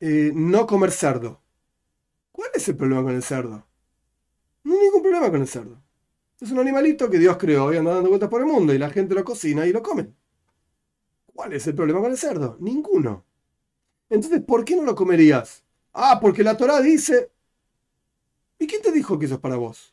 eh, 0.00 0.32
no 0.34 0.66
comer 0.66 0.90
cerdo. 0.90 1.40
¿Cuál 2.32 2.50
es 2.54 2.68
el 2.68 2.76
problema 2.76 3.04
con 3.04 3.14
el 3.14 3.22
cerdo? 3.22 3.66
No 4.64 4.74
hay 4.74 4.80
ningún 4.80 5.02
problema 5.02 5.30
con 5.30 5.42
el 5.42 5.48
cerdo. 5.48 5.80
Es 6.40 6.50
un 6.50 6.58
animalito 6.58 7.08
que 7.08 7.18
Dios 7.18 7.36
creó 7.36 7.72
y 7.72 7.76
anda 7.76 7.94
dando 7.94 8.10
vueltas 8.10 8.28
por 8.28 8.40
el 8.40 8.48
mundo 8.48 8.74
y 8.74 8.78
la 8.78 8.90
gente 8.90 9.14
lo 9.14 9.24
cocina 9.24 9.66
y 9.66 9.72
lo 9.72 9.82
come. 9.82 10.12
¿Cuál 11.34 11.52
es 11.52 11.66
el 11.66 11.74
problema 11.74 12.00
con 12.00 12.10
el 12.10 12.18
cerdo? 12.18 12.56
Ninguno. 12.60 13.24
Entonces, 14.10 14.42
¿por 14.42 14.64
qué 14.64 14.76
no 14.76 14.82
lo 14.82 14.94
comerías? 14.94 15.64
Ah, 15.92 16.18
porque 16.20 16.42
la 16.42 16.56
Torah 16.56 16.80
dice... 16.80 17.30
¿Y 18.58 18.66
quién 18.66 18.82
te 18.82 18.92
dijo 18.92 19.18
que 19.18 19.26
eso 19.26 19.34
es 19.34 19.40
para 19.40 19.56
vos? 19.56 19.91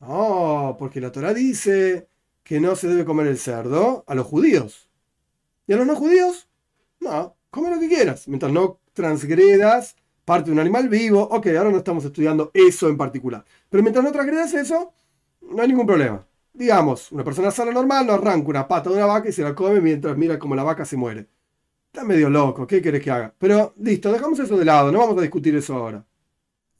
No, 0.00 0.76
porque 0.78 1.00
la 1.00 1.12
Torah 1.12 1.34
dice 1.34 2.08
que 2.42 2.60
no 2.60 2.74
se 2.74 2.88
debe 2.88 3.04
comer 3.04 3.26
el 3.26 3.38
cerdo 3.38 4.04
a 4.06 4.14
los 4.14 4.26
judíos. 4.26 4.88
¿Y 5.66 5.72
a 5.72 5.76
los 5.76 5.86
no 5.86 5.94
judíos? 5.96 6.48
No, 7.00 7.36
come 7.50 7.70
lo 7.70 7.78
que 7.78 7.88
quieras, 7.88 8.26
mientras 8.28 8.52
no 8.52 8.80
transgredas 8.92 9.96
parte 10.24 10.46
de 10.46 10.52
un 10.52 10.60
animal 10.60 10.88
vivo. 10.88 11.22
Ok, 11.30 11.48
ahora 11.48 11.70
no 11.70 11.78
estamos 11.78 12.04
estudiando 12.04 12.50
eso 12.54 12.88
en 12.88 12.96
particular. 12.96 13.44
Pero 13.68 13.82
mientras 13.82 14.04
no 14.04 14.12
transgredas 14.12 14.54
eso, 14.54 14.92
no 15.42 15.62
hay 15.62 15.68
ningún 15.68 15.86
problema. 15.86 16.26
Digamos, 16.52 17.12
una 17.12 17.24
persona 17.24 17.50
sana 17.50 17.72
normal 17.72 18.06
no 18.06 18.14
arranca 18.14 18.48
una 18.48 18.68
pata 18.68 18.90
de 18.90 18.96
una 18.96 19.06
vaca 19.06 19.28
y 19.28 19.32
se 19.32 19.42
la 19.42 19.54
come 19.54 19.80
mientras 19.80 20.16
mira 20.16 20.38
cómo 20.38 20.54
la 20.54 20.62
vaca 20.64 20.84
se 20.84 20.96
muere. 20.96 21.28
Está 21.86 22.04
medio 22.04 22.30
loco, 22.30 22.66
¿qué 22.66 22.82
querés 22.82 23.02
que 23.02 23.10
haga? 23.10 23.34
Pero 23.38 23.74
listo, 23.78 24.12
dejamos 24.12 24.38
eso 24.38 24.56
de 24.56 24.64
lado, 24.64 24.92
no 24.92 25.00
vamos 25.00 25.18
a 25.18 25.22
discutir 25.22 25.54
eso 25.56 25.74
ahora. 25.74 26.04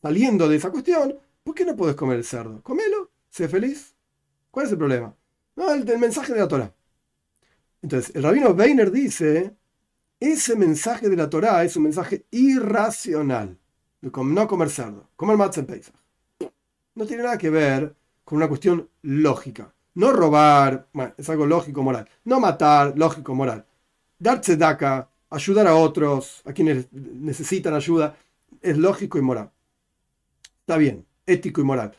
Saliendo 0.02 0.48
de 0.48 0.56
esa 0.56 0.70
cuestión, 0.70 1.16
¿por 1.44 1.54
qué 1.54 1.64
no 1.64 1.76
puedes 1.76 1.96
comer 1.96 2.18
el 2.18 2.24
cerdo? 2.24 2.62
Comelo. 2.62 3.09
Sé 3.30 3.48
feliz. 3.48 3.94
¿Cuál 4.50 4.66
es 4.66 4.72
el 4.72 4.78
problema? 4.78 5.14
No, 5.56 5.72
el, 5.72 5.98
mensaje 5.98 6.32
de 6.32 6.40
la 6.40 6.48
Torah. 6.48 6.74
Entonces, 7.82 8.14
el 8.14 8.22
rabino 8.22 8.50
Weiner 8.50 8.90
dice, 8.90 9.56
ese 10.18 10.56
mensaje 10.56 11.08
de 11.08 11.16
la 11.16 11.30
Torah 11.30 11.64
es 11.64 11.76
un 11.76 11.84
mensaje 11.84 12.26
irracional. 12.30 13.58
No 14.00 14.48
comer 14.48 14.70
cerdo, 14.70 15.08
comer 15.16 15.36
No 16.94 17.06
tiene 17.06 17.22
nada 17.22 17.38
que 17.38 17.50
ver 17.50 17.94
con 18.24 18.36
una 18.36 18.48
cuestión 18.48 18.88
lógica. 19.02 19.74
No 19.94 20.12
robar, 20.12 20.88
bueno, 20.92 21.14
es 21.16 21.28
algo 21.28 21.46
lógico, 21.46 21.82
moral. 21.82 22.08
No 22.24 22.40
matar, 22.40 22.96
lógico, 22.96 23.34
moral. 23.34 23.66
Dar 24.18 24.40
tzedaka, 24.40 25.10
ayudar 25.30 25.66
a 25.66 25.74
otros, 25.74 26.42
a 26.44 26.52
quienes 26.52 26.92
necesitan 26.92 27.74
ayuda, 27.74 28.16
es 28.60 28.78
lógico 28.78 29.18
y 29.18 29.22
moral. 29.22 29.50
Está 30.60 30.76
bien, 30.76 31.06
ético 31.26 31.60
y 31.60 31.64
moral. 31.64 31.94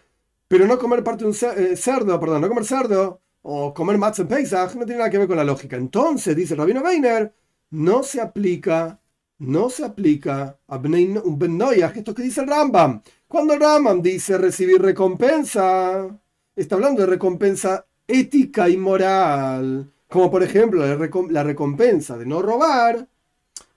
Pero 0.52 0.68
no 0.68 0.78
comer 0.78 1.02
parte 1.02 1.24
de 1.24 1.30
un 1.30 1.36
eh, 1.56 1.78
cerdo, 1.78 2.20
perdón, 2.20 2.41
no 2.41 2.49
comer 2.49 2.66
cerdo 2.66 3.22
o 3.41 3.74
comer 3.74 3.97
matzah 3.97 4.24
en 4.24 4.28
Pesach 4.28 4.76
no 4.76 4.86
tiene 4.86 4.97
nada 4.97 5.10
que 5.10 5.18
ver 5.18 5.26
con 5.30 5.38
la 5.38 5.45
lógica. 5.45 5.78
Entonces, 5.78 6.36
dice 6.36 6.56
Rabino 6.56 6.82
Weiner, 6.82 7.34
no 7.70 8.04
se 8.04 8.20
aplica, 8.20 8.99
no 9.38 9.70
se 9.70 9.86
aplica 9.86 10.60
a 10.68 10.76
un 10.76 11.39
Ben 11.39 11.62
esto 11.95 12.14
que 12.14 12.24
dice 12.24 12.41
el 12.41 12.47
Rambam. 12.47 13.02
Cuando 13.30 13.54
el 13.54 13.62
Rambam 13.62 14.02
dice 14.02 14.38
recibir 14.38 14.82
recompensa, 14.82 16.20
está 16.54 16.76
hablando 16.76 16.99
de 16.99 17.08
recompensa 17.08 17.86
ética 18.06 18.68
y 18.68 18.76
moral. 18.76 19.89
Como 20.10 20.30
por 20.30 20.43
ejemplo 20.43 20.86
la 21.30 21.43
recompensa 21.43 22.18
de 22.18 22.26
no 22.26 22.41
robar 22.41 23.08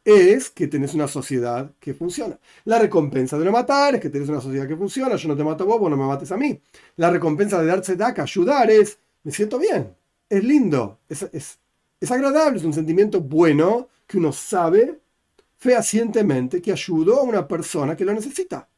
es 0.05 0.51
que 0.51 0.69
tenés 0.69 0.95
una 0.95 1.09
sociedad 1.09 1.73
que 1.81 1.95
funciona. 1.95 2.39
La 2.65 2.79
recompensa 2.79 3.39
de 3.39 3.45
no 3.45 3.53
matar 3.53 3.95
es 3.95 4.01
que 4.01 4.11
tenés 4.11 4.29
una 4.29 4.41
sociedad 4.41 4.69
que 4.69 4.77
funciona. 4.77 5.17
Yo 5.17 5.29
no 5.29 5.37
te 5.37 5.45
mato 5.45 5.65
a 5.65 5.67
vos, 5.67 5.81
vos 5.81 5.91
no 5.91 5.97
me 5.97 6.07
mates 6.07 6.31
a 6.31 6.37
mí. 6.37 6.61
La 6.97 7.11
recompensa 7.11 7.61
de 7.61 7.67
darse 7.67 7.97
daca, 7.97 8.23
ayudar 8.23 8.71
es, 8.71 8.99
me 9.23 9.33
siento 9.33 9.59
bien, 9.59 9.95
es 10.29 10.45
lindo, 10.45 11.01
es, 11.09 11.23
es, 11.33 11.59
agradable, 12.11 12.59
es 12.59 12.65
un 12.65 12.75
sentimiento 12.75 13.21
bueno 13.21 13.89
que 14.07 14.19
uno 14.19 14.31
sabe 14.31 15.01
fehacientemente 15.57 16.61
que 16.61 16.73
ayudó 16.73 17.21
a 17.21 17.23
una 17.23 17.49
persona 17.49 17.97
que 17.97 18.05
lo 18.05 18.13
necesita 18.13 18.69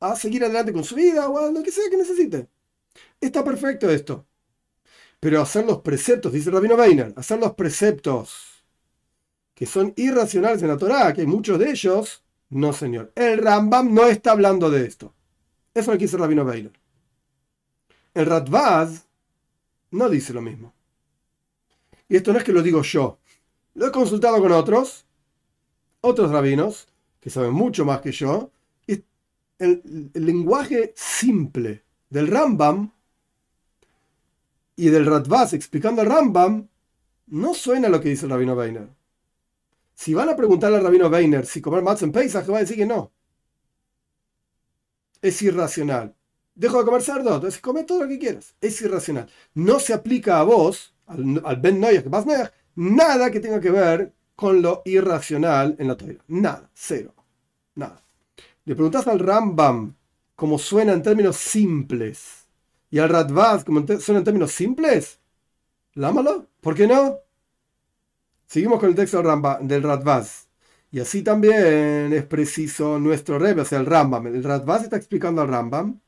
a 0.00 0.16
seguir 0.16 0.44
adelante 0.44 0.72
con 0.72 0.84
su 0.84 0.96
vida 0.96 1.28
o 1.28 1.38
a 1.38 1.50
lo 1.50 1.62
que 1.62 1.70
sea 1.70 1.88
que 1.88 1.96
necesite. 1.96 2.48
Está 3.20 3.44
perfecto 3.44 3.88
esto. 3.88 4.26
Pero 5.20 5.40
hacer 5.40 5.64
los 5.64 5.80
preceptos, 5.80 6.32
dice 6.32 6.50
Rabino 6.50 6.74
Weiner, 6.74 7.14
hacer 7.16 7.38
los 7.38 7.54
preceptos 7.54 8.55
que 9.56 9.64
son 9.64 9.94
irracionales 9.96 10.60
en 10.60 10.68
la 10.68 10.76
Torah, 10.76 11.14
que 11.14 11.26
muchos 11.26 11.58
de 11.58 11.70
ellos, 11.70 12.22
no 12.50 12.74
señor. 12.74 13.10
El 13.14 13.38
Rambam 13.38 13.92
no 13.92 14.06
está 14.06 14.32
hablando 14.32 14.70
de 14.70 14.86
esto. 14.86 15.14
Eso 15.72 15.92
lo 15.92 15.96
dice 15.96 16.18
Rabino 16.18 16.44
Beiner. 16.44 16.72
El 18.12 18.26
Radvaz 18.26 19.06
no 19.92 20.10
dice 20.10 20.34
lo 20.34 20.42
mismo. 20.42 20.74
Y 22.06 22.16
esto 22.16 22.32
no 22.32 22.38
es 22.38 22.44
que 22.44 22.52
lo 22.52 22.62
digo 22.62 22.82
yo. 22.82 23.18
Lo 23.72 23.86
he 23.86 23.90
consultado 23.90 24.40
con 24.40 24.52
otros, 24.52 25.06
otros 26.02 26.30
rabinos, 26.30 26.86
que 27.18 27.30
saben 27.30 27.52
mucho 27.52 27.86
más 27.86 28.02
que 28.02 28.12
yo. 28.12 28.50
Y 28.86 29.02
el, 29.58 30.10
lenguaje 30.12 30.92
simple 30.94 31.82
del 32.10 32.28
Rambam 32.28 32.92
y 34.76 34.90
del 34.90 35.06
Radvaz 35.06 35.54
explicando 35.54 36.02
al 36.02 36.08
Rambam 36.08 36.68
no 37.28 37.54
suena 37.54 37.88
a 37.88 37.90
lo 37.90 38.02
que 38.02 38.10
dice 38.10 38.26
el 38.26 38.32
Rabino 38.32 38.54
Beiner. 38.54 38.88
Si 39.96 40.12
van 40.12 40.28
a 40.28 40.36
preguntarle 40.36 40.76
al 40.76 40.84
rabino 40.84 41.08
Weiner 41.08 41.46
si 41.46 41.62
comer 41.62 41.82
matzah 41.82 42.04
en 42.04 42.12
Pesach, 42.12 42.48
va 42.50 42.58
a 42.58 42.60
decir 42.60 42.76
que 42.76 42.86
no. 42.86 43.12
Es 45.22 45.40
irracional. 45.40 46.14
Dejo 46.54 46.78
de 46.78 46.84
comer 46.84 47.02
cerdo, 47.02 47.34
entonces 47.34 47.60
come 47.60 47.84
todo 47.84 48.02
lo 48.02 48.08
que 48.08 48.18
quieras. 48.18 48.54
Es 48.60 48.80
irracional. 48.82 49.28
No 49.54 49.80
se 49.80 49.94
aplica 49.94 50.38
a 50.38 50.42
vos, 50.42 50.94
al, 51.06 51.56
Ben 51.60 51.80
Noyach, 51.80 52.04
que 52.04 52.50
nada 52.76 53.30
que 53.30 53.40
tenga 53.40 53.60
que 53.60 53.70
ver 53.70 54.12
con 54.36 54.60
lo 54.60 54.82
irracional 54.84 55.76
en 55.78 55.88
la 55.88 55.96
Torah. 55.96 56.22
Nada, 56.28 56.70
cero. 56.74 57.14
Nada. 57.74 58.02
Le 58.66 58.74
preguntas 58.74 59.06
al 59.06 59.18
Rambam 59.18 59.96
cómo 60.34 60.58
suena 60.58 60.92
en 60.92 61.02
términos 61.02 61.36
simples 61.36 62.46
y 62.90 62.98
al 62.98 63.08
Radvaz 63.08 63.64
cómo 63.64 63.84
suena 63.98 64.18
en 64.18 64.24
términos 64.24 64.52
simples, 64.52 65.20
lámalo. 65.94 66.48
¿Por 66.60 66.74
qué 66.74 66.86
no? 66.86 67.25
Seguimos 68.46 68.80
con 68.80 68.90
el 68.90 68.94
texto 68.94 69.22
del 69.62 69.82
Radvaz. 69.82 70.46
Y 70.90 71.00
así 71.00 71.22
también 71.22 72.12
es 72.12 72.24
preciso 72.24 72.98
nuestro 72.98 73.38
Rebbe, 73.38 73.62
o 73.62 73.64
sea, 73.64 73.78
el 73.80 73.86
Rambam. 73.86 74.28
El 74.28 74.42
Radvaz 74.44 74.84
está 74.84 74.96
explicando 74.96 75.42
al 75.42 75.48
Rambam 75.48 76.00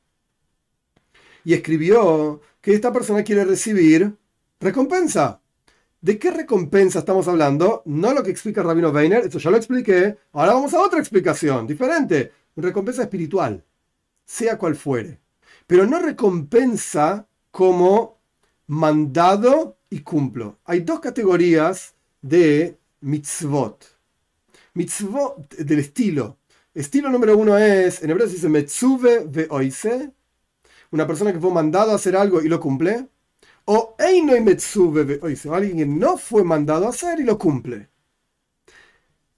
y 1.45 1.55
escribió 1.55 2.41
que 2.61 2.75
esta 2.75 2.93
persona 2.93 3.23
quiere 3.23 3.45
recibir 3.45 4.17
recompensa. 4.61 5.41
¿De 6.01 6.19
qué 6.19 6.31
recompensa 6.31 7.01
estamos 7.01 7.27
hablando? 7.27 7.83
No 7.87 8.15
lo 8.15 8.23
que 8.23 8.31
explica 8.31 8.63
Rabino 8.63 8.91
Weiner, 8.91 9.25
esto 9.25 9.39
ya 9.39 9.51
lo 9.51 9.57
expliqué. 9.57 10.17
Ahora 10.33 10.55
vamos 10.55 10.73
a 10.75 10.81
otra 10.81 11.01
explicación, 11.01 11.67
diferente. 11.67 12.33
Recompensa 12.55 13.03
espiritual, 13.03 13.65
sea 14.25 14.59
cual 14.59 14.77
fuere. 14.77 15.21
Pero 15.67 15.87
no 15.87 15.99
recompensa 15.99 17.27
como 17.51 18.21
mandado 18.69 19.79
y 19.91 20.01
cumplo. 20.01 20.59
Hay 20.65 20.81
dos 20.81 21.01
categorías 21.01 21.95
de 22.23 22.77
mitzvot. 23.01 23.85
Mitzvot 24.75 25.55
del 25.57 25.79
estilo. 25.79 26.39
Estilo 26.75 27.09
número 27.11 27.37
uno 27.37 27.59
es, 27.59 28.03
en 28.03 28.11
hebreo 28.11 28.27
se 28.27 28.35
dice 28.35 28.49
metzuve 28.49 29.25
veoise, 29.27 30.13
una 30.91 31.07
persona 31.07 31.33
que 31.33 31.41
fue 31.41 31.51
mandado 31.51 31.93
a 31.93 31.97
hacer 31.97 32.17
algo 32.17 32.41
y 32.41 32.49
lo 32.49 32.61
cumple. 32.61 33.09
O 33.65 33.97
einoi 33.99 34.41
metzuve 34.41 35.05
veoise, 35.05 35.51
alguien 35.51 35.79
que 35.79 35.87
no 35.87 36.17
fue 36.17 36.45
mandado 36.45 36.87
a 36.87 36.91
hacer 36.91 37.21
y 37.21 37.25
lo 37.25 37.39
cumple. 37.39 37.89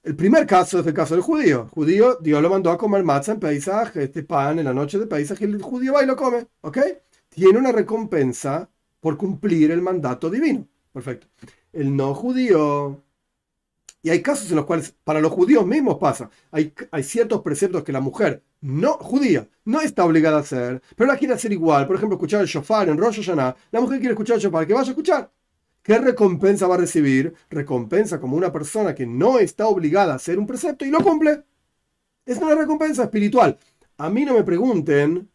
El 0.02 0.16
primer 0.16 0.46
caso 0.46 0.80
es 0.80 0.86
el 0.86 0.94
caso 0.94 1.14
del 1.14 1.22
judío. 1.22 1.68
judío, 1.68 2.16
Dios 2.20 2.40
lo 2.40 2.48
mandó 2.48 2.70
a 2.70 2.78
comer 2.78 3.04
matzah 3.04 3.32
en 3.32 3.40
Pesach, 3.40 3.96
este 3.96 4.22
pan 4.22 4.58
en 4.58 4.64
la 4.64 4.72
noche 4.72 4.98
de 4.98 5.06
y 5.20 5.44
el 5.44 5.62
judío 5.62 5.94
va 5.94 6.02
y 6.02 6.06
lo 6.06 6.16
come. 6.16 6.46
¿Ok? 6.62 6.78
Tiene 7.28 7.58
una 7.58 7.72
recompensa 7.72 8.68
por 9.00 9.16
cumplir 9.16 9.70
el 9.70 9.82
mandato 9.82 10.30
divino. 10.30 10.66
Perfecto 10.92 11.26
el 11.72 11.96
no 11.96 12.14
judío. 12.14 13.02
Y 14.02 14.10
hay 14.10 14.22
casos 14.22 14.50
en 14.50 14.56
los 14.56 14.64
cuales 14.64 14.94
para 15.04 15.20
los 15.20 15.32
judíos 15.32 15.66
mismos 15.66 15.98
pasa. 15.98 16.30
Hay, 16.50 16.72
hay 16.90 17.02
ciertos 17.02 17.42
preceptos 17.42 17.84
que 17.84 17.92
la 17.92 18.00
mujer 18.00 18.42
no 18.62 18.94
judía 18.94 19.48
no 19.64 19.80
está 19.80 20.04
obligada 20.04 20.38
a 20.38 20.40
hacer, 20.40 20.82
pero 20.96 21.10
la 21.10 21.16
quiere 21.18 21.34
hacer 21.34 21.52
igual. 21.52 21.86
Por 21.86 21.96
ejemplo, 21.96 22.16
escuchar 22.16 22.40
el 22.40 22.46
shofar 22.46 22.88
en 22.88 22.98
Rosh 22.98 23.16
Hashanah. 23.16 23.56
La 23.70 23.80
mujer 23.80 23.98
quiere 23.98 24.12
escuchar 24.12 24.36
el 24.36 24.42
shofar, 24.42 24.66
que 24.66 24.74
vaya 24.74 24.88
a 24.88 24.90
escuchar. 24.90 25.30
¿Qué 25.82 25.98
recompensa 25.98 26.66
va 26.66 26.74
a 26.74 26.78
recibir? 26.78 27.34
Recompensa 27.48 28.20
como 28.20 28.36
una 28.36 28.52
persona 28.52 28.94
que 28.94 29.06
no 29.06 29.38
está 29.38 29.66
obligada 29.66 30.12
a 30.12 30.16
hacer 30.16 30.38
un 30.38 30.46
precepto 30.46 30.84
y 30.84 30.90
lo 30.90 31.00
cumple. 31.02 31.42
Es 32.26 32.38
una 32.38 32.54
recompensa 32.54 33.04
espiritual. 33.04 33.58
A 33.96 34.10
mí 34.10 34.24
no 34.24 34.34
me 34.34 34.44
pregunten 34.44 35.28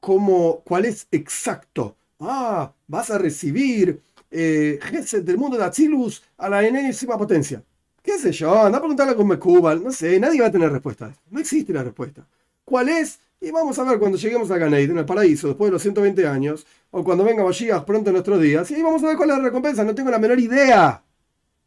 cómo, 0.00 0.62
cuál 0.64 0.86
es 0.86 1.06
exacto. 1.10 1.96
Ah, 2.18 2.72
vas 2.86 3.10
a 3.10 3.18
recibir 3.18 4.02
eh, 4.30 4.78
del 5.22 5.38
mundo 5.38 5.56
de 5.56 5.64
Atzilus 5.64 6.22
a 6.38 6.48
la 6.48 6.66
enésima 6.66 7.16
potencia. 7.16 7.62
¿Qué 8.02 8.18
sé 8.18 8.30
yo? 8.32 8.62
Anda 8.62 8.78
a 8.78 8.80
preguntarle 8.80 9.16
con 9.16 9.26
Mekubal. 9.26 9.82
No 9.82 9.90
sé, 9.90 10.20
nadie 10.20 10.40
va 10.40 10.46
a 10.46 10.50
tener 10.50 10.70
respuesta. 10.70 11.12
No 11.30 11.40
existe 11.40 11.72
la 11.72 11.82
respuesta. 11.82 12.26
¿Cuál 12.64 12.88
es? 12.88 13.18
Y 13.40 13.50
vamos 13.50 13.78
a 13.78 13.84
ver 13.84 13.98
cuando 13.98 14.16
lleguemos 14.16 14.50
a 14.50 14.58
Ganeid, 14.58 14.90
en 14.90 14.98
el 14.98 15.04
paraíso, 15.04 15.48
después 15.48 15.68
de 15.68 15.72
los 15.72 15.82
120 15.82 16.26
años, 16.26 16.66
o 16.90 17.04
cuando 17.04 17.24
venga 17.24 17.44
Mashiach 17.44 17.84
pronto 17.84 18.10
en 18.10 18.14
nuestros 18.14 18.40
días, 18.40 18.70
y 18.70 18.82
vamos 18.82 19.02
a 19.04 19.08
ver 19.08 19.16
cuál 19.16 19.30
es 19.30 19.36
la 19.38 19.42
recompensa. 19.42 19.84
No 19.84 19.94
tengo 19.94 20.10
la 20.10 20.18
menor 20.18 20.38
idea. 20.38 21.02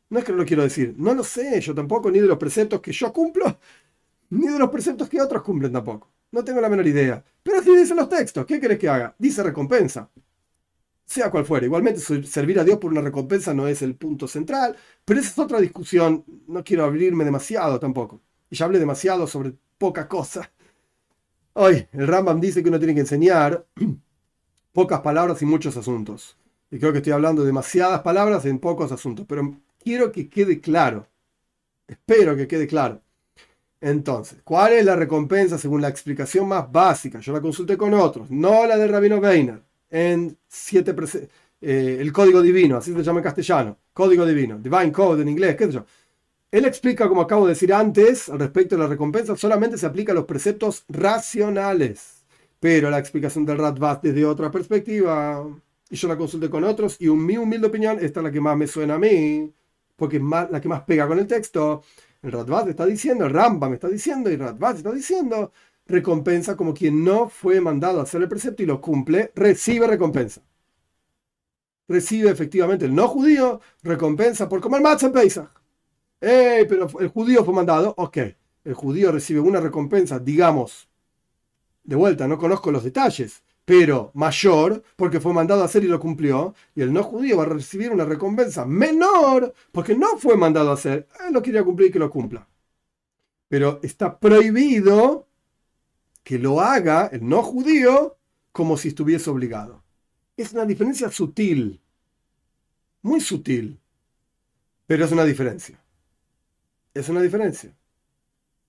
No 0.10 0.20
es 0.20 0.26
que 0.26 0.32
no 0.32 0.39
lo 0.39 0.45
quiero 0.45 0.64
decir. 0.64 0.95
No 0.97 1.14
lo 1.14 1.24
sé 1.24 1.60
yo 1.62 1.76
tampoco, 1.76 2.10
ni 2.10 2.20
de 2.20 2.28
los 2.28 2.38
preceptos 2.38 2.82
que 2.82 2.91
yo 2.91 3.12
cumplo, 3.14 3.60
ni 4.30 4.47
de 4.47 4.60
los 4.60 4.70
preceptos 4.70 5.10
que 5.10 5.22
otros 5.22 5.43
cumplen 5.43 5.74
tampoco. 5.74 6.10
No 6.32 6.43
tengo 6.43 6.62
la 6.62 6.70
menor 6.70 6.88
idea. 6.88 7.24
Pero 7.43 7.60
así 7.60 7.76
dicen 7.76 7.97
los 7.97 8.07
textos. 8.07 8.45
¿Qué 8.45 8.60
querés 8.60 8.80
que 8.80 8.88
haga? 8.88 9.14
Dice 9.18 9.43
recompensa 9.43 10.10
sea 11.10 11.32
cual 11.32 11.43
fuera. 11.43 11.66
Igualmente, 11.66 11.99
servir 11.99 12.60
a 12.60 12.64
Dios 12.64 12.78
por 12.78 12.91
una 12.91 13.01
recompensa 13.01 13.51
no 13.51 13.68
es 13.68 13.82
el 13.82 13.95
punto 13.95 14.28
central, 14.28 14.78
pero 15.03 15.20
esa 15.20 15.30
es 15.32 15.39
otra 15.39 15.60
discusión. 15.60 16.24
No 16.47 16.64
quiero 16.64 16.86
abrirme 16.86 17.26
demasiado 17.26 17.80
tampoco. 17.80 18.22
Y 18.49 18.55
ya 18.55 18.66
hablé 18.66 18.78
demasiado 18.78 19.26
sobre 19.26 19.53
poca 19.80 20.07
cosa. 20.07 20.51
Hoy, 21.53 21.88
el 21.93 22.07
Rambam 22.07 22.39
dice 22.39 22.62
que 22.62 22.70
uno 22.70 22.78
tiene 22.78 22.93
que 22.93 22.99
enseñar 22.99 23.66
pocas 24.72 25.01
palabras 25.01 25.41
y 25.41 25.45
muchos 25.45 25.76
asuntos. 25.78 26.38
Y 26.70 26.78
creo 26.78 26.91
que 26.91 26.99
estoy 26.99 27.14
hablando 27.14 27.41
de 27.41 27.47
demasiadas 27.47 28.01
palabras 28.01 28.45
en 28.45 28.60
pocos 28.60 28.91
asuntos, 28.91 29.26
pero 29.28 29.57
quiero 29.84 30.12
que 30.12 30.30
quede 30.30 30.62
claro. 30.62 31.07
Espero 31.88 32.36
que 32.36 32.47
quede 32.47 32.68
claro. 32.68 33.01
Entonces, 33.82 34.39
¿cuál 34.43 34.74
es 34.74 34.86
la 34.86 34.95
recompensa 34.95 35.57
según 35.57 35.82
la 35.82 35.88
explicación 35.88 36.47
más 36.47 36.72
básica? 36.72 37.20
Yo 37.20 37.34
la 37.34 37.41
consulté 37.41 37.78
con 37.78 37.95
otros, 37.95 38.30
no 38.30 38.68
la 38.68 38.78
del 38.78 38.89
Rabino 38.89 39.18
Weiner 39.18 39.68
en 39.90 40.38
siete 40.48 40.96
eh, 41.62 41.98
el 42.00 42.12
código 42.14 42.42
divino, 42.42 42.78
así 42.78 42.94
se 42.94 43.04
llama 43.04 43.20
en 43.20 43.24
castellano, 43.24 43.78
código 43.94 44.26
divino, 44.26 44.58
divine 44.58 44.92
code 44.92 45.22
en 45.22 45.30
inglés, 45.30 45.56
qué 45.56 45.66
sé 45.66 45.72
yo. 45.74 45.86
Él 46.52 46.66
explica, 46.66 47.08
como 47.08 47.22
acabo 47.22 47.46
de 47.46 47.54
decir 47.54 47.74
antes, 47.74 48.30
al 48.30 48.40
respecto 48.40 48.76
de 48.76 48.82
la 48.82 48.88
recompensa, 48.88 49.36
solamente 49.36 49.78
se 49.78 49.86
aplica 49.86 50.14
a 50.14 50.16
los 50.16 50.26
preceptos 50.26 50.84
racionales. 50.88 52.24
Pero 52.60 52.90
la 52.90 53.00
explicación 53.00 53.46
del 53.46 53.58
Radbaz 53.58 54.02
desde 54.02 54.26
otra 54.26 54.50
perspectiva, 54.52 55.46
y 55.90 55.96
yo 55.96 56.08
la 56.08 56.18
consulté 56.18 56.50
con 56.50 56.64
otros, 56.64 56.98
y 57.00 57.08
un, 57.08 57.24
mi 57.26 57.38
humilde 57.38 57.68
opinión, 57.68 58.00
esta 58.02 58.20
es 58.20 58.24
la 58.24 58.32
que 58.32 58.42
más 58.42 58.58
me 58.58 58.68
suena 58.68 58.96
a 58.96 59.00
mí, 59.00 59.54
porque 59.96 60.18
es 60.18 60.24
más, 60.24 60.50
la 60.50 60.60
que 60.60 60.68
más 60.68 60.82
pega 60.82 61.08
con 61.08 61.20
el 61.20 61.28
texto. 61.28 61.84
El 62.22 62.32
Radbaz 62.32 62.68
está 62.68 62.86
diciendo, 62.86 63.26
el 63.26 63.34
Rambam 63.34 63.74
está 63.74 63.88
diciendo, 63.88 64.30
y 64.30 64.34
el 64.34 64.40
Radbaz 64.40 64.78
está 64.78 64.92
diciendo, 64.92 65.52
recompensa 65.90 66.56
como 66.56 66.74
quien 66.74 67.04
no 67.04 67.28
fue 67.28 67.60
mandado 67.60 68.00
a 68.00 68.04
hacer 68.04 68.22
el 68.22 68.30
precepto 68.30 68.64
y 68.64 68.68
lo 68.68 68.80
cumple, 68.80 69.32
recibe 69.36 69.88
recompensa. 69.88 70.42
Recibe 71.88 72.30
efectivamente 72.30 72.86
el 72.86 72.94
no 72.94 73.08
judío 73.08 73.60
recompensa 73.82 74.48
por 74.48 74.62
comer 74.62 74.82
matzah 74.82 75.08
en 75.08 75.14
Pesach. 75.14 75.50
¡Ey! 76.22 76.66
Pero 76.70 76.88
el 77.00 77.08
judío 77.08 77.44
fue 77.44 77.54
mandado. 77.54 77.96
Ok, 77.98 78.18
el 78.64 78.74
judío 78.76 79.12
recibe 79.12 79.40
una 79.40 79.60
recompensa, 79.60 80.20
digamos, 80.20 80.88
de 81.84 81.96
vuelta, 81.96 82.28
no 82.28 82.38
conozco 82.38 82.72
los 82.72 82.84
detalles, 82.84 83.42
pero 83.66 84.12
mayor 84.14 84.84
porque 84.96 85.20
fue 85.20 85.34
mandado 85.34 85.64
a 85.64 85.66
hacer 85.66 85.84
y 85.84 85.88
lo 85.88 86.00
cumplió. 86.00 86.54
Y 86.76 86.82
el 86.84 86.94
no 86.94 87.02
judío 87.02 87.38
va 87.38 87.44
a 87.44 87.48
recibir 87.48 87.92
una 87.92 88.06
recompensa 88.06 88.66
menor 88.66 89.54
porque 89.72 89.96
no 89.96 90.18
fue 90.20 90.38
mandado 90.38 90.70
a 90.70 90.74
hacer. 90.76 91.08
Él 91.26 91.34
lo 91.34 91.42
quería 91.42 91.64
cumplir 91.64 91.90
y 91.90 91.92
que 91.92 92.00
lo 92.00 92.12
cumpla. 92.12 92.48
Pero 93.48 93.80
está 93.82 94.20
prohibido 94.20 95.29
que 96.24 96.38
lo 96.38 96.61
haga 96.61 97.07
el 97.07 97.28
no 97.28 97.43
judío 97.43 98.17
como 98.51 98.78
si 98.78 98.89
estuviese 98.89 99.30
obligado. 99.30 99.84
Es 100.38 100.53
una 100.53 100.65
diferencia 100.65 101.09
sutil, 101.11 101.82
muy 103.01 103.22
sutil, 103.22 103.80
pero 104.86 105.05
es 105.05 105.11
una 105.11 105.26
diferencia. 105.26 105.80
Es 106.93 107.09
una 107.09 107.22
diferencia. 107.22 107.76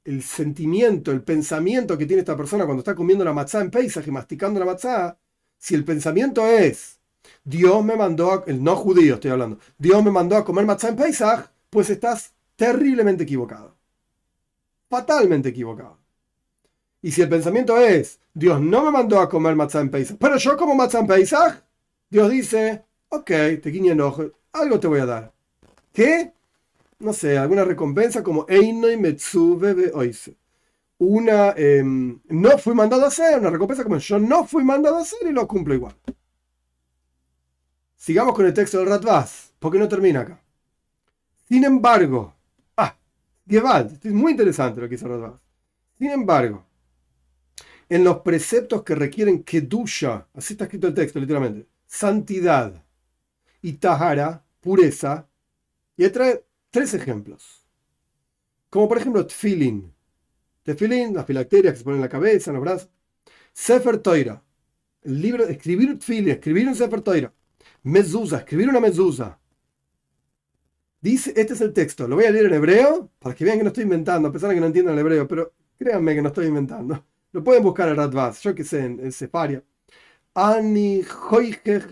El 0.04 0.22
sentimiento, 0.22 1.12
el 1.12 1.22
pensamiento 1.22 1.96
que 1.96 2.06
tiene 2.06 2.20
esta 2.20 2.36
persona 2.36 2.64
cuando 2.64 2.80
está 2.80 2.94
comiendo 2.94 3.24
la 3.24 3.32
matzá 3.32 3.60
en 3.60 3.70
paisaje, 3.70 4.10
masticando 4.10 4.60
la 4.60 4.66
matzá, 4.66 5.18
si 5.58 5.74
el 5.74 5.84
pensamiento 5.84 6.46
es, 6.46 6.98
Dios 7.44 7.84
me 7.84 7.96
mandó, 7.96 8.32
a, 8.32 8.44
el 8.46 8.62
no 8.62 8.76
judío 8.76 9.14
estoy 9.14 9.30
hablando, 9.30 9.58
Dios 9.78 10.02
me 10.02 10.10
mandó 10.10 10.36
a 10.36 10.44
comer 10.44 10.64
matzá 10.64 10.88
en 10.88 10.96
paisaje, 10.96 11.48
pues 11.68 11.90
estás 11.90 12.34
terriblemente 12.56 13.24
equivocado. 13.24 13.76
Fatalmente 14.88 15.50
equivocado. 15.50 15.99
Y 17.02 17.12
si 17.12 17.22
el 17.22 17.28
pensamiento 17.28 17.78
es, 17.78 18.20
Dios 18.34 18.60
no 18.60 18.84
me 18.84 18.90
mandó 18.90 19.20
a 19.20 19.28
comer 19.28 19.56
matzah 19.56 19.80
en 19.80 19.90
Pesach, 19.90 20.16
pero 20.18 20.36
yo 20.36 20.56
como 20.56 20.74
matzah 20.74 21.00
en 21.00 21.06
Pesach, 21.06 21.62
Dios 22.08 22.30
dice, 22.30 22.84
ok, 23.08 23.26
te 23.62 23.70
guiñe 23.70 23.92
enojo, 23.92 24.30
algo 24.52 24.78
te 24.78 24.86
voy 24.86 25.00
a 25.00 25.06
dar. 25.06 25.32
¿Qué? 25.92 26.32
No 26.98 27.12
sé, 27.12 27.38
alguna 27.38 27.64
recompensa 27.64 28.22
como 28.22 28.44
Einoi 28.48 28.96
Metsube 28.96 29.90
Oise. 29.94 30.36
Una, 30.98 31.54
em, 31.56 32.20
no 32.28 32.58
fui 32.58 32.74
mandado 32.74 33.04
a 33.04 33.08
hacer, 33.08 33.38
una 33.38 33.48
recompensa 33.48 33.82
como 33.82 33.96
yo 33.96 34.18
no 34.18 34.46
fui 34.46 34.62
mandado 34.62 34.98
a 34.98 35.00
hacer 35.00 35.20
y 35.26 35.32
lo 35.32 35.48
cumplo 35.48 35.72
igual. 35.74 35.94
Sigamos 37.96 38.34
con 38.34 38.44
el 38.44 38.52
texto 38.52 38.78
del 38.78 38.88
Ratvaz, 38.88 39.52
porque 39.58 39.78
no 39.78 39.88
termina 39.88 40.20
acá. 40.20 40.40
Sin 41.48 41.64
embargo, 41.64 42.34
ah, 42.76 42.94
Gewalt, 43.46 44.04
es 44.04 44.12
muy 44.12 44.32
interesante 44.32 44.80
lo 44.80 44.88
que 44.88 44.96
hizo 44.96 45.08
Ratvaz. 45.08 45.40
Sin 45.98 46.10
embargo, 46.10 46.64
en 47.90 48.04
los 48.04 48.20
preceptos 48.20 48.84
que 48.84 48.94
requieren 48.94 49.42
kedusha, 49.42 50.28
así 50.32 50.54
está 50.54 50.64
escrito 50.64 50.86
el 50.86 50.94
texto 50.94 51.18
literalmente, 51.18 51.66
santidad 51.86 52.84
y 53.60 53.74
tahara, 53.74 54.44
pureza, 54.60 55.28
y 55.96 56.08
trae 56.08 56.44
tres 56.70 56.94
ejemplos. 56.94 57.66
Como 58.70 58.88
por 58.88 58.98
ejemplo 58.98 59.26
tefilin. 59.26 59.92
Tefilin, 60.62 61.12
las 61.12 61.26
filacterias 61.26 61.74
que 61.74 61.78
se 61.78 61.84
ponen 61.84 61.96
en 61.96 62.02
la 62.02 62.08
cabeza, 62.08 62.50
en 62.50 62.54
los 62.54 62.62
brazos. 62.62 62.90
Sefer 63.52 63.98
Toira, 63.98 64.40
el 65.02 65.20
libro, 65.20 65.48
escribir 65.48 65.98
tefilin, 65.98 66.30
escribir 66.30 66.68
un 66.68 66.76
Sefer 66.76 67.00
Toira. 67.00 67.34
Mezuzah, 67.82 68.38
escribir 68.38 68.68
una 68.68 68.78
mezuzah. 68.78 69.36
Dice, 71.00 71.32
este 71.34 71.54
es 71.54 71.60
el 71.60 71.72
texto, 71.72 72.06
lo 72.06 72.14
voy 72.14 72.26
a 72.26 72.30
leer 72.30 72.46
en 72.46 72.54
hebreo, 72.54 73.10
para 73.18 73.34
que 73.34 73.44
vean 73.44 73.58
que 73.58 73.64
no 73.64 73.68
estoy 73.68 73.84
inventando, 73.84 74.28
a 74.28 74.32
pesar 74.32 74.50
de 74.50 74.54
que 74.54 74.60
no 74.60 74.66
entiendan 74.66 74.94
el 74.94 75.00
hebreo, 75.00 75.26
pero 75.26 75.54
créanme 75.76 76.14
que 76.14 76.22
no 76.22 76.28
estoy 76.28 76.46
inventando. 76.46 77.04
Lo 77.32 77.44
pueden 77.44 77.62
buscar 77.62 77.88
en 77.88 77.96
Radvaz, 77.96 78.42
yo 78.42 78.54
que 78.54 78.64
sé, 78.64 78.84
en, 78.84 79.00
en. 79.00 79.64
Ani 80.34 81.02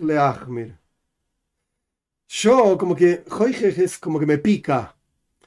le 0.01 0.79
Yo, 2.29 2.79
como 2.79 2.95
que, 2.97 3.25
Joijej 3.29 3.79
es 3.79 3.99
como 3.99 4.19
que 4.19 4.27
me 4.27 4.39
pica. 4.39 4.97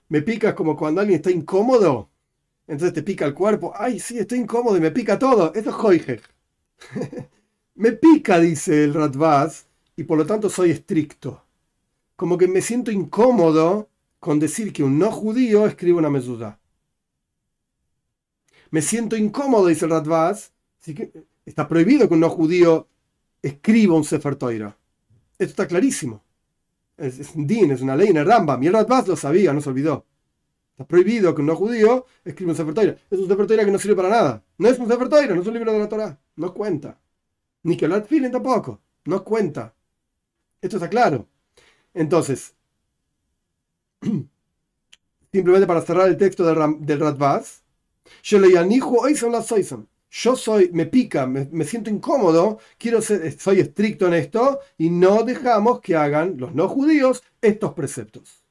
Me 0.09 0.21
pica 0.21 0.55
como 0.55 0.77
cuando 0.77 1.01
alguien 1.01 1.17
está 1.17 1.31
incómodo. 1.31 2.09
Entonces 2.67 2.93
te 2.93 3.03
pica 3.03 3.25
el 3.25 3.33
cuerpo. 3.33 3.73
Ay, 3.75 3.99
sí, 3.99 4.17
estoy 4.19 4.39
incómodo 4.39 4.77
y 4.77 4.81
me 4.81 4.91
pica 4.91 5.19
todo. 5.19 5.53
Esto 5.53 5.71
es 5.71 5.75
Joijej. 5.75 6.21
me 7.75 7.91
pica, 7.93 8.39
dice 8.39 8.83
el 8.85 8.93
Radvaz, 8.93 9.65
y 9.95 10.03
por 10.03 10.17
lo 10.17 10.25
tanto 10.25 10.49
soy 10.49 10.71
estricto. 10.71 11.43
Como 12.15 12.37
que 12.37 12.47
me 12.47 12.61
siento 12.61 12.91
incómodo 12.91 13.89
con 14.19 14.39
decir 14.39 14.73
que 14.73 14.83
un 14.83 14.99
no 14.99 15.11
judío 15.11 15.65
escribe 15.67 15.99
una 15.99 16.09
mesuda 16.09 16.60
me 18.71 18.81
siento 18.81 19.15
incómodo, 19.15 19.67
dice 19.67 19.85
el 19.85 19.91
Radvaz, 19.91 20.51
que 20.83 21.11
está 21.45 21.67
prohibido 21.67 22.07
que 22.07 22.13
un 22.13 22.21
no 22.21 22.29
judío 22.29 22.87
escriba 23.41 23.95
un 23.95 24.03
Sefer 24.03 24.35
Toira. 24.35 24.77
Esto 25.33 25.51
está 25.51 25.67
clarísimo. 25.67 26.23
Es, 26.97 27.35
un 27.35 27.47
din, 27.47 27.71
es 27.71 27.81
una 27.81 27.95
ley 27.95 28.09
en 28.09 28.17
el 28.17 28.25
Rambam. 28.25 28.61
Y 28.63 28.67
el 28.67 28.73
Radvaz 28.73 29.07
lo 29.07 29.15
sabía, 29.15 29.53
no 29.53 29.61
se 29.61 29.69
olvidó. 29.69 30.05
Está 30.71 30.85
prohibido 30.85 31.33
que 31.35 31.41
un 31.41 31.47
no 31.47 31.55
judío 31.55 32.05
escriba 32.23 32.51
un 32.51 32.57
Sefer 32.57 32.73
Toira. 32.73 32.97
Es 33.09 33.19
un 33.19 33.27
Sefer 33.27 33.47
Toira 33.47 33.65
que 33.65 33.71
no 33.71 33.79
sirve 33.79 33.95
para 33.95 34.09
nada. 34.09 34.43
No 34.57 34.69
es 34.69 34.79
un 34.79 34.87
Sefer 34.87 35.09
Toira, 35.09 35.35
no 35.35 35.41
es 35.41 35.47
un 35.47 35.53
libro 35.53 35.73
de 35.73 35.79
la 35.79 35.89
Torah. 35.89 36.19
No 36.35 36.53
cuenta. 36.53 36.99
Ni 37.63 37.77
que 37.77 37.85
el 37.85 38.03
Feeling 38.03 38.31
tampoco. 38.31 38.81
No 39.05 39.23
cuenta. 39.23 39.73
Esto 40.61 40.77
está 40.77 40.89
claro. 40.89 41.27
Entonces, 41.93 42.55
simplemente 45.31 45.67
para 45.67 45.81
cerrar 45.81 46.07
el 46.07 46.17
texto 46.17 46.45
del, 46.45 46.99
Radvaz, 46.99 47.63
yo 50.11 50.35
soy, 50.35 50.69
me 50.73 50.85
pica, 50.85 51.25
me, 51.25 51.63
siento 51.63 51.89
incómodo, 51.89 52.59
quiero 52.77 53.01
ser, 53.01 53.39
soy 53.39 53.61
estricto 53.61 54.07
en 54.07 54.13
esto 54.15 54.59
y 54.77 54.89
no 54.89 55.23
dejamos 55.23 55.79
que 55.79 55.95
hagan 55.95 56.35
los 56.37 56.53
no 56.53 56.67
judíos 56.67 57.23
estos 57.41 57.73
preceptos. 57.73 58.43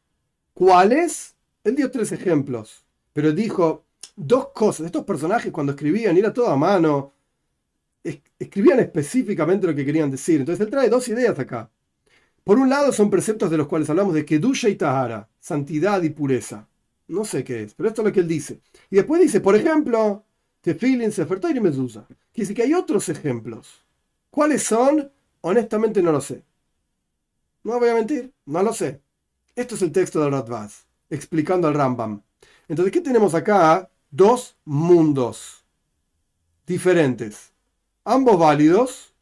¿Cuáles? 0.55 1.35
Él 1.63 1.77
dio 1.77 1.91
tres 1.91 2.13
ejemplos, 2.13 2.85
pero 3.13 3.33
dijo 3.33 3.85
dos 4.17 4.49
cosas. 4.55 4.87
Estos 4.87 5.05
personajes 5.05 5.53
cuando 5.53 5.73
escribían, 5.73 6.17
era 6.17 6.33
todo 6.33 6.49
a 6.49 6.57
mano, 6.57 7.13
escribían 8.39 8.81
específicamente 8.81 9.67
lo 9.67 9.75
que 9.75 9.85
querían 9.85 10.11
decir. 10.11 10.41
Entonces 10.41 10.65
él 10.65 10.71
trae 10.71 10.89
dos 10.89 11.07
ideas 11.09 11.39
acá. 11.39 11.71
Por 12.43 12.59
un 12.59 12.71
lado 12.71 12.91
son 12.91 13.11
preceptos 13.11 13.51
de 13.51 13.59
los 13.59 13.67
cuales 13.69 13.91
hablamos 13.91 14.15
de 14.15 14.25
Kedusha 14.25 14.71
y 14.71 14.77
Tahara, 14.77 15.29
santidad 15.39 16.03
y 16.03 16.09
pureza. 16.09 16.67
No 17.11 17.25
sé 17.25 17.43
qué 17.43 17.65
es, 17.65 17.75
pero 17.75 17.89
esto 17.89 18.03
es 18.03 18.07
lo 18.07 18.13
que 18.13 18.21
él 18.21 18.29
dice. 18.29 18.61
Y 18.89 18.97
después 18.97 19.21
dice, 19.21 19.41
por 19.41 19.57
ejemplo, 19.57 20.25
Tefilin, 20.61 21.11
Sefer 21.11 21.41
y 21.57 21.61
Medusa. 21.61 22.07
Que 22.33 22.43
dice 22.43 22.55
que 22.55 22.63
hay 22.63 22.73
otros 22.73 23.09
ejemplos. 23.09 23.85
¿Cuáles 24.31 24.63
son? 24.63 25.11
Honestamente 25.41 26.03
no 26.03 26.13
lo 26.13 26.21
sé. 26.21 26.45
No 27.65 27.81
voy 27.81 27.89
a 27.89 27.95
mentir, 27.95 28.33
no 28.47 28.63
lo 28.63 28.73
sé. 28.73 29.01
Esto 29.57 29.75
es 29.75 29.83
el 29.83 29.91
texto 29.91 30.21
del 30.21 30.31
Radvaz, 30.31 30.87
explicando 31.11 31.67
al 31.67 31.75
Rambam. 31.75 32.23
Entonces, 32.69 32.93
¿qué 32.93 33.01
tenemos 33.01 33.35
acá? 33.35 33.91
Dos 34.09 34.57
mundos 34.65 35.65
diferentes. 36.65 37.53
Ambos 38.05 38.39
válidos. 38.39 39.13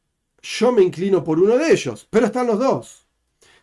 Yo 0.43 0.73
me 0.73 0.83
inclino 0.83 1.25
por 1.25 1.41
uno 1.41 1.57
de 1.57 1.73
ellos, 1.73 2.07
pero 2.11 2.27
están 2.27 2.49
los 2.49 2.59
dos 2.59 3.08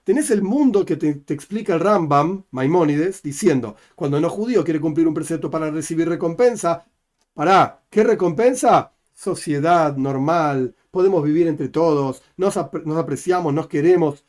tenés 0.05 0.29
el 0.29 0.43
mundo 0.43 0.85
que 0.85 0.95
te, 0.95 1.09
explica 1.33 1.73
el 1.73 1.81
Rambam, 1.81 2.43
Maimónides, 2.51 3.21
diciendo, 3.23 3.75
cuando 3.95 4.21
no 4.21 4.29
judío 4.29 4.63
quiere 4.63 4.79
cumplir 4.79 5.07
un 5.07 5.13
precepto 5.15 5.49
para 5.49 5.71
recibir 5.71 6.07
recompensa, 6.07 6.85
¿para 7.33 7.81
qué 7.89 8.03
recompensa? 8.03 8.93
Sociedad 9.13 9.97
normal, 9.97 10.75
podemos 10.91 11.23
vivir 11.23 11.47
entre 11.47 11.69
todos, 11.69 12.21
nos, 12.37 12.55
apreciamos, 12.55 13.53
nos 13.53 13.67
queremos, 13.67 14.25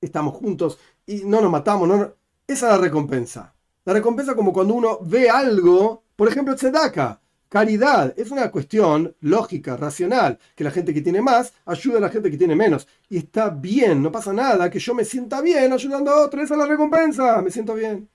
estamos 0.00 0.34
juntos 0.34 0.78
y 1.06 1.24
no 1.24 1.40
nos 1.42 1.50
matamos. 1.52 1.88
Esa 2.46 2.66
es 2.66 2.72
la 2.72 2.78
recompensa. 2.78 3.54
La 3.84 3.92
recompensa 3.92 4.34
como 4.34 4.52
cuando 4.52 4.74
uno 4.74 5.00
ve 5.02 5.28
algo, 5.28 6.04
por 6.16 6.28
ejemplo, 6.28 6.54
tzedaka. 6.56 7.20
Caridad 7.48 8.14
es 8.18 8.30
una 8.30 8.50
cuestión 8.50 9.16
lógica, 9.20 9.76
racional, 9.76 10.38
que 10.54 10.64
la 10.64 10.70
gente 10.70 10.92
que 10.92 11.00
tiene 11.00 11.22
más 11.22 11.54
ayuda 11.64 11.98
a 11.98 12.00
la 12.02 12.10
gente 12.10 12.30
que 12.30 12.36
tiene 12.36 12.54
menos. 12.54 12.86
Y 13.08 13.18
está 13.18 13.50
bien, 13.50 14.02
no 14.02 14.12
pasa 14.12 14.32
nada, 14.32 14.70
que 14.70 14.78
yo 14.78 14.94
me 14.94 15.04
sienta 15.04 15.40
bien 15.40 15.72
ayudando 15.72 16.10
a 16.10 16.24
otro, 16.24 16.42
esa 16.42 16.54
es 16.54 16.58
la 16.60 16.66
recompensa, 16.66 17.40
me 17.42 17.50
siento 17.50 17.74
bien. 17.74 18.08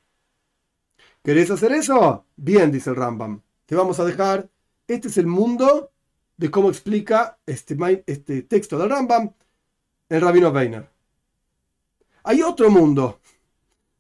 ¿Querés 1.24 1.50
hacer 1.52 1.72
eso? 1.72 2.26
Bien, 2.36 2.72
dice 2.72 2.90
el 2.90 2.96
Rambam. 2.96 3.42
Te 3.66 3.76
vamos 3.76 4.00
a 4.00 4.06
dejar. 4.06 4.50
Este 4.88 5.08
es 5.08 5.18
el 5.18 5.28
mundo 5.28 5.92
de 6.38 6.52
cómo 6.52 6.70
explica 6.70 7.40
este, 7.46 7.78
este 8.06 8.42
texto 8.44 8.78
del 8.78 8.90
Rambam 8.90 9.34
el 10.10 10.22
Rabino 10.22 10.50
Weiner. 10.50 10.88
Hay 12.24 12.42
otro 12.42 12.70
mundo. 12.70 13.20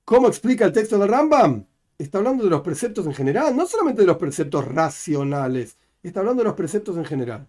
¿Cómo 0.05 0.27
explica 0.27 0.65
el 0.65 0.73
texto 0.73 0.99
del 0.99 1.09
Rambam? 1.09 1.65
Está 1.97 2.17
hablando 2.17 2.43
de 2.43 2.49
los 2.49 2.61
preceptos 2.61 3.05
en 3.05 3.13
general, 3.13 3.55
no 3.55 3.65
solamente 3.65 4.01
de 4.01 4.07
los 4.07 4.17
preceptos 4.17 4.65
racionales, 4.67 5.77
está 6.01 6.19
hablando 6.19 6.43
de 6.43 6.49
los 6.49 6.55
preceptos 6.55 6.97
en 6.97 7.05
general. 7.05 7.47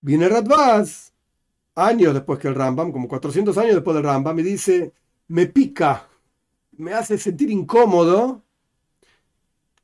Viene 0.00 0.28
Radbaz, 0.28 1.12
años 1.74 2.14
después 2.14 2.38
que 2.38 2.48
el 2.48 2.54
Rambam, 2.54 2.92
como 2.92 3.08
400 3.08 3.56
años 3.58 3.74
después 3.74 3.94
del 3.94 4.04
Rambam, 4.04 4.38
y 4.40 4.42
dice, 4.42 4.92
me 5.28 5.46
pica, 5.46 6.08
me 6.72 6.92
hace 6.92 7.18
sentir 7.18 7.50
incómodo 7.50 8.42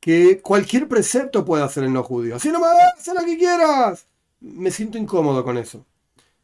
que 0.01 0.41
cualquier 0.41 0.89
precepto 0.89 1.45
pueda 1.45 1.65
hacer 1.65 1.85
el 1.85 1.93
no 1.93 2.03
judío. 2.03 2.37
Así 2.37 2.51
nomás, 2.51 2.77
haz 2.97 3.09
lo 3.09 3.25
que 3.25 3.37
quieras. 3.37 4.07
Me 4.41 4.71
siento 4.71 4.99
incómodo 4.99 5.45
con 5.45 5.59
eso. 5.59 5.85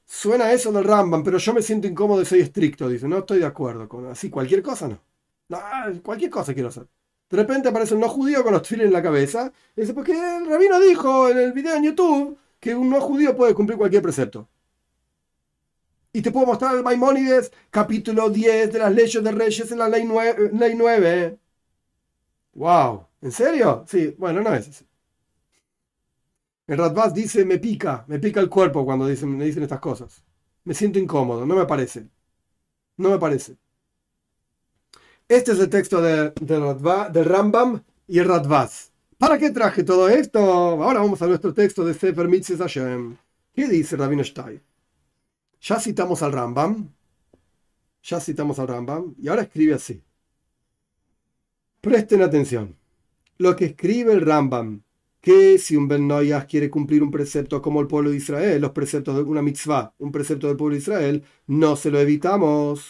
Suena 0.07 0.53
eso 0.53 0.70
del 0.72 0.85
Rambam, 0.85 1.22
pero 1.24 1.39
yo 1.39 1.55
me 1.55 1.62
siento 1.62 1.87
incómodo 1.87 2.22
y 2.22 2.26
soy 2.26 2.41
estricto. 2.41 2.89
Dice, 2.89 3.09
no 3.09 3.18
estoy 3.18 3.39
de 3.39 3.47
acuerdo 3.47 3.89
con 3.89 4.07
así. 4.07 4.30
Cualquier 4.30 4.62
cosa 4.62 4.89
no. 4.89 5.01
No 5.49 5.59
cualquier 6.03 6.31
cosa 6.31 6.55
quiero 6.55 6.69
hacer. 6.69 6.89
De 7.31 7.37
repente 7.37 7.69
aparece 7.69 7.95
un 7.95 8.01
no 8.01 8.09
judío 8.09 8.43
con 8.43 8.53
los 8.53 8.67
files 8.67 8.87
en 8.87 8.93
la 8.93 9.03
cabeza. 9.03 9.53
Y 9.77 9.83
dice, 9.83 9.95
porque 9.95 10.13
el 10.13 10.47
rabino 10.47 10.79
dijo 10.81 11.29
en 11.29 11.39
el 11.39 11.53
video 11.53 11.75
en 11.75 11.85
YouTube 11.85 12.39
que 12.61 12.75
un 12.75 12.91
no 12.91 13.01
judío 13.01 13.37
puede 13.37 13.55
cumplir 13.55 13.79
cualquier 13.79 14.03
precepto. 14.03 14.49
Y 16.13 16.23
te 16.23 16.31
puedo 16.31 16.47
mostrar 16.47 16.77
el 16.77 16.85
Maimónides, 16.85 17.53
capítulo 17.71 18.31
10 18.31 18.73
de 18.73 18.79
las 18.79 18.93
leyes 18.95 19.23
de 19.23 19.33
reyes 19.33 19.73
en 19.73 19.79
la 19.79 19.89
ley 19.89 20.05
9. 20.05 20.51
Ley 20.53 20.75
9. 20.77 21.39
¡Wow! 22.55 23.07
¿En 23.21 23.33
serio? 23.33 23.85
Sí, 23.89 24.15
bueno, 24.19 24.41
no 24.43 24.55
es 24.55 24.69
así. 24.69 24.87
El 26.67 26.79
Radbaz 26.79 27.15
dice, 27.15 27.45
me 27.45 27.59
pica, 27.59 28.05
me 28.07 28.19
pica 28.19 28.41
el 28.41 28.49
cuerpo 28.51 28.85
cuando 28.85 29.07
dicen, 29.07 29.37
me 29.37 29.45
dicen 29.45 29.63
estas 29.63 29.81
cosas. 29.81 30.23
Me 30.65 30.75
siento 30.75 30.99
incómodo, 30.99 31.45
no 31.47 31.57
me 31.57 31.67
parece. 31.67 32.09
No 32.97 33.11
me 33.11 33.19
parece. 33.19 33.57
Este 35.27 35.53
es 35.53 35.59
el 35.59 35.70
texto 35.70 36.03
de, 36.03 36.33
del 36.43 37.25
Rambam 37.25 37.83
y 38.07 38.18
el 38.18 38.27
Radbaz. 38.27 38.93
¿Para 39.16 39.39
qué 39.39 39.51
traje 39.51 39.83
todo 39.83 40.11
esto? 40.11 40.39
Ahora 40.39 41.01
vamos 41.01 41.22
a 41.22 41.27
nuestro 41.27 41.55
texto 41.55 41.83
de 41.83 41.95
Sefer 41.95 42.29
Mitzvah 42.29 42.59
Hashem. 42.59 43.16
¿Qué 43.55 43.66
dice 43.66 43.97
Rabino 43.97 44.22
Stein? 44.22 44.61
Ya 45.62 45.81
citamos 45.81 46.22
al 46.22 46.33
Rambam. 46.33 46.91
Ya 48.03 48.20
citamos 48.20 48.59
al 48.59 48.68
Rambam. 48.68 49.14
Y 49.18 49.29
ahora 49.29 49.43
escribe 49.43 49.72
así. 49.72 50.03
Presten 51.81 52.20
atención. 52.20 52.77
Lo 53.39 53.57
que 53.57 53.64
escribe 53.64 54.12
el 54.12 54.20
Rambam, 54.20 54.83
que 55.22 55.57
si 55.59 55.75
un 55.75 55.89
Ben 55.89 56.07
Noyah 56.07 56.45
quiere 56.45 56.68
cumplir 56.68 57.03
un 57.03 57.11
precepto 57.11 57.62
como 57.62 57.81
el 57.81 57.87
pueblo 57.87 58.11
de 58.11 58.16
Israel, 58.16 58.61
los 58.61 58.72
preceptos 58.72 59.16
de 59.16 59.22
una 59.22 59.41
mitzvah, 59.41 59.95
un 59.99 60.12
precepto 60.12 60.49
del 60.49 60.59
pueblo 60.59 60.75
de 60.75 60.83
Israel, 60.83 61.25
no 61.47 61.77
se 61.77 61.91
lo 61.91 61.99
evitamos. 61.99 62.85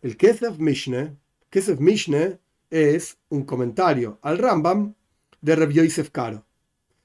El 0.00 0.16
Kesef 0.16 0.58
Mishneh, 0.58 1.16
Kesef 1.54 1.78
Mishneh 1.78 2.40
es 2.68 3.16
un 3.28 3.44
comentario 3.44 4.18
al 4.22 4.38
Rambam 4.38 4.92
de 5.40 5.54
Rabbi 5.54 5.74
Yosef 5.74 6.10
Karo, 6.10 6.44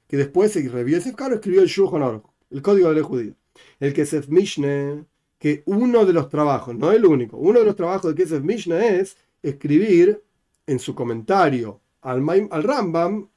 que 0.08 0.18
después 0.18 0.56
Rabbi 0.74 0.93
Yosef 0.93 1.14
Karo 1.14 1.36
escribió 1.36 1.62
el 1.62 1.68
Shulchan 1.68 2.02
Aruch, 2.02 2.24
el 2.50 2.64
código 2.64 2.89
de 2.89 3.00
la 3.00 3.04
judío. 3.04 3.36
El 3.80 3.93
Kesef 3.93 4.28
Mishneh, 4.28 5.06
que 5.38 5.62
uno 5.68 6.04
de 6.04 6.14
los 6.14 6.30
trabajos, 6.30 6.76
no 6.76 6.91
el 6.91 7.06
único, 7.06 7.38
uno 7.38 7.60
de 7.60 7.66
los 7.66 7.76
trabajos 7.76 8.16
de 8.16 8.24
Kesef 8.24 8.41
Mishneh 8.41 9.02
es 9.02 9.18
escribir 9.43 10.24
en 10.66 10.80
su 10.80 10.95
comentario 10.95 11.80
al, 12.02 12.28
al 12.50 12.64
Rambam 12.64 13.30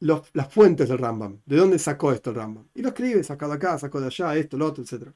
las 0.00 0.52
fuentes 0.52 0.90
del 0.90 0.98
Rambam, 0.98 1.40
de 1.46 1.56
dónde 1.56 1.78
sacó 1.78 2.12
esto 2.12 2.28
el 2.28 2.36
Rambam. 2.36 2.68
Y 2.74 2.82
lo 2.82 2.88
escribe, 2.88 3.24
sacó 3.24 3.48
de 3.48 3.54
acá, 3.54 3.78
sacó 3.78 3.98
de 3.98 4.08
allá, 4.08 4.36
esto, 4.36 4.58
lo 4.58 4.66
otro, 4.66 4.84
etc. 4.84 5.08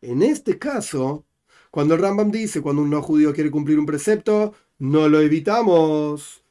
En 0.00 0.22
este 0.22 0.58
caso, 0.58 1.26
cuando 1.70 1.94
el 1.94 2.00
Rambam 2.00 2.30
dice, 2.30 2.60
cuando 2.60 2.82
un 2.82 2.90
no 2.90 3.02
judío 3.02 3.32
quiere 3.32 3.50
cumplir 3.50 3.78
un 3.78 3.86
precepto, 3.86 4.54
no 4.78 5.08
lo 5.08 5.20
evitamos. 5.20 6.42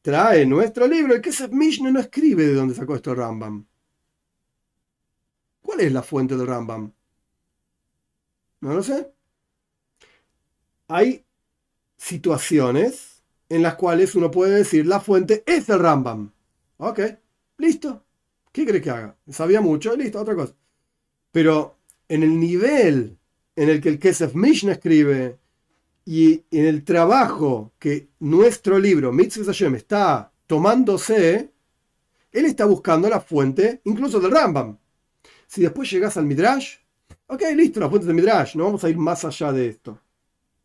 Trae 0.00 0.46
nuestro 0.46 0.86
libro, 0.88 1.14
el 1.14 1.22
es 1.24 1.50
Mishnah 1.50 1.90
no 1.90 2.00
escribe 2.00 2.46
de 2.46 2.54
dónde 2.54 2.74
sacó 2.74 2.96
esto 2.96 3.14
Rambam. 3.14 3.66
¿Cuál 5.60 5.80
es 5.80 5.92
la 5.92 6.02
fuente 6.02 6.36
del 6.36 6.46
Rambam? 6.46 6.92
No 8.60 8.74
lo 8.74 8.82
sé. 8.82 9.12
Hay 10.88 11.24
situaciones 11.96 13.22
en 13.48 13.62
las 13.62 13.76
cuales 13.76 14.14
uno 14.14 14.30
puede 14.30 14.56
decir 14.56 14.86
la 14.86 15.00
fuente 15.00 15.44
es 15.46 15.68
el 15.68 15.78
Rambam. 15.78 16.32
Ok, 16.78 17.00
listo. 17.58 18.04
¿Qué 18.50 18.66
cree 18.66 18.80
que 18.80 18.90
haga? 18.90 19.16
Sabía 19.30 19.60
mucho, 19.60 19.96
listo, 19.96 20.20
otra 20.20 20.34
cosa. 20.34 20.54
Pero 21.32 21.78
en 22.08 22.22
el 22.22 22.38
nivel 22.38 23.18
en 23.56 23.68
el 23.68 23.80
que 23.80 23.88
el 23.88 23.98
Kesef 23.98 24.34
Mishnah 24.34 24.72
escribe 24.72 25.38
y 26.04 26.44
en 26.50 26.66
el 26.66 26.84
trabajo 26.84 27.72
que 27.78 28.08
nuestro 28.20 28.78
libro, 28.78 29.12
Mitzvah 29.12 29.46
Hashem, 29.46 29.74
está 29.76 30.32
tomándose, 30.46 31.52
él 32.32 32.44
está 32.46 32.64
buscando 32.64 33.08
la 33.08 33.20
fuente 33.20 33.80
incluso 33.84 34.18
del 34.20 34.32
Rambam. 34.32 34.78
Si 35.46 35.60
después 35.60 35.90
llegas 35.90 36.16
al 36.16 36.24
Midrash, 36.24 36.76
ok, 37.26 37.42
listo, 37.54 37.78
la 37.78 37.88
fuente 37.88 38.06
del 38.06 38.16
Midrash, 38.16 38.56
no 38.56 38.64
vamos 38.64 38.82
a 38.84 38.90
ir 38.90 38.96
más 38.96 39.24
allá 39.24 39.52
de 39.52 39.68
esto. 39.68 39.98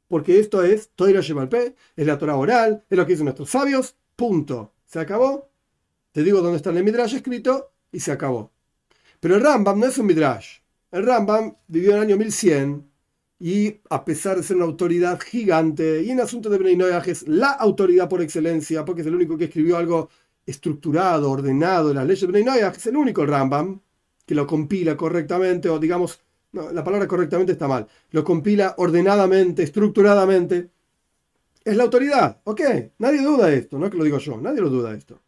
Porque 0.07 0.39
esto 0.39 0.63
es 0.63 0.89
Toira 0.95 1.19
Shemalpe, 1.21 1.75
es 1.95 2.07
la 2.07 2.17
Torah 2.17 2.38
oral, 2.38 2.85
es 2.89 2.97
lo 2.97 3.05
que 3.05 3.11
dicen 3.11 3.25
nuestros 3.25 3.49
sabios, 3.49 3.95
punto. 4.15 4.73
¿Se 4.85 4.99
acabó? 4.99 5.49
Te 6.13 6.23
digo 6.23 6.41
dónde 6.41 6.57
está 6.57 6.69
el 6.69 6.83
Midrash 6.83 7.15
escrito 7.15 7.73
y 7.91 7.99
se 7.99 8.13
acabó. 8.13 8.51
Pero 9.19 9.35
el 9.35 9.41
Rambam 9.41 9.79
no 9.79 9.88
es 9.88 9.97
un 9.97 10.05
Midrash. 10.05 10.59
El 10.91 11.05
Rambam 11.05 11.55
vivió 11.67 11.91
en 11.91 11.97
el 11.97 12.03
año 12.03 12.17
1100 12.17 12.89
y 13.39 13.81
a 13.89 14.03
pesar 14.05 14.38
de 14.38 14.43
ser 14.43 14.55
una 14.55 14.65
autoridad 14.65 15.19
gigante 15.19 16.01
y 16.01 16.11
en 16.11 16.19
asuntos 16.19 16.51
de 16.51 17.01
es 17.05 17.27
la 17.27 17.51
autoridad 17.51 18.09
por 18.09 18.21
excelencia 18.21 18.83
porque 18.85 19.01
es 19.01 19.07
el 19.07 19.15
único 19.15 19.38
que 19.38 19.45
escribió 19.45 19.77
algo 19.77 20.09
estructurado, 20.45 21.29
ordenado 21.29 21.89
de 21.89 21.95
las 21.95 22.05
leyes 22.07 22.21
de 22.21 22.27
Bnei 22.27 22.59
es 22.61 22.88
el 22.88 22.97
único 22.97 23.25
Rambam 23.25 23.81
que 24.25 24.35
lo 24.35 24.47
compila 24.47 24.97
correctamente, 24.97 25.69
o 25.69 25.79
digamos, 25.79 26.21
la 26.51 26.83
palabra 26.83 27.07
correctamente 27.07 27.53
está 27.53 27.67
mal, 27.67 27.88
lo 28.11 28.23
compila 28.23 28.75
ordenadamente, 28.77 29.63
estructuradamente, 29.63 30.69
es 31.63 31.77
la 31.77 31.83
autoridad. 31.83 32.41
Ok, 32.45 32.61
nadie 32.99 33.21
duda 33.21 33.51
esto, 33.53 33.77
no 33.79 33.85
es 33.85 33.91
que 33.91 33.97
lo 33.97 34.03
digo 34.03 34.17
yo, 34.19 34.38
nadie 34.38 34.61
lo 34.61 34.69
duda 34.69 34.93
esto. 34.93 35.19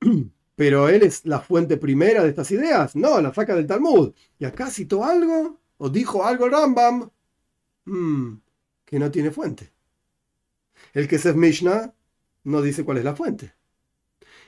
Pero 0.58 0.88
él 0.88 1.04
es 1.04 1.24
la 1.24 1.38
fuente 1.38 1.76
primera 1.76 2.24
de 2.24 2.30
estas 2.30 2.50
ideas. 2.50 2.96
No, 2.96 3.20
la 3.20 3.32
saca 3.32 3.54
del 3.54 3.68
Talmud. 3.68 4.12
Y 4.40 4.44
acá 4.44 4.68
citó 4.68 5.04
algo, 5.04 5.60
o 5.76 5.88
dijo 5.88 6.24
algo 6.24 6.46
el 6.46 6.50
Rambam, 6.50 7.08
hmm, 7.84 8.32
que 8.84 8.98
no 8.98 9.08
tiene 9.08 9.30
fuente. 9.30 9.70
El 10.94 11.08
es 11.08 11.36
Mishnah 11.36 11.94
no 12.42 12.60
dice 12.60 12.84
cuál 12.84 12.98
es 12.98 13.04
la 13.04 13.14
fuente. 13.14 13.54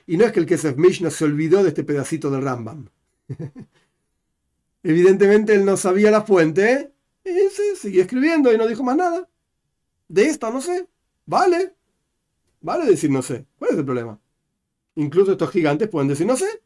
Y 0.05 0.17
no 0.17 0.25
es 0.25 0.33
que 0.33 0.41
el 0.41 0.45
Kesef 0.45 0.75
Mishnah 0.75 1.11
se 1.11 1.23
olvidó 1.23 1.63
de 1.63 1.69
este 1.69 1.85
pedacito 1.85 2.29
del 2.29 2.41
Rambam. 2.41 2.89
Evidentemente 4.83 5.55
él 5.55 5.63
no 5.63 5.77
sabía 5.77 6.11
la 6.11 6.23
fuente 6.23 6.91
y 7.23 7.29
se 7.55 7.77
siguió 7.77 8.01
escribiendo 8.01 8.51
y 8.51 8.57
no 8.57 8.67
dijo 8.67 8.83
más 8.83 8.97
nada. 8.97 9.29
De 10.09 10.25
esta 10.25 10.51
no 10.51 10.59
sé. 10.59 10.89
Vale. 11.25 11.73
Vale 12.59 12.85
decir 12.85 13.09
no 13.09 13.21
sé. 13.21 13.45
¿Cuál 13.57 13.71
es 13.71 13.77
el 13.77 13.85
problema? 13.85 14.20
Incluso 14.95 15.33
estos 15.33 15.51
gigantes 15.51 15.89
pueden 15.89 16.07
decir 16.09 16.27
no 16.27 16.35
sé. 16.35 16.61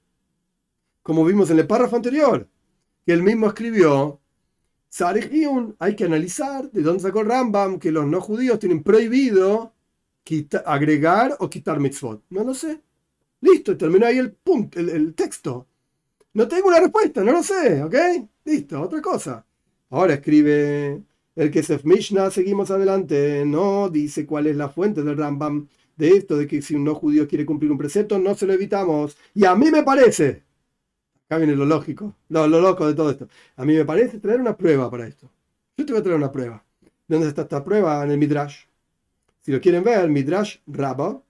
Como 1.03 1.23
vimos 1.23 1.49
en 1.51 1.59
el 1.59 1.67
párrafo 1.67 1.95
anterior, 1.95 2.47
que 3.05 3.13
él 3.13 3.21
mismo 3.21 3.47
escribió, 3.47 4.19
hay 5.79 5.95
que 5.95 6.05
analizar 6.05 6.71
de 6.71 6.81
dónde 6.81 7.03
sacó 7.03 7.23
Rambam 7.23 7.79
que 7.79 7.91
los 7.91 8.05
no 8.05 8.21
judíos 8.21 8.59
tienen 8.59 8.81
prohibido 8.81 9.73
agregar 10.65 11.35
o 11.39 11.49
quitar 11.49 11.79
mitzvot. 11.79 12.23
No 12.29 12.43
lo 12.43 12.53
sé. 12.53 12.81
Listo, 13.41 13.77
terminó 13.77 14.05
ahí 14.05 14.17
el 14.17 14.31
punto, 14.31 14.79
el, 14.79 15.13
texto. 15.13 15.67
No 16.33 16.47
tengo 16.47 16.67
una 16.67 16.79
respuesta, 16.79 17.23
no 17.23 17.31
lo 17.31 17.43
sé, 17.43 17.83
¿ok? 17.83 17.95
Listo, 18.45 18.81
otra 18.81 19.01
cosa. 19.01 19.45
Ahora 19.89 20.15
escribe 20.15 21.03
el 21.35 21.51
que 21.51 21.59
Kesef 21.59 21.83
Mishnah, 21.85 22.31
seguimos 22.31 22.71
adelante, 22.71 23.43
no 23.45 23.89
dice 23.89 24.25
cuál 24.25 24.47
es 24.47 24.55
la 24.55 24.69
fuente 24.69 25.03
del 25.03 25.17
Rambam 25.17 25.67
de 25.95 26.09
esto, 26.09 26.37
de 26.37 26.47
que 26.47 26.61
si 26.61 26.75
un 26.75 26.83
no 26.83 26.95
judío 26.95 27.27
quiere 27.27 27.45
cumplir 27.45 27.71
un 27.71 27.77
precepto, 27.77 28.19
no 28.19 28.35
se 28.35 28.45
lo 28.45 28.53
evitamos. 28.53 29.17
Y 29.33 29.45
a 29.45 29.55
mí 29.55 29.71
me 29.71 29.83
parece, 29.83 30.43
acá 31.25 31.37
viene 31.37 31.55
lo 31.55 31.65
lógico, 31.65 32.15
lo, 32.29 32.47
lo 32.47 32.61
loco 32.61 32.87
de 32.87 32.93
todo 32.93 33.11
esto, 33.11 33.27
a 33.55 33.65
mí 33.65 33.73
me 33.73 33.85
parece 33.85 34.19
traer 34.19 34.41
una 34.41 34.57
prueba 34.57 34.89
para 34.89 35.07
esto. 35.07 35.29
Yo 35.77 35.85
te 35.85 35.93
voy 35.93 35.99
a 35.99 36.03
traer 36.03 36.17
una 36.17 36.31
prueba. 36.31 36.63
¿Dónde 37.07 37.27
está 37.27 37.43
esta 37.43 37.63
prueba? 37.63 38.03
En 38.03 38.11
el 38.11 38.17
Midrash. 38.17 38.65
Si 39.41 39.51
lo 39.51 39.61
quieren 39.61 39.83
ver, 39.83 39.99
el 39.99 40.09
Midrash 40.09 40.57
Rabba, 40.65 41.21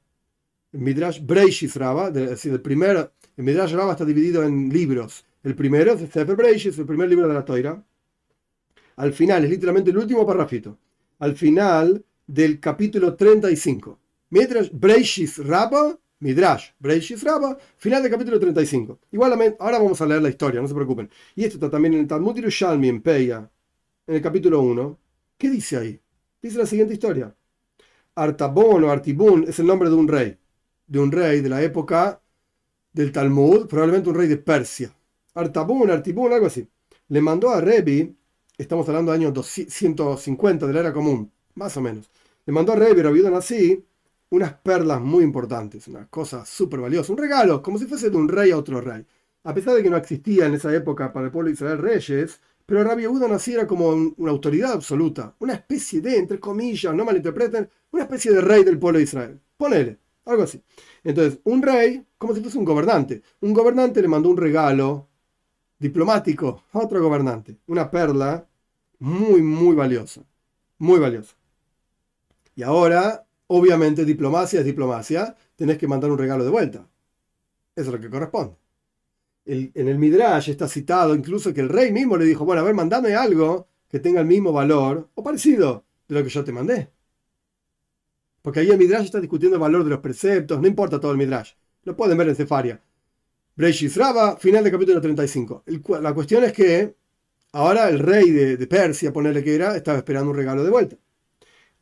el 0.72 0.80
Midrash 0.80 1.20
Breishis 1.22 1.76
Rabba, 1.76 2.08
es 2.08 2.14
decir, 2.14 2.54
el 2.54 2.62
primero, 2.62 3.12
el 3.36 3.44
Midrash 3.44 3.74
Rabba 3.74 3.92
está 3.92 4.06
dividido 4.06 4.44
en 4.44 4.70
libros. 4.70 5.26
El 5.44 5.56
primero 5.56 5.94
es 5.94 6.02
el 6.02 6.12
Sefer 6.12 6.36
Breishis, 6.36 6.78
el 6.80 6.86
primer 6.86 7.10
libro 7.10 7.28
de 7.28 7.34
la 7.34 7.44
Toira. 7.44 7.84
Al 8.96 9.14
final, 9.14 9.44
es 9.44 9.50
literalmente 9.50 9.92
el 9.92 9.98
último 9.98 10.26
parrafito. 10.26 10.78
Al 11.20 11.36
final 11.36 12.04
del 12.26 12.60
capítulo 12.60 13.16
35. 13.16 14.00
Midrash 14.30 14.70
Breishis 14.72 15.38
Rabba, 15.46 15.98
Midrash 16.20 16.72
Breishis 16.80 17.24
Rabba, 17.24 17.58
final 17.78 18.02
del 18.02 18.12
capítulo 18.12 18.40
35. 18.40 19.00
Igualmente, 19.12 19.58
ahora 19.60 19.80
vamos 19.80 20.00
a 20.02 20.06
leer 20.06 20.22
la 20.22 20.30
historia, 20.30 20.62
no 20.62 20.68
se 20.68 20.74
preocupen. 20.74 21.10
Y 21.36 21.44
esto 21.44 21.58
está 21.58 21.70
también 21.70 21.94
en 21.94 22.02
el 22.02 22.08
Talmud 22.08 22.36
Yerushalmi, 22.36 22.90
en 22.90 23.02
Peya, 23.02 23.50
en 24.08 24.16
el 24.16 24.22
capítulo 24.22 24.62
1. 24.62 25.00
¿Qué 25.38 25.50
dice 25.50 25.78
ahí? 25.78 26.02
Dice 26.42 26.58
la 26.58 26.66
siguiente 26.66 26.94
historia. 26.94 27.36
Artabón 28.16 28.84
o 28.84 28.92
Artibún 28.92 29.46
es 29.48 29.60
el 29.60 29.66
nombre 29.66 29.90
de 29.90 29.96
un 29.96 30.08
rey 30.08 30.38
de 30.88 31.00
un 31.00 31.12
rey 31.12 31.42
de 31.42 31.50
la 31.50 31.62
época 31.62 32.22
del 32.94 33.12
Talmud, 33.12 33.68
probablemente 33.68 34.10
un 34.10 34.16
rey 34.16 34.28
de 34.28 34.38
Persia. 34.38 34.96
Artabun, 35.34 35.90
Artibun, 35.90 36.32
algo 36.32 36.48
así. 36.48 36.68
Le 37.10 37.22
mandó 37.22 37.50
a 37.50 37.62
Rebi, 37.62 38.16
estamos 38.58 38.88
hablando 38.88 39.12
de 39.12 39.18
años 39.18 39.34
250 39.34 40.68
de 40.68 40.74
la 40.74 40.80
era 40.80 40.94
común, 40.94 41.32
más 41.56 41.76
o 41.78 41.82
menos. 41.82 42.10
Le 42.46 42.54
mandó 42.54 42.74
a 42.74 42.76
Rebi, 42.76 43.02
Rabiudan 43.02 43.34
así, 43.34 43.84
unas 44.36 44.54
perlas 44.54 45.02
muy 45.02 45.24
importantes, 45.24 45.88
una 45.88 46.08
cosa 46.08 46.46
súper 46.46 46.82
valiosa, 46.82 47.12
un 47.14 47.18
regalo, 47.18 47.62
como 47.62 47.78
si 47.78 47.86
fuese 47.86 48.10
de 48.10 48.18
un 48.18 48.28
rey 48.28 48.52
a 48.52 48.58
otro 48.58 48.82
rey. 48.82 49.06
A 49.44 49.54
pesar 49.54 49.76
de 49.76 49.84
que 49.84 49.90
no 49.90 49.98
existía 49.98 50.46
en 50.46 50.56
esa 50.56 50.74
época 50.76 51.14
para 51.14 51.28
el 51.28 51.32
pueblo 51.32 51.48
de 51.48 51.54
Israel 51.54 51.78
reyes, 51.78 52.42
pero 52.66 52.84
Rabbi 52.84 53.08
Uda 53.08 53.34
así 53.34 53.54
era 53.54 53.66
como 53.68 53.90
una 53.90 54.32
autoridad 54.32 54.74
absoluta, 54.74 55.36
una 55.40 55.54
especie 55.54 56.02
de, 56.02 56.18
entre 56.18 56.40
comillas, 56.40 56.94
no 56.94 57.06
malinterpreten, 57.06 57.70
una 57.92 58.04
especie 58.04 58.32
de 58.32 58.42
rey 58.42 58.64
del 58.64 58.80
pueblo 58.80 58.98
de 58.98 59.04
Israel. 59.04 59.40
Ponele, 59.56 60.00
algo 60.26 60.44
así. 60.44 60.62
Entonces, 61.04 61.40
un 61.44 61.62
rey, 61.62 62.04
como 62.18 62.34
si 62.34 62.42
fuese 62.42 62.58
un 62.58 62.66
gobernante. 62.66 63.22
Un 63.42 63.54
gobernante 63.54 64.02
le 64.02 64.08
mandó 64.08 64.30
un 64.30 64.38
regalo 64.38 65.08
diplomático 65.80 66.64
a 66.74 66.80
otro 66.80 67.02
gobernante, 67.02 67.58
una 67.68 67.90
perla 67.90 68.46
muy, 69.00 69.42
muy 69.42 69.76
valiosa, 69.76 70.24
muy 70.80 71.00
valiosa. 71.00 71.36
Y 72.56 72.64
ahora, 72.64 73.25
obviamente, 73.48 74.06
diplomacia 74.06 74.60
es 74.60 74.66
diplomacia, 74.66 75.36
tenés 75.56 75.78
que 75.78 75.88
mandar 75.88 76.12
un 76.12 76.18
regalo 76.18 76.44
de 76.44 76.52
vuelta. 76.52 76.88
Eso 77.76 77.90
es 77.90 77.96
lo 77.96 78.00
que 78.00 78.10
corresponde 78.10 78.56
en 79.46 79.88
el 79.88 80.00
Midrash 80.00 80.50
está 80.50 80.68
citado 80.68 81.14
incluso 81.14 81.54
que 81.54 81.62
el 81.62 81.70
rey 81.70 81.92
mismo 81.92 82.18
le 82.18 82.26
dijo, 82.26 82.46
bueno, 82.46 82.62
a 82.62 82.66
ver, 82.66 82.74
mandame 82.74 83.16
algo 83.16 83.68
que 83.88 84.00
tenga 84.00 84.22
el 84.22 84.28
mismo 84.28 84.52
valor 84.52 85.10
o 85.14 85.24
parecido 85.24 85.86
de 86.08 86.16
lo 86.16 86.24
que 86.24 86.30
yo 86.30 86.44
te 86.44 86.52
mandé. 86.52 86.90
Porque 88.42 88.60
ahí 88.60 88.70
el 88.70 88.78
Midrash 88.78 89.06
está 89.06 89.20
discutiendo 89.20 89.56
el 89.56 89.62
valor 89.62 89.84
de 89.84 89.92
los 89.92 90.00
preceptos, 90.00 90.60
no 90.60 90.68
importa 90.68 91.00
todo 91.00 91.12
el 91.12 91.18
Midrash. 91.18 91.54
Lo 91.84 91.96
pueden 91.96 92.18
ver 92.18 92.30
en 92.30 92.36
Cefaria. 92.36 92.82
Breishis 93.56 93.96
Raba, 93.96 94.38
final 94.38 94.64
del 94.64 94.74
capítulo 94.74 95.00
35. 95.00 95.64
la 96.02 96.14
cuestión 96.14 96.44
es 96.44 96.52
que 96.52 96.96
ahora 97.54 97.90
el 97.90 98.00
rey 98.00 98.32
de, 98.32 98.68
Persia, 98.68 99.14
ponerle 99.14 99.44
que 99.44 99.56
era, 99.56 99.76
estaba 99.76 100.00
esperando 100.00 100.32
un 100.32 100.38
regalo 100.38 100.64
de 100.64 100.70
vuelta. 100.72 100.98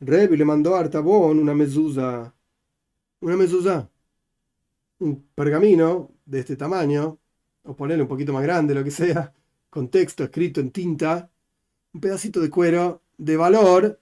Rebi 0.06 0.36
le 0.36 0.44
mandó 0.44 0.76
a 0.76 0.80
Artabón 0.80 1.38
una 1.38 1.54
mezusa, 1.54 2.34
una 3.20 3.36
mezusa, 3.36 3.88
un 4.98 5.28
pergamino 5.34 6.10
de 6.26 6.40
este 6.40 6.56
tamaño, 6.56 7.18
o 7.62 7.74
ponerle 7.74 8.02
un 8.02 8.08
poquito 8.08 8.32
más 8.32 8.42
grande, 8.42 8.74
lo 8.74 8.84
que 8.84 8.90
sea, 8.90 9.32
con 9.70 9.88
texto 9.88 10.24
escrito 10.24 10.60
en 10.60 10.70
tinta, 10.70 11.30
un 11.92 12.00
pedacito 12.00 12.40
de 12.40 12.50
cuero 12.50 13.02
de 13.16 13.36
valor 13.36 13.98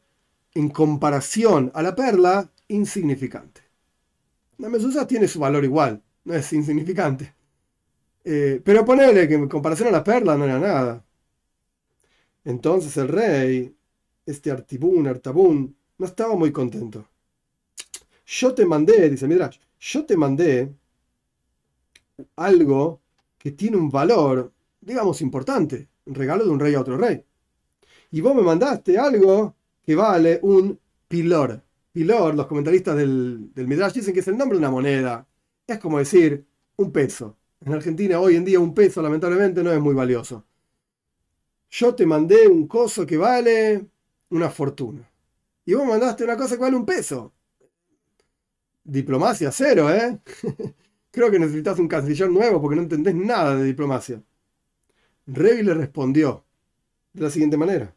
en 0.54 0.70
comparación 0.70 1.70
a 1.74 1.82
la 1.82 1.94
perla 1.94 2.50
insignificante. 2.68 3.60
La 4.58 4.68
mesusa 4.68 5.06
tiene 5.06 5.28
su 5.28 5.38
valor 5.38 5.64
igual, 5.64 6.02
no 6.24 6.34
es 6.34 6.52
insignificante. 6.52 7.34
Eh, 8.24 8.60
pero 8.64 8.84
ponerle 8.84 9.28
que 9.28 9.34
en 9.34 9.48
comparación 9.48 9.88
a 9.88 9.92
la 9.92 10.04
perla 10.04 10.36
no 10.36 10.44
era 10.44 10.58
nada. 10.58 11.04
Entonces 12.44 12.96
el 12.96 13.08
rey, 13.08 13.76
este 14.26 14.50
Artibún, 14.50 15.06
Artabún, 15.06 15.76
no 15.98 16.06
estaba 16.06 16.34
muy 16.36 16.52
contento. 16.52 17.06
Yo 18.26 18.54
te 18.54 18.64
mandé, 18.64 19.10
dice 19.10 19.28
Midrash, 19.28 19.58
yo 19.78 20.06
te 20.06 20.16
mandé 20.16 20.72
algo 22.36 23.00
que 23.38 23.52
tiene 23.52 23.76
un 23.76 23.90
valor, 23.90 24.52
digamos, 24.80 25.20
importante, 25.20 25.88
un 26.06 26.14
regalo 26.14 26.44
de 26.44 26.50
un 26.50 26.60
rey 26.60 26.74
a 26.74 26.80
otro 26.80 26.96
rey. 26.96 27.24
Y 28.10 28.20
vos 28.20 28.34
me 28.34 28.42
mandaste 28.42 28.98
algo 28.98 29.54
que 29.82 29.94
vale 29.94 30.38
un 30.42 30.78
pilor. 31.08 31.62
Pilor, 31.92 32.34
los 32.34 32.46
comentaristas 32.46 32.96
del, 32.96 33.52
del 33.54 33.68
Midrash 33.68 33.94
dicen 33.94 34.14
que 34.14 34.20
es 34.20 34.28
el 34.28 34.38
nombre 34.38 34.58
de 34.58 34.64
una 34.64 34.70
moneda. 34.70 35.26
Es 35.66 35.78
como 35.78 35.98
decir 35.98 36.44
un 36.76 36.92
peso. 36.92 37.36
En 37.64 37.74
Argentina 37.74 38.18
hoy 38.18 38.36
en 38.36 38.44
día 38.44 38.60
un 38.60 38.74
peso 38.74 39.02
lamentablemente 39.02 39.62
no 39.62 39.72
es 39.72 39.80
muy 39.80 39.94
valioso. 39.94 40.44
Yo 41.70 41.94
te 41.94 42.06
mandé 42.06 42.48
un 42.48 42.66
coso 42.66 43.06
que 43.06 43.16
vale 43.16 43.86
una 44.30 44.50
fortuna. 44.50 45.11
Y 45.64 45.74
vos 45.74 45.86
mandaste 45.86 46.24
una 46.24 46.36
cosa 46.36 46.56
que 46.56 46.62
vale 46.62 46.76
un 46.76 46.86
peso. 46.86 47.32
Diplomacia 48.84 49.52
cero, 49.52 49.90
¿eh? 49.90 50.20
Creo 51.10 51.30
que 51.30 51.38
necesitas 51.38 51.78
un 51.78 51.88
canciller 51.88 52.30
nuevo 52.30 52.60
porque 52.60 52.76
no 52.76 52.82
entendés 52.82 53.14
nada 53.14 53.56
de 53.56 53.64
diplomacia. 53.64 54.22
Revi 55.26 55.62
le 55.62 55.74
respondió 55.74 56.44
de 57.12 57.22
la 57.22 57.30
siguiente 57.30 57.56
manera. 57.56 57.94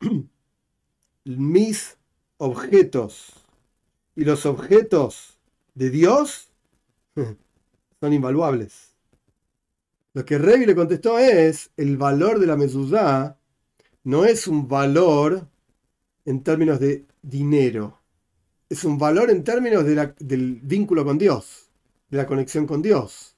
Mis 1.24 1.96
objetos 2.38 3.44
y 4.16 4.24
los 4.24 4.46
objetos 4.46 5.38
de 5.74 5.90
Dios 5.90 6.48
son 8.00 8.12
invaluables. 8.12 8.94
Lo 10.14 10.24
que 10.24 10.38
Revi 10.38 10.64
le 10.64 10.76
contestó 10.76 11.18
es, 11.18 11.70
el 11.76 11.96
valor 11.96 12.38
de 12.38 12.46
la 12.46 12.56
mezuzá 12.56 13.36
no 14.04 14.24
es 14.24 14.46
un 14.46 14.68
valor 14.68 15.48
en 16.24 16.42
términos 16.42 16.80
de 16.80 17.06
dinero 17.22 18.04
es 18.68 18.84
un 18.84 18.98
valor 18.98 19.30
en 19.30 19.44
términos 19.44 19.84
del 19.84 20.60
vínculo 20.62 21.04
con 21.04 21.18
Dios, 21.18 21.70
de 22.08 22.16
la 22.16 22.26
conexión 22.26 22.66
con 22.66 22.82
Dios. 22.82 23.36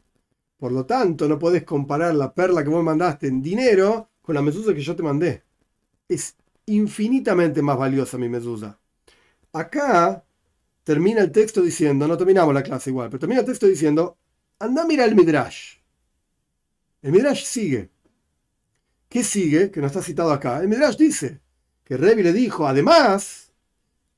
Por 0.57 0.73
lo 0.73 0.87
tanto, 0.87 1.29
no 1.29 1.39
podés 1.39 1.65
comparar 1.65 2.15
la 2.15 2.33
perla 2.33 2.63
que 2.63 2.71
vos 2.71 2.83
mandaste 2.83 3.27
en 3.27 3.43
dinero 3.43 4.11
con 4.23 4.35
la 4.35 4.43
mesusa 4.43 4.73
que 4.73 4.81
yo 4.81 4.97
te 4.97 5.03
mandé. 5.03 5.43
Es 6.09 6.37
infinitamente 6.67 7.61
más 7.61 7.77
valiosa 7.77 8.17
mi 8.17 8.29
mesusa. 8.29 8.79
Acá 9.53 10.25
termina 10.85 11.21
el 11.21 11.33
texto 11.33 11.63
diciendo, 11.63 12.09
no 12.09 12.17
terminamos 12.17 12.55
la 12.55 12.63
clase 12.63 12.91
igual, 12.91 13.11
pero 13.11 13.21
termina 13.21 13.41
el 13.41 13.47
texto 13.47 13.67
diciendo, 13.67 14.17
anda 14.59 14.87
mira 14.87 15.05
el 15.05 15.15
Midrash. 15.15 15.77
El 17.03 17.13
Midrash 17.13 17.45
sigue. 17.45 17.91
¿Qué 19.09 19.23
sigue? 19.23 19.71
Que 19.71 19.81
no 19.81 19.87
está 19.87 20.03
citado 20.03 20.33
acá. 20.33 20.61
El 20.61 20.69
Midrash 20.69 20.97
dice 20.97 21.41
que 21.87 21.97
Revi 21.97 22.25
le 22.25 22.33
dijo, 22.33 22.67
además, 22.67 23.53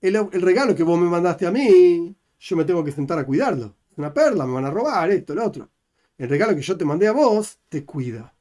el, 0.00 0.32
regalo 0.32 0.74
que 0.74 0.82
vos 0.82 0.98
me 0.98 1.06
mandaste 1.06 1.46
a 1.46 1.50
mí, 1.50 2.16
yo 2.40 2.56
me 2.56 2.64
tengo 2.64 2.82
que 2.82 2.92
sentar 2.92 3.18
a 3.18 3.26
cuidarlo. 3.26 3.76
Es 3.92 3.98
una 3.98 4.12
perla, 4.12 4.46
me 4.46 4.54
van 4.54 4.64
a 4.64 4.70
robar, 4.70 5.10
esto, 5.10 5.34
lo 5.34 5.44
otro. 5.44 5.68
El 6.16 6.30
regalo 6.30 6.56
que 6.56 6.62
yo 6.62 6.78
te 6.78 6.86
mandé 6.86 7.08
a 7.08 7.12
vos, 7.12 7.58
te 7.68 7.84
cuida. 7.84 8.34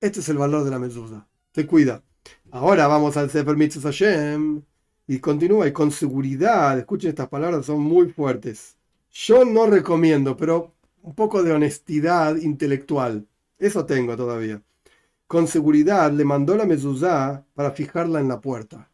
Este 0.00 0.20
es 0.20 0.28
el 0.30 0.38
valor 0.38 0.64
de 0.64 0.70
la 0.70 0.78
mezuzá. 0.78 1.28
Te 1.52 1.66
cuida. 1.66 2.02
Ahora 2.50 2.86
vamos 2.86 3.18
al 3.18 3.28
Sefer 3.28 3.54
Mitzvah 3.54 3.90
Hashem. 3.90 4.62
Y 5.06 5.18
continúa 5.18 5.68
y 5.68 5.72
con 5.72 5.90
seguridad. 5.90 6.78
Escuchen 6.78 7.10
estas 7.10 7.28
palabras, 7.28 7.66
son 7.66 7.80
muy 7.80 8.08
fuertes. 8.12 8.78
Yo 9.10 9.44
no 9.44 9.66
recomiendo, 9.66 10.38
pero 10.38 10.72
un 11.02 11.14
poco 11.14 11.42
de 11.42 11.52
honestidad 11.52 12.36
intelectual. 12.36 13.26
Eso 13.58 13.84
tengo 13.84 14.16
todavía. 14.16 14.62
Con 15.28 15.46
seguridad 15.46 16.10
le 16.10 16.24
mandó 16.24 16.56
la 16.56 16.64
mezuzá 16.64 17.44
para 17.54 17.70
fijarla 17.72 18.18
en 18.18 18.28
la 18.28 18.40
puerta. 18.40 18.90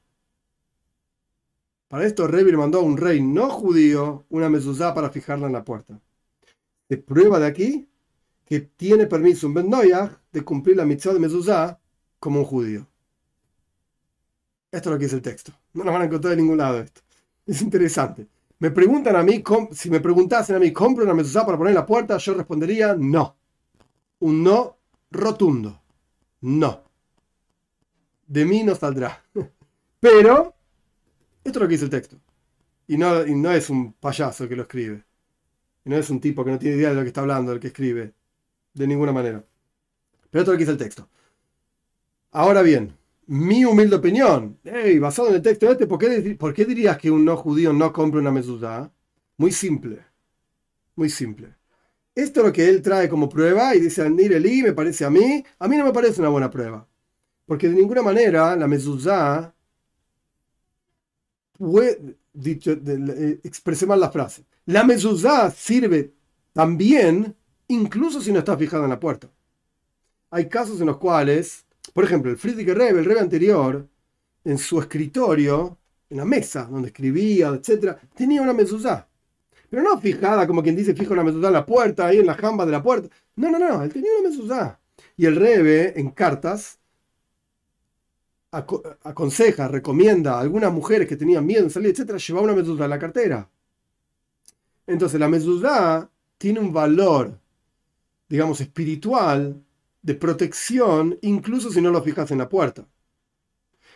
Para 1.86 2.06
esto, 2.06 2.26
Revi 2.26 2.50
le 2.50 2.56
mandó 2.56 2.80
a 2.80 2.82
un 2.82 2.96
rey 2.96 3.22
no 3.22 3.48
judío 3.50 4.26
una 4.30 4.48
mezuzá 4.48 4.92
para 4.92 5.10
fijarla 5.10 5.46
en 5.46 5.52
la 5.52 5.64
puerta. 5.64 6.00
Se 6.88 6.96
prueba 6.96 7.38
de 7.38 7.46
aquí 7.46 7.88
que 8.44 8.60
tiene 8.60 9.06
permiso 9.06 9.46
un 9.46 9.54
Ben 9.54 9.70
de 10.32 10.44
cumplir 10.44 10.76
la 10.76 10.84
mitzvah 10.84 11.12
de 11.12 11.20
mezuzá 11.20 11.78
como 12.18 12.40
un 12.40 12.44
judío. 12.44 12.88
Esto 14.72 14.88
es 14.88 14.92
lo 14.92 14.98
que 14.98 15.04
dice 15.04 15.16
el 15.16 15.22
texto. 15.22 15.52
No 15.72 15.84
nos 15.84 15.92
van 15.92 16.02
a 16.02 16.06
encontrar 16.06 16.34
de 16.34 16.42
ningún 16.42 16.58
lado 16.58 16.80
esto. 16.80 17.00
Es 17.46 17.62
interesante. 17.62 18.26
Me 18.58 18.72
preguntan 18.72 19.14
a 19.14 19.22
mí, 19.22 19.44
si 19.70 19.88
me 19.88 20.00
preguntasen 20.00 20.56
a 20.56 20.58
mí, 20.58 20.72
¿compro 20.72 21.04
una 21.04 21.14
mezuzá 21.14 21.46
para 21.46 21.56
poner 21.56 21.70
en 21.70 21.76
la 21.76 21.86
puerta? 21.86 22.16
Yo 22.16 22.34
respondería 22.34 22.96
no. 22.98 23.36
Un 24.18 24.42
no 24.42 24.78
rotundo. 25.12 25.83
No. 26.44 26.84
De 28.26 28.44
mí 28.44 28.62
no 28.62 28.74
saldrá. 28.74 29.24
Pero 30.00 30.54
esto 31.42 31.58
es 31.58 31.62
lo 31.62 31.68
que 31.68 31.72
dice 31.72 31.84
el 31.86 31.90
texto. 31.90 32.20
Y 32.86 32.98
no, 32.98 33.50
es 33.50 33.70
un 33.70 33.94
payaso 33.94 34.46
que 34.46 34.54
lo 34.54 34.62
escribe. 34.62 35.04
Y 35.86 35.90
no 35.90 35.96
es 35.96 36.10
un 36.10 36.20
tipo 36.20 36.44
que 36.44 36.50
no 36.50 36.58
tiene 36.58 36.76
idea 36.76 36.90
de 36.90 36.96
lo 36.96 37.00
que 37.00 37.08
está 37.08 37.22
hablando, 37.22 37.50
el 37.50 37.60
que 37.60 37.68
escribe. 37.68 38.12
De 38.74 38.86
ninguna 38.86 39.12
manera. 39.12 39.42
Pero 40.30 40.42
esto 40.42 40.52
es 40.52 40.54
lo 40.54 40.58
que 40.58 40.64
dice 40.64 40.72
el 40.72 40.78
texto. 40.78 41.08
Ahora 42.32 42.60
bien, 42.60 42.94
mi 43.26 43.64
humilde 43.64 43.96
opinión, 43.96 44.58
basado 45.00 45.28
en 45.28 45.36
el 45.36 45.42
texto 45.42 45.70
este, 45.70 45.86
¿por 45.86 45.98
qué, 45.98 46.36
¿por 46.38 46.52
qué 46.52 46.66
dirías 46.66 46.98
que 46.98 47.10
un 47.10 47.24
no 47.24 47.38
judío 47.38 47.72
no 47.72 47.90
compra 47.90 48.20
una 48.20 48.30
mezuzá? 48.30 48.92
Muy 49.38 49.50
simple. 49.50 50.04
Muy 50.94 51.08
simple. 51.08 51.54
Esto 52.14 52.40
es 52.40 52.46
lo 52.46 52.52
que 52.52 52.68
él 52.68 52.80
trae 52.80 53.08
como 53.08 53.28
prueba 53.28 53.74
y 53.74 53.80
dice, 53.80 54.06
Eli, 54.06 54.62
me 54.62 54.72
parece 54.72 55.04
a 55.04 55.10
mí, 55.10 55.44
a 55.58 55.68
mí 55.68 55.76
no 55.76 55.84
me 55.84 55.92
parece 55.92 56.20
una 56.20 56.30
buena 56.30 56.50
prueba. 56.50 56.86
Porque 57.46 57.68
de 57.68 57.74
ninguna 57.74 58.02
manera 58.02 58.54
la 58.56 58.68
mezuzá 58.68 59.54
dicho, 62.32 62.72
eh, 62.72 63.40
expresé 63.42 63.86
mal 63.86 64.00
la 64.00 64.10
frase. 64.10 64.44
La 64.66 64.84
mezuzá 64.84 65.50
sirve 65.50 66.14
también, 66.52 67.34
incluso 67.68 68.20
si 68.20 68.32
no 68.32 68.40
está 68.40 68.56
fijada 68.56 68.84
en 68.84 68.90
la 68.90 69.00
puerta. 69.00 69.30
Hay 70.30 70.48
casos 70.48 70.80
en 70.80 70.86
los 70.86 70.98
cuales, 70.98 71.64
por 71.92 72.04
ejemplo, 72.04 72.30
el 72.30 72.38
Friedrich 72.38 72.68
Rebbe, 72.68 73.00
el 73.00 73.04
Rebbe 73.04 73.20
anterior, 73.20 73.88
en 74.44 74.58
su 74.58 74.80
escritorio, 74.80 75.78
en 76.10 76.16
la 76.18 76.24
mesa 76.24 76.64
donde 76.64 76.88
escribía, 76.88 77.48
etc., 77.48 77.96
tenía 78.14 78.42
una 78.42 78.52
mezuzá. 78.52 79.08
Pero 79.74 79.90
no 79.90 80.00
fijada, 80.00 80.46
como 80.46 80.62
quien 80.62 80.76
dice, 80.76 80.94
fija 80.94 81.14
una 81.14 81.24
mezuzá 81.24 81.48
en 81.48 81.52
la 81.52 81.66
puerta, 81.66 82.06
ahí 82.06 82.18
en 82.18 82.26
la 82.26 82.34
jamba 82.34 82.64
de 82.64 82.70
la 82.70 82.80
puerta. 82.80 83.08
No, 83.34 83.50
no, 83.50 83.58
no, 83.58 83.82
él 83.82 83.92
tenía 83.92 84.08
una 84.20 84.28
mezuzá. 84.28 84.78
Y 85.16 85.26
el 85.26 85.34
Rebe, 85.34 85.98
en 85.98 86.10
cartas, 86.10 86.78
aconseja, 88.52 89.66
recomienda 89.66 90.34
a 90.34 90.40
algunas 90.40 90.72
mujeres 90.72 91.08
que 91.08 91.16
tenían 91.16 91.44
miedo 91.44 91.64
en 91.64 91.70
salir, 91.70 91.90
etcétera, 91.90 92.18
llevar 92.18 92.44
una 92.44 92.54
mezuzá 92.54 92.84
en 92.84 92.90
la 92.90 93.00
cartera. 93.00 93.50
Entonces, 94.86 95.18
la 95.18 95.28
mezuzá 95.28 96.08
tiene 96.38 96.60
un 96.60 96.72
valor, 96.72 97.36
digamos, 98.28 98.60
espiritual 98.60 99.60
de 100.02 100.14
protección, 100.14 101.18
incluso 101.22 101.72
si 101.72 101.80
no 101.80 101.90
lo 101.90 102.00
fijas 102.00 102.30
en 102.30 102.38
la 102.38 102.48
puerta. 102.48 102.86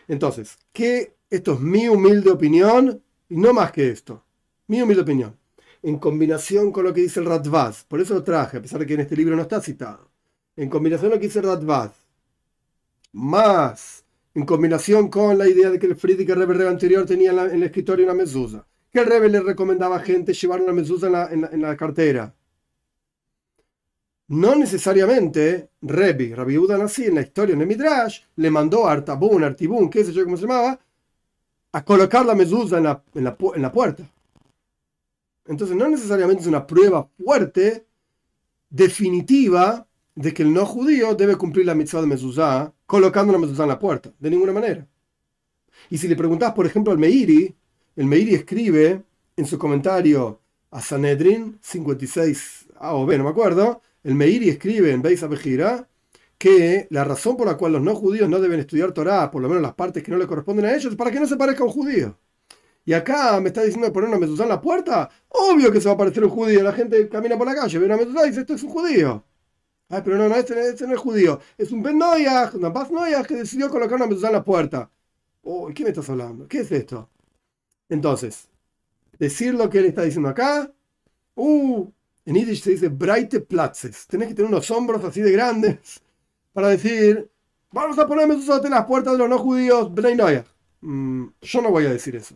Entonces, 0.09 0.59
¿qué? 0.73 1.15
Esto 1.31 1.53
es 1.53 1.61
mi 1.61 1.87
humilde 1.87 2.33
opinión 2.33 3.01
y 3.29 3.37
no 3.37 3.53
más 3.53 3.71
que 3.71 3.91
esto. 3.91 4.25
Mi 4.67 4.83
humilde 4.83 5.03
opinión. 5.03 5.39
En 5.89 5.99
combinación 5.99 6.71
con 6.73 6.85
lo 6.85 6.93
que 6.93 7.01
dice 7.01 7.21
el 7.21 7.27
Radvaz, 7.27 7.85
por 7.85 8.01
eso 8.01 8.15
lo 8.15 8.23
traje, 8.23 8.59
a 8.59 8.63
pesar 8.63 8.81
de 8.81 8.87
que 8.87 8.95
en 8.95 9.01
este 9.01 9.17
libro 9.17 9.35
no 9.35 9.43
está 9.43 9.61
citado. 9.61 10.11
En 10.57 10.69
combinación 10.69 11.11
con 11.11 11.17
lo 11.17 11.21
que 11.21 11.29
dice 11.29 11.39
el 11.41 11.47
Radvaz, 11.47 11.93
más 13.13 14.05
en 14.35 14.45
combinación 14.45 15.09
con 15.09 15.39
la 15.39 15.49
idea 15.49 15.71
de 15.71 15.79
que 15.79 15.87
el 15.87 15.97
Friedrich 15.97 16.29
Rebbe 16.29 16.69
anterior 16.69 17.07
tenía 17.07 17.31
en, 17.31 17.39
el 17.39 17.63
escritorio 17.63 18.05
una 18.05 18.15
mezuzá, 18.15 18.67
que 18.93 19.01
el 19.01 19.07
Rebbe 19.07 19.29
le 19.29 19.41
recomendaba 19.41 19.97
a 19.97 20.01
gente 20.01 20.35
llevar 20.35 20.61
una 20.61 20.73
mezuzá 20.73 21.31
en 21.33 21.63
la 21.63 21.77
cartera 21.77 22.35
no 24.29 24.55
necesariamente 24.55 25.71
Rebi, 25.81 26.35
Rabbi 26.35 26.59
Uda 26.59 26.83
así 26.85 27.07
en 27.07 27.15
la 27.17 27.23
historia 27.23 27.55
en 27.55 27.63
el 27.63 27.67
Midrash, 27.67 28.21
le 28.37 28.51
mandó 28.51 28.87
a 28.87 28.93
Artabun, 28.93 29.43
Artibun, 29.43 29.89
qué 29.89 30.05
sé 30.05 30.13
yo 30.13 30.25
cómo 30.25 30.37
se 30.37 30.43
llamaba, 30.43 30.79
a 31.73 31.85
colocar 31.85 32.27
la 32.27 32.35
mezuzá 32.35 32.79
en 32.79 32.85
la, 32.85 33.03
en, 33.15 33.25
la, 33.25 33.73
puerta. 33.73 34.05
Entonces 35.49 35.77
no 35.77 35.89
necesariamente 35.89 36.43
es 36.43 36.49
una 36.49 36.67
prueba 36.67 37.09
fuerte, 37.19 37.87
definitiva, 38.71 39.89
de 40.15 40.35
que 40.35 40.43
el 40.43 40.53
no 40.53 40.67
judío 40.67 41.15
debe 41.15 41.37
cumplir 41.37 41.65
la 41.67 41.75
mitzvah 41.75 42.03
de 42.03 42.07
mezuzá 42.07 42.75
colocando 42.87 43.33
la 43.33 43.39
mezuzá 43.39 43.63
en 43.63 43.71
la 43.71 43.79
puerta, 43.79 44.13
de 44.19 44.31
ninguna 44.31 44.53
manera. 44.53 44.87
Y 45.91 45.99
si 45.99 46.09
le 46.09 46.17
preguntas, 46.17 46.53
por 46.53 46.67
ejemplo, 46.67 46.93
al 46.93 46.99
Meiri, 46.99 47.55
el 47.97 48.07
Meiri 48.07 48.35
escribe 48.35 49.03
en 49.37 49.47
su 49.47 49.59
comentario 49.59 50.41
a 50.71 50.83
Sanedrin 50.83 51.59
56 51.63 52.69
A 52.77 52.95
o 52.95 53.07
B, 53.07 53.17
no 53.17 53.25
me 53.25 53.31
acuerdo, 53.31 53.81
el 54.03 54.15
Meiri 54.15 54.51
escribe 54.51 54.93
en 54.93 55.03
Beis 55.03 55.23
Abejira 55.23 55.89
que 56.37 56.87
la 56.91 57.05
razón 57.05 57.37
por 57.37 57.47
la 57.47 57.57
cual 57.57 57.73
los 57.73 57.83
no 57.83 57.95
judíos 57.95 58.29
no 58.29 58.39
deben 58.41 58.61
estudiar 58.61 58.93
Torah, 58.93 59.31
por 59.31 59.43
lo 59.43 59.49
menos 59.49 59.63
las 59.63 59.75
partes 59.75 60.03
que 60.03 60.11
no 60.11 60.19
le 60.19 60.27
corresponden 60.27 60.67
a 60.67 60.75
ellos, 60.75 60.93
es 60.93 60.97
para 60.97 61.11
que 61.11 61.21
no 61.21 61.27
se 61.27 61.37
parezca 61.37 61.63
a 61.63 61.67
un 61.67 61.73
judío. 61.73 62.19
Y 62.89 62.95
acá 62.95 63.39
me 63.39 63.49
está 63.49 63.61
diciendo 63.61 63.87
de 63.87 63.93
poner 63.93 64.09
una 64.09 64.19
mezuzá 64.19 64.45
en 64.45 64.49
la 64.49 64.63
puerta. 64.63 65.11
Obvio 65.29 65.71
que 65.71 65.79
se 65.79 65.89
va 65.89 65.95
a 65.95 65.99
parecer 65.99 66.25
un 66.25 66.31
judío. 66.31 66.63
La 66.63 66.73
gente 66.73 67.07
camina 67.11 67.37
por 67.37 67.47
la 67.47 67.55
calle, 67.55 67.79
ve 67.79 67.85
una 67.85 67.99
mezuzá 67.99 68.25
y 68.25 68.31
dice, 68.31 68.41
esto 68.41 68.55
es 68.55 68.63
un 68.63 68.71
judío. 68.71 69.23
Ay, 69.91 70.01
pero 70.03 70.17
no, 70.17 70.27
no, 70.27 70.35
este, 70.35 70.59
este 70.71 70.87
no 70.87 70.95
es 70.95 70.99
judío. 70.99 71.39
Es 71.59 71.71
un 71.71 71.83
Ben 71.83 71.97
una 71.97 72.69
Baz 72.71 72.91
Noyaj 72.91 73.27
que 73.27 73.35
decidió 73.35 73.69
colocar 73.69 73.97
una 73.97 74.07
mezuzá 74.07 74.29
en 74.29 74.33
la 74.33 74.43
puerta. 74.43 74.91
Oh, 75.43 75.69
¿Qué 75.75 75.83
me 75.83 75.91
estás 75.91 76.09
hablando? 76.09 76.49
¿Qué 76.49 76.61
es 76.61 76.73
esto? 76.73 77.11
Entonces, 77.91 78.49
decir 79.19 79.53
lo 79.53 79.69
que 79.69 79.81
él 79.81 79.85
está 79.85 80.01
diciendo 80.01 80.31
acá, 80.31 80.73
uh, 81.35 81.91
en 82.25 82.35
Yiddish 82.37 82.63
se 82.63 82.71
dice 82.71 82.89
breite 82.89 83.41
platzes. 83.41 84.07
Tenés 84.07 84.29
que 84.29 84.35
tener 84.35 84.51
unos 84.51 84.71
hombros 84.71 85.05
así 85.05 85.21
de 85.21 85.33
grandes 85.33 86.01
para 86.55 86.69
decir, 86.69 87.31
vamos 87.71 87.99
a 87.99 88.07
ponerme 88.07 88.37
en 88.37 88.71
las 88.71 88.87
puertas 88.87 89.13
de 89.13 89.19
los 89.19 89.29
no 89.29 89.39
judíos, 89.39 89.91
mm, 90.81 91.27
yo 91.43 91.61
no 91.61 91.71
voy 91.71 91.85
a 91.85 91.91
decir 91.91 92.17
eso. 92.17 92.35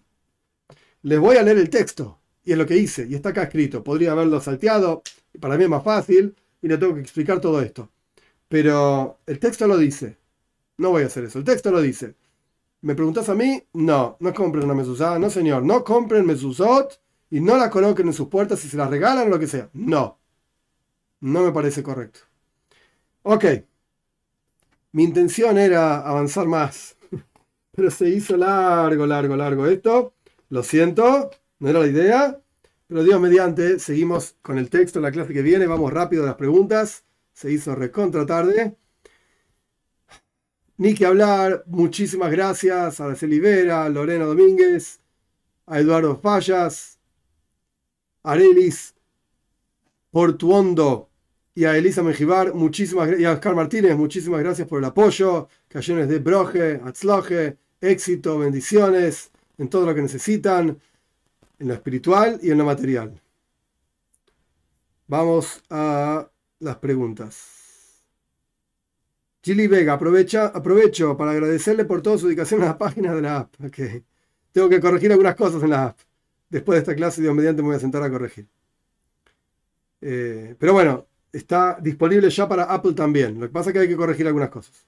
Les 1.02 1.18
voy 1.18 1.36
a 1.36 1.42
leer 1.42 1.58
el 1.58 1.70
texto. 1.70 2.18
Y 2.44 2.52
es 2.52 2.58
lo 2.58 2.66
que 2.66 2.76
hice. 2.76 3.06
Y 3.08 3.14
está 3.14 3.30
acá 3.30 3.44
escrito. 3.44 3.84
Podría 3.84 4.12
haberlo 4.12 4.40
salteado. 4.40 5.02
Para 5.40 5.56
mí 5.56 5.64
es 5.64 5.70
más 5.70 5.84
fácil. 5.84 6.34
Y 6.60 6.68
no 6.68 6.78
tengo 6.78 6.94
que 6.94 7.00
explicar 7.00 7.40
todo 7.40 7.60
esto. 7.60 7.90
Pero 8.48 9.18
el 9.26 9.38
texto 9.38 9.66
lo 9.66 9.76
dice. 9.78 10.18
No 10.78 10.90
voy 10.90 11.02
a 11.02 11.06
hacer 11.06 11.24
eso. 11.24 11.38
El 11.38 11.44
texto 11.44 11.70
lo 11.70 11.80
dice. 11.80 12.14
¿Me 12.82 12.94
preguntas 12.94 13.28
a 13.28 13.34
mí? 13.34 13.62
No, 13.74 14.16
no 14.20 14.34
compren 14.34 14.64
una 14.64 14.74
mezuzá. 14.74 15.18
No, 15.18 15.30
señor. 15.30 15.62
No 15.64 15.84
compren 15.84 16.26
mezuzot 16.26 17.00
y 17.30 17.40
no 17.40 17.56
la 17.56 17.70
coloquen 17.70 18.08
en 18.08 18.12
sus 18.12 18.28
puertas 18.28 18.64
y 18.64 18.68
se 18.68 18.76
la 18.76 18.88
regalan 18.88 19.28
o 19.28 19.30
lo 19.30 19.38
que 19.38 19.46
sea. 19.46 19.70
No. 19.72 20.18
No 21.20 21.44
me 21.44 21.52
parece 21.52 21.82
correcto. 21.82 22.20
Ok. 23.22 23.44
Mi 24.92 25.04
intención 25.04 25.58
era 25.58 26.00
avanzar 26.00 26.46
más. 26.46 26.96
Pero 27.72 27.90
se 27.90 28.08
hizo 28.08 28.36
largo, 28.36 29.06
largo, 29.06 29.36
largo 29.36 29.66
esto. 29.66 30.14
Lo 30.52 30.62
siento. 30.62 31.30
No 31.60 31.70
era 31.70 31.80
la 31.80 31.86
idea. 31.86 32.38
Pero 32.86 33.02
Dios 33.02 33.18
mediante, 33.18 33.78
seguimos 33.78 34.36
con 34.42 34.58
el 34.58 34.68
texto 34.68 34.98
en 34.98 35.04
la 35.04 35.10
clase 35.10 35.32
que 35.32 35.40
viene. 35.40 35.66
Vamos 35.66 35.90
rápido 35.90 36.24
a 36.24 36.26
las 36.26 36.34
preguntas. 36.34 37.04
Se 37.32 37.50
hizo 37.50 37.74
recontra 37.74 38.26
tarde. 38.26 38.76
Ni 40.76 40.92
que 40.92 41.06
hablar. 41.06 41.64
Muchísimas 41.68 42.30
gracias 42.30 43.00
a 43.00 43.06
Araceli 43.06 43.40
Vera, 43.40 43.88
Lorena 43.88 44.26
Domínguez, 44.26 45.00
a 45.64 45.80
Eduardo 45.80 46.20
Fallas, 46.20 46.98
Arelis 48.22 48.94
Portuondo 50.10 51.08
y 51.54 51.64
a 51.64 51.78
Elisa 51.78 52.02
Mejibar, 52.02 52.52
muchísimas 52.52 53.18
y 53.18 53.24
a 53.24 53.32
Oscar 53.32 53.54
Martínez, 53.54 53.96
muchísimas 53.96 54.40
gracias 54.40 54.68
por 54.68 54.80
el 54.80 54.84
apoyo, 54.84 55.48
cayones 55.68 56.08
de 56.08 56.18
broje, 56.18 56.80
atzloje, 56.84 57.56
éxito, 57.80 58.38
bendiciones 58.38 59.31
en 59.62 59.68
todo 59.68 59.86
lo 59.86 59.94
que 59.94 60.02
necesitan, 60.02 60.78
en 61.58 61.68
lo 61.68 61.74
espiritual 61.74 62.38
y 62.42 62.50
en 62.50 62.58
lo 62.58 62.64
material. 62.64 63.20
Vamos 65.06 65.62
a 65.70 66.28
las 66.58 66.76
preguntas. 66.76 68.04
Gili 69.42 69.66
Vega, 69.66 69.94
aprovecha, 69.94 70.46
aprovecho 70.46 71.16
para 71.16 71.32
agradecerle 71.32 71.84
por 71.84 72.02
toda 72.02 72.18
su 72.18 72.26
dedicación 72.26 72.62
a 72.62 72.66
las 72.66 72.76
páginas 72.76 73.14
de 73.14 73.22
la 73.22 73.38
app. 73.38 73.54
Tengo 74.52 74.68
que 74.68 74.80
corregir 74.80 75.10
algunas 75.10 75.34
cosas 75.34 75.62
en 75.62 75.70
la 75.70 75.86
app 75.86 75.98
después 76.48 76.76
de 76.76 76.80
esta 76.80 76.94
clase, 76.94 77.22
Dios 77.22 77.34
mediante, 77.34 77.62
me 77.62 77.68
voy 77.68 77.76
a 77.76 77.80
sentar 77.80 78.02
a 78.02 78.10
corregir. 78.10 78.46
Eh, 80.00 80.54
pero 80.58 80.74
bueno, 80.74 81.06
está 81.32 81.78
disponible 81.80 82.28
ya 82.30 82.48
para 82.48 82.64
Apple 82.64 82.92
también. 82.92 83.40
Lo 83.40 83.46
que 83.46 83.52
pasa 83.52 83.70
es 83.70 83.74
que 83.74 83.80
hay 83.80 83.88
que 83.88 83.96
corregir 83.96 84.26
algunas 84.26 84.50
cosas. 84.50 84.86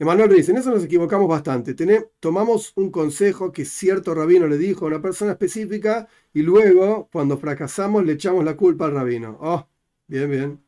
Emanuel 0.00 0.34
dice, 0.34 0.52
en 0.52 0.56
eso 0.56 0.70
nos 0.70 0.82
equivocamos 0.82 1.28
bastante. 1.28 1.76
tomamos 2.20 2.72
un 2.76 2.90
consejo 2.90 3.52
que 3.52 3.66
cierto 3.66 4.14
rabino 4.14 4.46
le 4.46 4.56
dijo 4.56 4.86
a 4.86 4.88
una 4.88 5.02
persona 5.02 5.32
específica 5.32 6.08
y 6.32 6.40
luego, 6.40 7.10
cuando 7.12 7.36
fracasamos, 7.36 8.02
le 8.06 8.14
echamos 8.14 8.42
la 8.42 8.56
culpa 8.56 8.86
al 8.86 8.92
rabino. 8.92 9.36
Oh, 9.42 9.68
bien, 10.06 10.30
bien. 10.30 10.64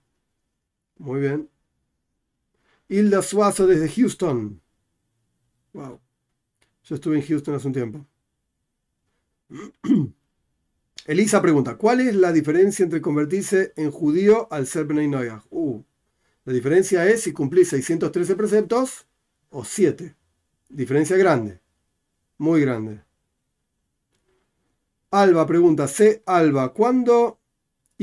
Muy 0.99 1.21
bien. 1.21 1.49
Hilda 2.89 3.23
Suazo 3.23 3.67
desde 3.67 3.89
Houston. 3.89 4.61
Wow. 5.73 5.99
Yo 6.85 6.95
estuve 6.95 7.17
en 7.17 7.27
Houston 7.27 7.55
hace 7.55 7.69
un 7.69 7.73
tiempo. 7.73 8.07
Elisa 11.07 11.41
pregunta, 11.41 11.79
¿cuál 11.79 12.01
es 12.01 12.15
la 12.17 12.33
diferencia 12.33 12.83
entre 12.83 13.01
convertirse 13.01 13.73
en 13.77 13.93
judío 13.93 14.47
al 14.53 14.67
ser 14.67 14.85
Bnei 14.85 15.11
Uh, 15.49 15.83
la 16.45 16.53
diferencia 16.53 17.09
es 17.09 17.23
si 17.23 17.33
cumplís 17.33 17.71
613 17.71 18.37
preceptos 18.37 19.07
o 19.53 19.65
7. 19.65 20.17
Diferencia 20.69 21.17
grande, 21.17 21.61
muy 22.39 22.61
grande. 22.61 23.03
Alba 25.11 25.47
pregunta, 25.47 25.87
C. 25.89 26.23
Alba, 26.27 26.73
¿cuándo 26.73 27.39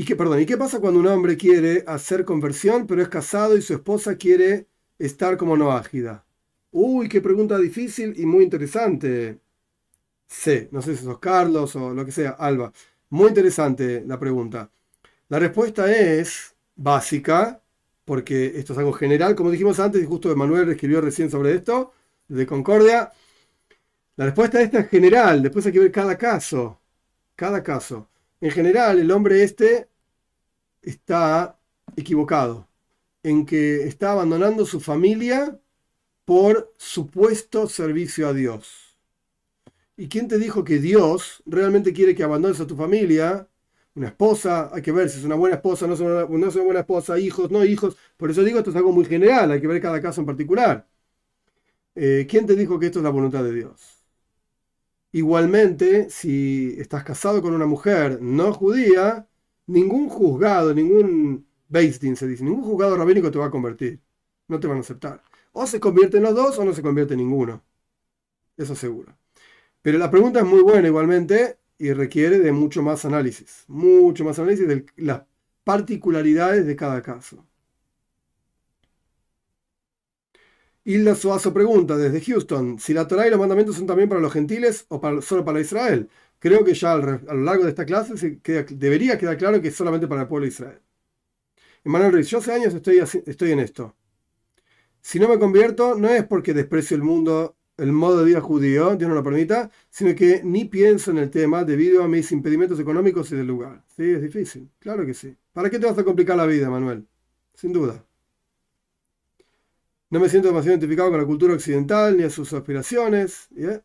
y 0.00 0.04
qué, 0.06 0.16
perdón, 0.16 0.40
¿y 0.40 0.46
qué 0.46 0.56
pasa 0.56 0.80
cuando 0.80 0.98
un 1.00 1.06
hombre 1.08 1.36
quiere 1.36 1.84
hacer 1.86 2.24
conversión 2.24 2.86
pero 2.86 3.02
es 3.02 3.08
casado 3.10 3.54
y 3.56 3.60
su 3.60 3.74
esposa 3.74 4.16
quiere 4.16 4.66
estar 4.98 5.36
como 5.36 5.58
no 5.58 5.72
ágida? 5.72 6.24
Uy, 6.70 7.06
qué 7.08 7.20
pregunta 7.20 7.58
difícil 7.58 8.14
y 8.18 8.24
muy 8.24 8.44
interesante. 8.44 9.40
C. 10.26 10.68
No 10.72 10.80
sé 10.80 10.96
si 10.96 11.04
sos 11.04 11.18
Carlos 11.18 11.76
o 11.76 11.92
lo 11.92 12.04
que 12.06 12.12
sea, 12.12 12.30
Alba. 12.30 12.72
Muy 13.10 13.28
interesante 13.28 14.02
la 14.06 14.18
pregunta. 14.18 14.70
La 15.28 15.38
respuesta 15.38 15.92
es 15.94 16.56
básica, 16.76 17.59
porque 18.10 18.58
esto 18.58 18.72
es 18.72 18.78
algo 18.80 18.92
general, 18.92 19.36
como 19.36 19.52
dijimos 19.52 19.78
antes, 19.78 20.02
y 20.02 20.04
justo 20.04 20.34
Manuel 20.34 20.68
escribió 20.68 21.00
recién 21.00 21.30
sobre 21.30 21.54
esto, 21.54 21.92
de 22.26 22.44
Concordia. 22.44 23.12
La 24.16 24.24
respuesta 24.24 24.60
esta 24.60 24.80
es 24.80 24.88
general, 24.88 25.44
después 25.44 25.64
hay 25.64 25.70
que 25.70 25.78
ver 25.78 25.92
cada 25.92 26.18
caso. 26.18 26.80
Cada 27.36 27.62
caso. 27.62 28.08
En 28.40 28.50
general, 28.50 28.98
el 28.98 29.12
hombre 29.12 29.44
este 29.44 29.86
está 30.82 31.56
equivocado 31.94 32.66
en 33.22 33.46
que 33.46 33.84
está 33.84 34.10
abandonando 34.10 34.66
su 34.66 34.80
familia 34.80 35.56
por 36.24 36.74
supuesto 36.78 37.68
servicio 37.68 38.26
a 38.26 38.32
Dios. 38.32 38.96
¿Y 39.96 40.08
quién 40.08 40.26
te 40.26 40.38
dijo 40.38 40.64
que 40.64 40.80
Dios 40.80 41.44
realmente 41.46 41.92
quiere 41.92 42.16
que 42.16 42.24
abandones 42.24 42.58
a 42.58 42.66
tu 42.66 42.74
familia? 42.74 43.46
Una 43.94 44.08
esposa, 44.08 44.70
hay 44.72 44.82
que 44.82 44.92
ver 44.92 45.08
si 45.10 45.18
es 45.18 45.24
una 45.24 45.34
buena 45.34 45.56
esposa, 45.56 45.86
no 45.86 45.94
es 45.94 46.00
una, 46.00 46.24
no 46.26 46.46
es 46.48 46.54
una 46.54 46.64
buena 46.64 46.80
esposa, 46.80 47.18
hijos, 47.18 47.50
no 47.50 47.64
hijos. 47.64 47.96
Por 48.16 48.30
eso 48.30 48.42
digo, 48.44 48.58
esto 48.58 48.70
es 48.70 48.76
algo 48.76 48.92
muy 48.92 49.04
general, 49.04 49.50
hay 49.50 49.60
que 49.60 49.66
ver 49.66 49.80
cada 49.82 50.00
caso 50.00 50.20
en 50.20 50.26
particular. 50.26 50.86
Eh, 51.94 52.26
¿Quién 52.28 52.46
te 52.46 52.56
dijo 52.56 52.78
que 52.78 52.86
esto 52.86 52.98
es 52.98 53.04
la 53.04 53.10
voluntad 53.10 53.44
de 53.44 53.52
Dios? 53.52 54.02
Igualmente, 55.12 56.08
si 56.10 56.76
estás 56.78 57.02
casado 57.04 57.42
con 57.42 57.52
una 57.54 57.66
mujer 57.66 58.20
no 58.22 58.52
judía, 58.52 59.26
ningún 59.66 60.08
juzgado, 60.08 60.72
ningún 60.74 61.46
Beisdin 61.68 62.16
se 62.16 62.26
dice, 62.28 62.44
ningún 62.44 62.62
juzgado 62.64 62.96
rabínico 62.96 63.30
te 63.30 63.38
va 63.38 63.46
a 63.46 63.50
convertir. 63.50 64.00
No 64.48 64.60
te 64.60 64.66
van 64.68 64.78
a 64.78 64.80
aceptar. 64.80 65.22
O 65.52 65.66
se 65.66 65.80
convierten 65.80 66.22
los 66.22 66.34
dos 66.34 66.58
o 66.58 66.64
no 66.64 66.72
se 66.74 66.82
convierte 66.82 67.16
ninguno. 67.16 67.62
Eso 68.56 68.74
seguro. 68.76 69.16
Pero 69.82 69.98
la 69.98 70.10
pregunta 70.10 70.40
es 70.40 70.46
muy 70.46 70.62
buena 70.62 70.88
igualmente 70.88 71.58
y 71.80 71.94
requiere 71.94 72.38
de 72.38 72.52
mucho 72.52 72.82
más 72.82 73.04
análisis. 73.06 73.64
Mucho 73.68 74.24
más 74.24 74.38
análisis 74.38 74.68
de 74.68 74.84
las 74.96 75.22
particularidades 75.64 76.66
de 76.66 76.76
cada 76.76 77.02
caso. 77.02 77.46
Hilda 80.84 81.14
Suazo 81.14 81.52
pregunta 81.54 81.96
desde 81.96 82.20
Houston 82.20 82.78
si 82.78 82.92
la 82.92 83.06
Torah 83.08 83.26
y 83.26 83.30
los 83.30 83.38
mandamientos 83.38 83.76
son 83.76 83.86
también 83.86 84.08
para 84.10 84.20
los 84.20 84.32
gentiles 84.32 84.84
o 84.88 85.22
solo 85.22 85.44
para 85.44 85.60
Israel. 85.60 86.08
Creo 86.38 86.64
que 86.64 86.74
ya 86.74 86.92
a 86.92 86.96
lo 86.98 87.42
largo 87.42 87.64
de 87.64 87.70
esta 87.70 87.86
clase 87.86 88.14
debería 88.70 89.18
quedar 89.18 89.38
claro 89.38 89.60
que 89.62 89.68
es 89.68 89.74
solamente 89.74 90.06
para 90.08 90.22
el 90.22 90.28
pueblo 90.28 90.44
de 90.44 90.52
Israel. 90.52 90.80
Emanuel 91.84 92.12
Ruiz, 92.12 92.28
yo 92.28 92.38
hace 92.38 92.52
años 92.52 92.74
estoy, 92.74 92.98
estoy 92.98 93.52
en 93.52 93.60
esto. 93.60 93.94
Si 95.02 95.18
no 95.18 95.28
me 95.28 95.38
convierto, 95.38 95.94
no 95.94 96.08
es 96.08 96.24
porque 96.26 96.54
desprecio 96.54 96.96
el 96.96 97.02
mundo, 97.02 97.56
el 97.80 97.92
modo 97.92 98.18
de 98.18 98.26
vida 98.26 98.40
judío, 98.40 98.96
Dios 98.96 99.08
no 99.08 99.14
lo 99.14 99.22
permita, 99.22 99.70
sino 99.90 100.14
que 100.14 100.42
ni 100.44 100.64
pienso 100.66 101.10
en 101.10 101.18
el 101.18 101.30
tema 101.30 101.64
debido 101.64 102.02
a 102.02 102.08
mis 102.08 102.30
impedimentos 102.32 102.78
económicos 102.80 103.32
y 103.32 103.36
del 103.36 103.46
lugar. 103.46 103.84
Sí, 103.96 104.10
es 104.10 104.22
difícil, 104.22 104.70
claro 104.78 105.06
que 105.06 105.14
sí. 105.14 105.36
¿Para 105.52 105.70
qué 105.70 105.78
te 105.78 105.86
vas 105.86 105.98
a 105.98 106.04
complicar 106.04 106.36
la 106.36 106.46
vida, 106.46 106.70
Manuel? 106.70 107.06
Sin 107.54 107.72
duda. 107.72 108.04
No 110.10 110.20
me 110.20 110.28
siento 110.28 110.48
demasiado 110.48 110.74
identificado 110.76 111.10
con 111.10 111.20
la 111.20 111.26
cultura 111.26 111.54
occidental 111.54 112.16
ni 112.16 112.24
a 112.24 112.30
sus 112.30 112.52
aspiraciones. 112.52 113.48
¿Yeah? 113.54 113.82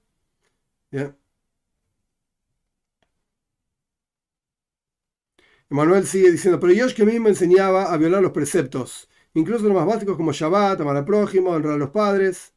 Emanuel 5.69 6.05
sigue 6.07 6.31
diciendo, 6.31 6.59
pero 6.59 6.73
Yosh 6.73 6.93
que 6.95 7.05
me 7.05 7.29
enseñaba 7.29 7.91
a 7.93 7.97
violar 7.97 8.21
los 8.21 8.31
preceptos, 8.31 9.09
incluso 9.33 9.65
los 9.65 9.75
más 9.75 9.85
básicos 9.85 10.15
como 10.17 10.31
Shabbat, 10.31 10.81
amar 10.81 10.97
al 10.97 11.05
prójimo, 11.05 11.51
honrar 11.51 11.73
a 11.73 11.77
los 11.77 11.89
padres. 11.91 12.54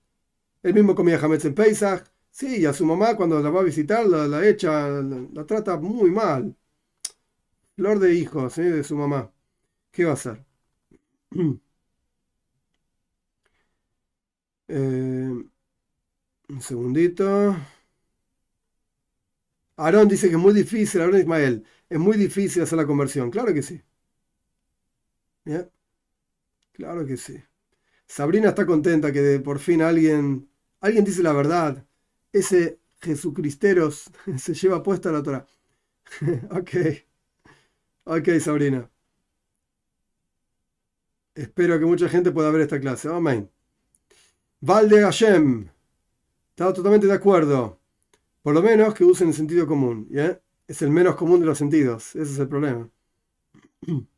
Él 0.68 0.74
mismo 0.74 0.94
comía 0.94 1.18
Hametz 1.18 1.44
en 1.46 1.54
Pesach. 1.54 2.04
Sí, 2.30 2.58
y 2.60 2.66
a 2.66 2.72
su 2.74 2.84
mamá 2.86 3.16
cuando 3.16 3.40
la 3.40 3.50
va 3.50 3.60
a 3.60 3.64
visitar 3.64 4.06
la, 4.06 4.46
echa, 4.46 4.88
la, 4.88 5.46
trata 5.46 5.78
muy 5.78 6.10
mal. 6.10 6.54
Flor 7.76 7.98
de 7.98 8.14
hijos 8.14 8.52
¿sí? 8.52 8.62
de 8.62 8.84
su 8.84 8.94
mamá. 8.96 9.32
¿Qué 9.92 10.04
va 10.04 10.12
a 10.12 10.14
hacer? 10.14 10.44
Eh, 14.68 15.30
un 16.48 16.60
segundito. 16.60 17.56
Aarón 19.78 20.08
dice 20.08 20.28
que 20.28 20.34
es 20.34 20.40
muy 20.40 20.52
difícil, 20.52 21.00
Aarón 21.00 21.20
Ismael, 21.20 21.64
es 21.88 21.98
muy 21.98 22.16
difícil 22.18 22.62
hacer 22.62 22.76
la 22.78 22.86
conversión. 22.86 23.30
Claro 23.30 23.54
que 23.54 23.62
sí. 23.62 23.80
Claro 26.72 27.04
que 27.06 27.16
sí. 27.16 27.36
Sabrina 28.06 28.50
está 28.50 28.66
contenta 28.66 29.12
que 29.12 29.40
por 29.40 29.58
fin 29.60 29.82
alguien, 29.82 30.47
alguien 30.80 31.04
dice 31.04 31.22
la 31.22 31.32
verdad. 31.32 31.84
Ese 32.32 32.78
Jesucristeros 33.00 34.10
se 34.38 34.54
lleva 34.54 34.82
puesta 34.82 35.12
la 35.12 35.22
Torah. 35.22 35.46
ok. 36.50 36.70
Ok, 38.04 38.28
Sabrina. 38.40 38.90
Espero 41.34 41.78
que 41.78 41.84
mucha 41.84 42.08
gente 42.08 42.32
pueda 42.32 42.50
ver 42.50 42.62
esta 42.62 42.80
clase. 42.80 43.08
Amén. 43.08 43.50
Valde 44.60 45.02
Hashem. 45.02 45.68
Estaba 46.50 46.72
totalmente 46.72 47.06
de 47.06 47.12
acuerdo. 47.12 47.78
Por 48.42 48.54
lo 48.54 48.62
menos 48.62 48.94
que 48.94 49.04
usen 49.04 49.28
el 49.28 49.34
sentido 49.34 49.66
común. 49.66 50.08
Es 50.66 50.82
el 50.82 50.90
menos 50.90 51.14
común 51.16 51.40
de 51.40 51.46
los 51.46 51.58
sentidos. 51.58 52.16
Ese 52.16 52.32
es 52.32 52.38
el 52.38 52.48
problema. 52.48 52.88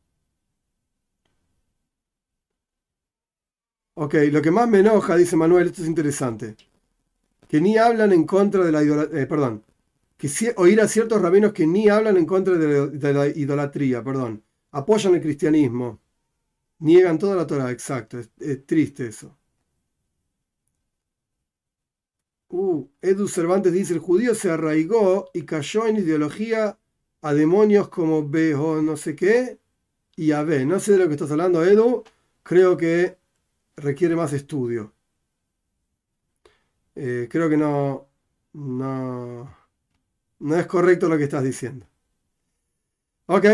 Ok, 4.02 4.14
lo 4.32 4.40
que 4.40 4.50
más 4.50 4.66
me 4.66 4.78
enoja, 4.80 5.14
dice 5.14 5.36
Manuel, 5.36 5.66
esto 5.66 5.82
es 5.82 5.88
interesante. 5.88 6.56
Que 7.48 7.60
ni 7.60 7.76
hablan 7.76 8.12
en 8.12 8.24
contra 8.24 8.64
de 8.64 8.72
la 8.72 8.82
idolatría. 8.82 9.22
Eh, 9.22 9.26
perdón. 9.26 9.62
Que 10.16 10.28
oír 10.56 10.80
a 10.80 10.88
ciertos 10.88 11.20
rabinos 11.20 11.52
que 11.52 11.66
ni 11.66 11.88
hablan 11.90 12.16
en 12.16 12.24
contra 12.26 12.54
de 12.56 13.12
la, 13.12 13.28
idolatría, 13.28 14.02
perdón. 14.02 14.42
Apoyan 14.70 15.14
el 15.16 15.20
cristianismo. 15.20 16.00
Niegan 16.78 17.18
toda 17.18 17.36
la 17.36 17.46
Torah, 17.46 17.70
exacto. 17.70 18.18
es 18.18 18.66
triste 18.66 19.08
eso. 19.08 19.36
Uh, 22.48 22.88
Edu 23.02 23.28
Cervantes 23.28 23.72
dice, 23.72 23.92
el 23.92 24.00
judío 24.00 24.34
se 24.34 24.50
arraigó 24.50 25.30
y 25.34 25.42
cayó 25.42 25.86
en 25.86 25.98
ideología 25.98 26.78
a 27.20 27.34
demonios 27.34 27.88
como 27.90 28.26
B 28.26 28.54
o 28.54 28.80
no 28.80 28.96
sé 28.96 29.14
qué 29.14 29.58
y 30.16 30.32
a 30.32 30.42
B. 30.42 30.64
No 30.64 30.80
sé 30.80 30.92
de 30.92 30.98
lo 30.98 31.08
que 31.08 31.14
estás 31.14 31.30
hablando, 31.30 31.62
Edu. 31.64 32.02
Creo 32.42 32.76
que 32.78 33.19
requiere 33.76 34.16
más 34.16 34.32
estudio. 34.32 34.94
Eh, 36.94 37.28
creo 37.30 37.48
que 37.48 37.56
no, 37.56 38.08
no, 38.52 39.56
no 40.40 40.56
es 40.56 40.66
correcto 40.66 41.08
lo 41.08 41.18
que 41.18 41.24
estás 41.24 41.44
diciendo. 41.44 41.86
Ok. 43.26 43.46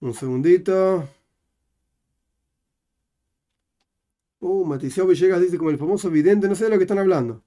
Un 0.00 0.12
segundito. 0.14 1.08
Uh, 4.40 4.64
Maticiao 4.64 5.06
Villegas 5.06 5.40
dice 5.40 5.58
como 5.58 5.70
el 5.70 5.78
famoso 5.78 6.10
vidente, 6.10 6.48
no 6.48 6.54
sé 6.54 6.64
de 6.64 6.70
lo 6.70 6.78
que 6.78 6.84
están 6.84 6.98
hablando. 6.98 7.42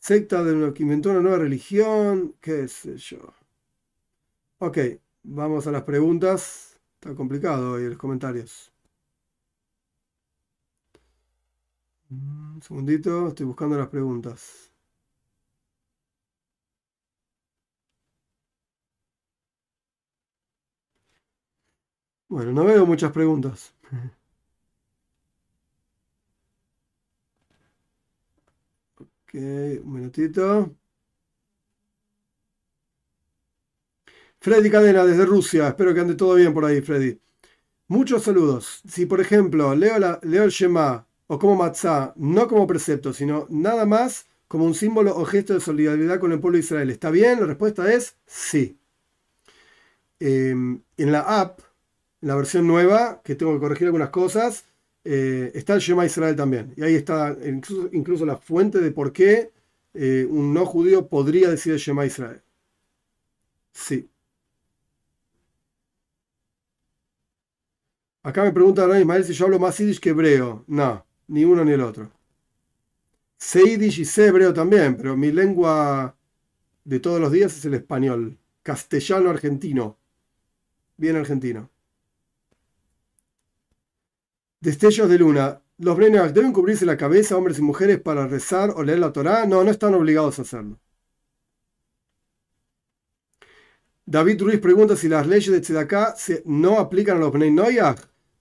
Secta 0.00 0.44
de 0.44 0.54
lo 0.54 0.74
que 0.74 0.84
inventó 0.84 1.10
una 1.10 1.20
nueva 1.20 1.38
religión, 1.38 2.36
qué 2.40 2.68
sé 2.68 2.96
yo. 2.98 3.34
Ok, 4.58 4.78
vamos 5.22 5.66
a 5.66 5.72
las 5.72 5.82
preguntas. 5.84 6.65
Está 7.06 7.14
complicado 7.16 7.74
hoy 7.74 7.84
los 7.88 7.98
comentarios. 7.98 8.72
Un 12.10 12.60
segundito, 12.62 13.28
estoy 13.28 13.46
buscando 13.46 13.78
las 13.78 13.86
preguntas. 13.86 14.72
Bueno, 22.28 22.52
no 22.52 22.64
veo 22.64 22.86
muchas 22.86 23.10
preguntas. 23.12 23.74
un 29.84 29.92
minutito. 29.92 30.76
Freddy 34.46 34.70
Cadena 34.70 35.04
desde 35.04 35.26
Rusia. 35.26 35.66
Espero 35.66 35.92
que 35.92 35.98
ande 35.98 36.14
todo 36.14 36.36
bien 36.36 36.54
por 36.54 36.64
ahí, 36.64 36.80
Freddy. 36.80 37.18
Muchos 37.88 38.22
saludos. 38.22 38.80
Si, 38.88 39.04
por 39.04 39.20
ejemplo, 39.20 39.74
leo, 39.74 39.98
la, 39.98 40.20
leo 40.22 40.44
el 40.44 40.50
Shema 40.50 41.04
o 41.26 41.36
como 41.36 41.56
Matzah, 41.56 42.12
no 42.14 42.46
como 42.46 42.64
precepto, 42.64 43.12
sino 43.12 43.48
nada 43.50 43.84
más 43.86 44.28
como 44.46 44.64
un 44.64 44.76
símbolo 44.76 45.16
o 45.16 45.24
gesto 45.24 45.52
de 45.52 45.58
solidaridad 45.58 46.20
con 46.20 46.30
el 46.30 46.38
pueblo 46.38 46.58
de 46.58 46.60
Israel, 46.60 46.90
¿está 46.90 47.10
bien? 47.10 47.40
La 47.40 47.46
respuesta 47.46 47.92
es 47.92 48.14
sí. 48.24 48.78
Em, 50.20 50.80
en 50.96 51.10
la 51.10 51.22
app, 51.22 51.58
en 52.22 52.28
la 52.28 52.36
versión 52.36 52.68
nueva, 52.68 53.22
que 53.24 53.34
tengo 53.34 53.52
que 53.52 53.58
corregir 53.58 53.88
algunas 53.88 54.10
cosas, 54.10 54.64
eh, 55.02 55.50
está 55.56 55.74
el 55.74 55.80
Shema 55.80 56.06
Israel 56.06 56.36
también. 56.36 56.72
Y 56.76 56.84
ahí 56.84 56.94
está 56.94 57.36
incluso, 57.90 58.24
la 58.24 58.36
fuente 58.36 58.80
de 58.80 58.92
por 58.92 59.12
qué 59.12 59.50
eh, 59.92 60.24
un 60.30 60.54
no 60.54 60.64
judío 60.66 61.08
podría 61.08 61.50
decir 61.50 61.72
el 61.72 61.80
Shema 61.80 62.06
Israel. 62.06 62.42
Sí. 63.72 64.08
Acá 68.26 68.42
me 68.42 68.50
pregunta 68.50 68.98
Ismael 68.98 69.24
si 69.24 69.32
yo 69.34 69.44
hablo 69.44 69.60
más 69.60 69.78
yiddish 69.78 70.00
que 70.00 70.08
hebreo. 70.10 70.64
No, 70.66 71.06
ni 71.28 71.44
uno 71.44 71.64
ni 71.64 71.70
el 71.70 71.80
otro. 71.80 72.10
Sé 73.38 73.62
yiddish 73.62 74.00
y 74.00 74.04
sé 74.04 74.26
hebreo 74.26 74.52
también, 74.52 74.96
pero 74.96 75.16
mi 75.16 75.30
lengua 75.30 76.16
de 76.82 76.98
todos 76.98 77.20
los 77.20 77.30
días 77.30 77.56
es 77.56 77.64
el 77.66 77.74
español. 77.74 78.36
Castellano 78.64 79.30
argentino. 79.30 79.96
Bien 80.96 81.14
argentino. 81.14 81.70
Destellos 84.60 85.08
de 85.08 85.18
luna. 85.18 85.62
¿Los 85.78 85.96
Brenner 85.96 86.32
deben 86.32 86.52
cubrirse 86.52 86.84
la 86.84 86.96
cabeza, 86.96 87.36
hombres 87.36 87.60
y 87.60 87.62
mujeres, 87.62 88.00
para 88.00 88.26
rezar 88.26 88.70
o 88.74 88.82
leer 88.82 88.98
la 88.98 89.12
Torá? 89.12 89.46
No, 89.46 89.62
no 89.62 89.70
están 89.70 89.94
obligados 89.94 90.40
a 90.40 90.42
hacerlo. 90.42 90.80
David 94.04 94.42
Ruiz 94.42 94.58
pregunta 94.58 94.96
si 94.96 95.08
las 95.08 95.28
leyes 95.28 95.52
de 95.52 95.60
Tzedaká 95.60 96.16
no 96.44 96.80
aplican 96.80 97.18
a 97.18 97.20
los 97.20 97.32
Bnei. 97.32 97.78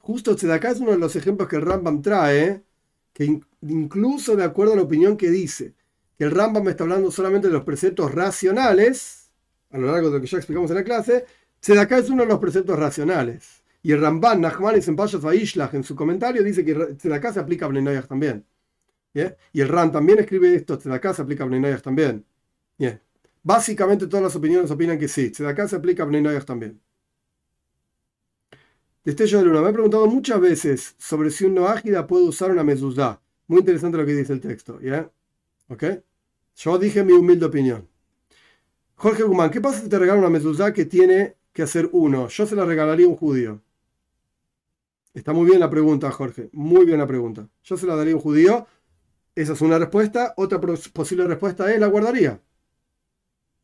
Justo 0.05 0.35
Tzedaká 0.35 0.69
es 0.69 0.79
uno 0.79 0.91
de 0.91 0.99
los 0.99 1.15
ejemplos 1.15 1.49
que 1.49 1.55
el 1.55 1.63
Rambam 1.63 1.99
trae, 1.99 2.63
que 3.11 3.41
incluso 3.63 4.35
de 4.35 4.43
acuerdo 4.43 4.73
a 4.73 4.75
la 4.75 4.83
opinión 4.83 5.17
que 5.17 5.31
dice, 5.31 5.73
que 6.15 6.25
el 6.25 6.29
Rambam 6.29 6.67
está 6.69 6.83
hablando 6.83 7.09
solamente 7.09 7.47
de 7.47 7.53
los 7.53 7.63
preceptos 7.63 8.13
racionales, 8.13 9.31
a 9.71 9.79
lo 9.79 9.91
largo 9.91 10.09
de 10.09 10.17
lo 10.17 10.21
que 10.21 10.27
ya 10.27 10.37
explicamos 10.37 10.69
en 10.69 10.77
la 10.77 10.83
clase, 10.83 11.25
Tzedaká 11.59 11.97
es 11.97 12.11
uno 12.11 12.21
de 12.21 12.29
los 12.29 12.37
preceptos 12.37 12.77
racionales. 12.77 13.63
Y 13.81 13.93
el 13.93 14.01
Ramban 14.01 14.41
Nachmanis 14.41 14.87
en 14.87 14.95
Payas 14.95 15.23
Vaishlach 15.23 15.73
en 15.73 15.83
su 15.83 15.95
comentario 15.95 16.43
dice 16.43 16.63
que 16.63 17.11
acá 17.11 17.33
se 17.33 17.39
aplica 17.39 17.65
a 17.65 17.69
Bnei 17.69 17.99
también. 18.03 18.45
Y 19.53 19.61
el 19.61 19.69
RAN 19.69 19.91
también 19.91 20.19
escribe 20.19 20.53
esto, 20.53 20.79
acá 20.91 21.15
se 21.15 21.23
aplica 21.23 21.45
a 21.45 21.47
Bnei 21.47 21.81
también. 21.81 22.23
Básicamente 23.41 24.05
todas 24.05 24.23
las 24.23 24.35
opiniones 24.35 24.69
opinan 24.69 24.99
que 24.99 25.07
sí, 25.07 25.31
acá 25.47 25.67
se 25.67 25.77
aplica 25.77 26.03
a 26.03 26.05
Bnei 26.05 26.39
también. 26.45 26.79
Destello 29.05 29.37
de 29.37 29.45
Luna, 29.45 29.61
me 29.61 29.69
he 29.69 29.73
preguntado 29.73 30.07
muchas 30.07 30.41
veces 30.41 30.95
sobre 30.97 31.29
si 31.29 31.45
un 31.45 31.53
noágida 31.53 32.07
puede 32.07 32.25
usar 32.25 32.49
una 32.49 32.63
mezuzá. 32.63 33.21
Muy 33.45 33.59
interesante 33.59 33.99
lo 33.99 34.05
que 34.05 34.15
dice 34.15 34.33
el 34.33 34.41
texto, 34.41 34.81
¿ya? 34.81 35.11
¿Ok? 35.69 35.83
Yo 36.55 36.79
dije 36.79 37.03
mi 37.03 37.13
humilde 37.13 37.45
opinión. 37.45 37.87
Jorge 38.95 39.21
Guzmán, 39.21 39.51
¿qué 39.51 39.61
pasa 39.61 39.81
si 39.81 39.89
te 39.89 39.99
regalo 39.99 40.19
una 40.19 40.31
mezuzá 40.31 40.73
que 40.73 40.85
tiene 40.85 41.35
que 41.53 41.61
hacer 41.61 41.87
uno? 41.91 42.29
Yo 42.29 42.47
se 42.47 42.55
la 42.55 42.65
regalaría 42.65 43.05
a 43.05 43.09
un 43.09 43.15
judío. 43.15 43.61
Está 45.13 45.33
muy 45.33 45.45
bien 45.45 45.59
la 45.59 45.69
pregunta, 45.69 46.09
Jorge. 46.09 46.49
Muy 46.51 46.85
bien 46.85 46.97
la 46.97 47.05
pregunta. 47.05 47.47
Yo 47.63 47.77
se 47.77 47.85
la 47.85 47.95
daría 47.95 48.13
a 48.13 48.15
un 48.15 48.23
judío. 48.23 48.65
Esa 49.35 49.53
es 49.53 49.61
una 49.61 49.77
respuesta. 49.77 50.33
Otra 50.35 50.59
posible 50.59 51.27
respuesta 51.27 51.71
es 51.71 51.79
la 51.79 51.87
guardaría. 51.87 52.41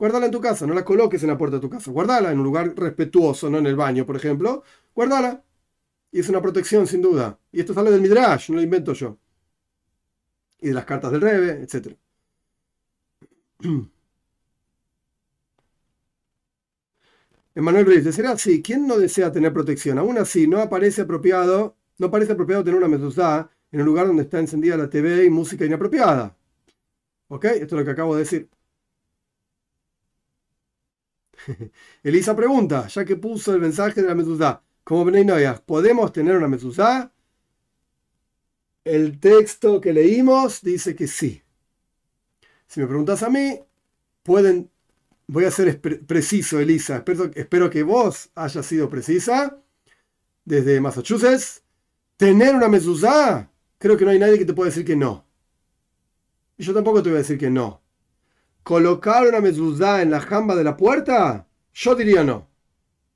Guardala 0.01 0.25
en 0.25 0.31
tu 0.31 0.41
casa, 0.41 0.65
no 0.65 0.73
la 0.73 0.83
coloques 0.83 1.21
en 1.21 1.29
la 1.29 1.37
puerta 1.37 1.57
de 1.57 1.61
tu 1.61 1.69
casa. 1.69 1.91
Guardala 1.91 2.31
en 2.31 2.39
un 2.39 2.43
lugar 2.43 2.73
respetuoso, 2.75 3.51
no 3.51 3.59
en 3.59 3.67
el 3.67 3.75
baño, 3.75 4.03
por 4.03 4.15
ejemplo. 4.15 4.63
Guardala. 4.95 5.43
Y 6.11 6.19
es 6.21 6.29
una 6.29 6.41
protección, 6.41 6.87
sin 6.87 7.03
duda. 7.03 7.39
Y 7.51 7.59
esto 7.59 7.75
sale 7.75 7.91
del 7.91 8.01
Midrash, 8.01 8.49
no 8.49 8.55
lo 8.55 8.63
invento 8.63 8.93
yo. 8.93 9.19
Y 10.59 10.69
de 10.69 10.73
las 10.73 10.85
cartas 10.85 11.11
del 11.11 11.21
Rebe, 11.21 11.61
etc. 11.61 11.95
Emanuel 17.53 17.85
Ruiz, 17.85 18.15
¿será 18.15 18.31
así? 18.31 18.63
¿Quién 18.63 18.87
no 18.87 18.97
desea 18.97 19.31
tener 19.31 19.53
protección? 19.53 19.99
Aún 19.99 20.17
así, 20.17 20.47
no 20.47 20.59
aparece 20.61 21.01
apropiado, 21.03 21.75
no 21.99 22.09
parece 22.09 22.31
apropiado 22.33 22.63
tener 22.63 22.79
una 22.79 22.87
mezuzá 22.87 23.51
en 23.71 23.81
un 23.81 23.85
lugar 23.85 24.07
donde 24.07 24.23
está 24.23 24.39
encendida 24.39 24.77
la 24.77 24.89
TV 24.89 25.25
y 25.25 25.29
música 25.29 25.63
inapropiada. 25.63 26.35
¿Ok? 27.27 27.45
Esto 27.45 27.75
es 27.75 27.79
lo 27.81 27.85
que 27.85 27.91
acabo 27.91 28.15
de 28.15 28.21
decir. 28.21 28.49
Elisa 32.03 32.35
pregunta, 32.35 32.87
ya 32.87 33.05
que 33.05 33.15
puso 33.15 33.53
el 33.53 33.61
mensaje 33.61 34.01
de 34.01 34.07
la 34.07 34.15
mezuzá, 34.15 34.61
como 34.83 35.05
Benay 35.05 35.45
¿podemos 35.65 36.11
tener 36.11 36.37
una 36.37 36.47
mezuzá? 36.47 37.11
El 38.83 39.19
texto 39.19 39.79
que 39.79 39.93
leímos 39.93 40.61
dice 40.61 40.95
que 40.95 41.07
sí. 41.07 41.41
Si 42.67 42.79
me 42.79 42.87
preguntas 42.87 43.21
a 43.21 43.29
mí, 43.29 43.59
pueden 44.23 44.71
voy 45.27 45.45
a 45.45 45.51
ser 45.51 45.79
preciso, 45.79 46.59
Elisa. 46.59 46.97
Espero, 46.97 47.31
espero, 47.33 47.69
que 47.69 47.83
vos 47.83 48.29
hayas 48.35 48.65
sido 48.65 48.89
precisa 48.89 49.57
desde 50.45 50.81
Massachusetts. 50.81 51.63
Tener 52.17 52.53
una 52.55 52.67
mezuzá, 52.67 53.49
creo 53.77 53.97
que 53.97 54.05
no 54.05 54.11
hay 54.11 54.19
nadie 54.19 54.37
que 54.37 54.45
te 54.45 54.53
pueda 54.53 54.69
decir 54.69 54.85
que 54.85 54.95
no. 54.95 55.25
Y 56.57 56.63
yo 56.63 56.73
tampoco 56.73 57.01
te 57.01 57.09
voy 57.09 57.17
a 57.17 57.21
decir 57.21 57.37
que 57.37 57.49
no. 57.49 57.80
Colocar 58.63 59.27
una 59.27 59.41
mezuzá 59.41 60.01
en 60.01 60.11
la 60.11 60.21
jamba 60.21 60.55
de 60.55 60.63
la 60.63 60.77
puerta, 60.77 61.47
yo 61.73 61.95
diría 61.95 62.23
no. 62.23 62.47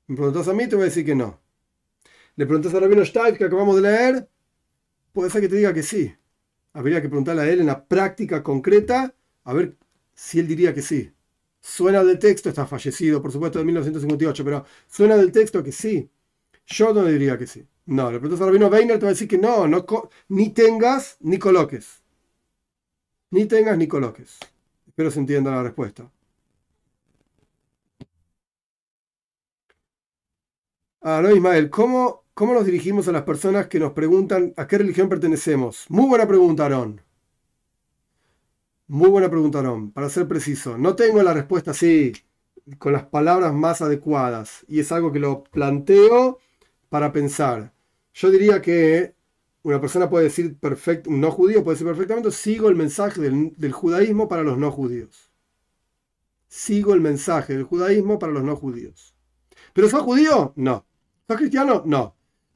Me 0.08 0.16
preguntas 0.16 0.48
a 0.48 0.54
mí, 0.54 0.68
te 0.68 0.76
voy 0.76 0.84
a 0.84 0.86
decir 0.86 1.04
que 1.04 1.14
no. 1.14 1.40
Le 2.36 2.46
preguntas 2.46 2.74
a 2.74 2.80
Rabino 2.80 3.04
Stein, 3.04 3.36
que 3.36 3.44
acabamos 3.44 3.76
de 3.76 3.82
leer, 3.82 4.28
puede 5.12 5.30
ser 5.30 5.40
que 5.40 5.48
te 5.48 5.56
diga 5.56 5.72
que 5.72 5.82
sí. 5.82 6.14
Habría 6.72 7.00
que 7.00 7.08
preguntarle 7.08 7.42
a 7.42 7.48
él 7.48 7.60
en 7.60 7.66
la 7.66 7.86
práctica 7.86 8.42
concreta, 8.42 9.14
a 9.44 9.52
ver 9.54 9.76
si 10.14 10.38
él 10.38 10.46
diría 10.46 10.74
que 10.74 10.82
sí. 10.82 11.12
Suena 11.60 12.04
del 12.04 12.18
texto, 12.18 12.48
está 12.48 12.66
fallecido, 12.66 13.22
por 13.22 13.32
supuesto, 13.32 13.58
de 13.58 13.64
1958, 13.64 14.44
pero 14.44 14.64
suena 14.86 15.16
del 15.16 15.32
texto 15.32 15.62
que 15.62 15.72
sí. 15.72 16.10
Yo 16.66 16.92
no 16.92 17.04
diría 17.04 17.38
que 17.38 17.46
sí. 17.46 17.66
No, 17.86 18.10
le 18.10 18.18
preguntas 18.18 18.42
a 18.42 18.46
Rabino 18.46 18.68
Weiner, 18.68 18.98
te 18.98 19.04
va 19.04 19.10
a 19.10 19.14
decir 19.14 19.28
que 19.28 19.38
no 19.38 19.66
ni 20.28 20.50
tengas 20.50 21.16
ni 21.20 21.38
coloques. 21.38 22.02
Ni 23.30 23.46
tengas 23.46 23.78
ni 23.78 23.88
coloques. 23.88 24.38
Espero 24.96 25.10
se 25.10 25.20
entienda 25.20 25.50
la 25.50 25.62
respuesta. 25.62 26.10
Ah, 31.02 31.20
no, 31.22 31.30
Ismael, 31.34 31.70
¿cómo, 31.70 32.24
¿cómo 32.34 32.52
nos 32.54 32.66
dirigimos 32.66 33.08
a 33.08 33.12
las 33.12 33.22
personas 33.24 33.66
que 33.68 33.78
nos 33.78 33.92
preguntan 33.92 34.52
a 34.56 34.66
qué 34.66 34.78
religión 34.78 35.08
pertenecemos? 35.08 35.86
Muy 35.88 36.06
buena 36.08 36.26
pregunta, 36.26 36.64
Aaron. 36.66 37.00
Muy 38.88 39.10
buena 39.10 39.28
pregunta, 39.30 39.58
Aaron. 39.58 39.90
Para 39.92 40.08
ser 40.08 40.28
preciso, 40.28 40.78
no 40.78 40.94
tengo 40.96 41.22
la 41.22 41.34
respuesta 41.34 41.72
así, 41.72 42.12
con 42.78 42.92
las 42.92 43.04
palabras 43.06 43.52
más 43.54 43.82
adecuadas. 43.82 44.64
Y 44.68 44.80
es 44.80 44.92
algo 44.92 45.12
que 45.12 45.18
lo 45.20 45.44
planteo 45.44 46.38
para 46.90 47.12
pensar. 47.12 47.72
Yo 48.14 48.30
diría 48.30 48.62
que 48.62 49.15
una 49.66 49.80
persona 49.80 50.08
puede 50.08 50.26
decir, 50.26 50.56
perfecto, 50.58 51.10
un 51.10 51.20
no 51.20 51.32
judío 51.32 51.64
puede 51.64 51.74
decir 51.74 51.88
perfectamente, 51.88 52.30
sigo 52.30 52.68
el 52.68 52.76
mensaje 52.76 53.20
del, 53.20 53.72
judaísmo 53.72 54.28
para 54.28 54.44
los 54.44 54.56
no 54.58 54.70
judíos. 54.70 55.32
Sigo 56.46 56.94
el 56.94 57.00
mensaje 57.00 57.54
del 57.54 57.64
judaísmo 57.64 58.16
para 58.20 58.32
los 58.32 58.44
no 58.44 58.54
judíos. 58.54 59.16
¿Pero 59.72 59.88
sos 59.88 60.02
judío? 60.02 60.52
No. 60.54 60.86
¿Sos 61.26 61.36
cristiano? 61.36 61.82
No. 61.84 62.14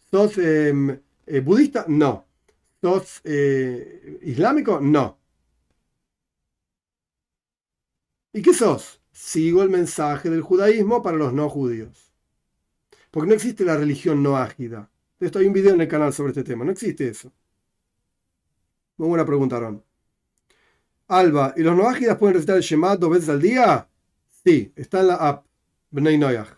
¿Sos 0.08 0.38
em, 0.38 1.00
eh, 1.26 1.40
budista? 1.40 1.84
No. 1.88 2.26
¿Sos 2.80 3.20
eh, 3.24 4.20
islámico? 4.22 4.80
No. 4.80 5.18
¿Y 8.32 8.40
qué 8.40 8.54
sos? 8.54 9.00
Sigo 9.10 9.64
el 9.64 9.70
mensaje 9.70 10.30
del 10.30 10.42
judaísmo 10.42 11.02
para 11.02 11.16
los 11.16 11.32
no 11.32 11.48
judíos. 11.48 12.12
Porque 13.10 13.28
no 13.28 13.34
existe 13.34 13.64
la 13.64 13.76
religión 13.76 14.22
no 14.22 14.36
ágida. 14.36 14.92
Esto 15.20 15.38
hay 15.38 15.46
un 15.46 15.52
video 15.52 15.74
en 15.74 15.82
el 15.82 15.88
canal 15.88 16.12
sobre 16.14 16.30
este 16.30 16.42
tema. 16.42 16.64
No 16.64 16.72
existe 16.72 17.06
eso. 17.08 17.30
Muy 18.96 19.08
buena 19.08 19.26
pregunta, 19.26 19.56
Aaron. 19.56 19.84
Alba, 21.08 21.52
¿y 21.56 21.62
los 21.62 21.76
no 21.76 21.88
ágidas 21.88 22.16
pueden 22.16 22.34
recitar 22.34 22.56
el 22.56 22.62
Shema 22.62 22.96
dos 22.96 23.10
veces 23.10 23.28
al 23.28 23.42
día? 23.42 23.86
Sí, 24.44 24.72
está 24.76 25.00
en 25.00 25.08
la 25.08 25.16
app. 25.16 25.46
Bnei 25.90 26.16
Noyach. 26.16 26.48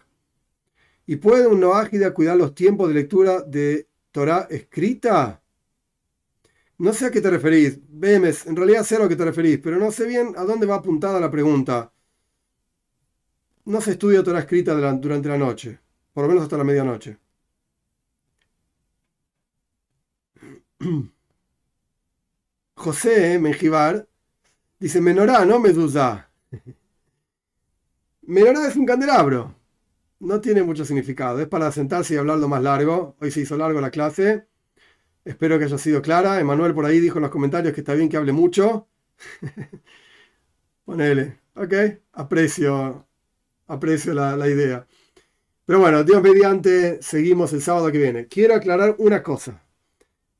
¿Y 1.07 1.17
puede 1.17 1.47
un 1.47 1.59
no 1.59 1.75
ágida 1.75 2.15
cuidar 2.15 2.37
los 2.37 2.55
tiempos 2.55 2.89
de 2.89 2.95
lectura 2.95 3.41
de 3.41 3.89
Torah 4.13 4.47
escrita? 4.51 5.43
No 6.78 6.93
sé 6.93 7.07
a 7.07 7.11
qué 7.11 7.20
te 7.20 7.31
referís, 7.31 7.78
Bemes, 7.89 8.47
en 8.47 8.57
realidad 8.57 8.85
sé 8.85 8.97
a 8.97 9.01
lo 9.01 9.09
que 9.09 9.16
te 9.16 9.24
referís, 9.24 9.59
pero 9.59 9.78
no 9.78 9.91
sé 9.91 10.07
bien 10.07 10.35
a 10.36 10.45
dónde 10.45 10.66
va 10.66 10.77
apuntada 10.77 11.19
la 11.19 11.31
pregunta. 11.31 11.93
No 13.65 13.81
se 13.81 13.93
estudia 13.93 14.23
Torah 14.23 14.41
escrita 14.41 14.74
durante 14.74 15.28
la 15.28 15.39
noche, 15.39 15.81
por 16.12 16.24
lo 16.24 16.28
menos 16.28 16.45
hasta 16.45 16.59
la 16.59 16.65
medianoche. 16.65 17.19
José 22.75 23.39
Menjivar 23.39 24.09
dice 24.79 25.01
menorá, 25.01 25.45
no 25.45 25.61
medusa. 25.61 26.29
Menorá 28.23 28.67
es 28.67 28.77
un 28.77 28.87
candelabro. 28.87 29.55
No 30.21 30.41
tiene 30.41 30.63
mucho 30.63 30.85
significado. 30.85 31.41
Es 31.41 31.49
para 31.49 31.73
sentarse 31.73 32.15
y 32.15 32.17
hablarlo 32.17 32.49
más 32.49 32.63
largo. 32.63 33.17
Hoy 33.21 33.31
se 33.31 33.41
hizo 33.41 33.57
largo 33.57 33.81
la 33.81 33.91
clase. 33.91 34.47
Espero 35.25 35.59
que 35.59 35.65
haya 35.65 35.79
sido 35.79 36.03
clara. 36.03 36.41
Emanuel 36.41 36.75
por 36.75 36.87
ahí 36.87 37.01
dijo 37.01 37.19
en 37.19 37.23
los 37.23 37.31
comentarios 37.31 37.75
que 37.75 37.81
está 37.81 37.95
bien 37.95 38.09
que 38.09 38.17
hable 38.17 38.33
mucho. 38.33 38.89
Ponele. 40.85 41.41
Ok. 41.55 41.75
Aprecio. 42.13 43.07
Aprecio 43.67 44.15
la, 44.15 44.49
idea. 44.49 44.87
Pero 45.65 45.81
bueno, 45.81 46.05
Dios 46.05 46.23
mediante, 46.23 47.03
seguimos 47.03 47.53
el 47.53 47.63
sábado 47.63 47.91
que 47.91 47.99
viene. 47.99 48.27
Quiero 48.27 48.55
aclarar 48.55 48.97
una 48.99 49.23
cosa. 49.23 49.61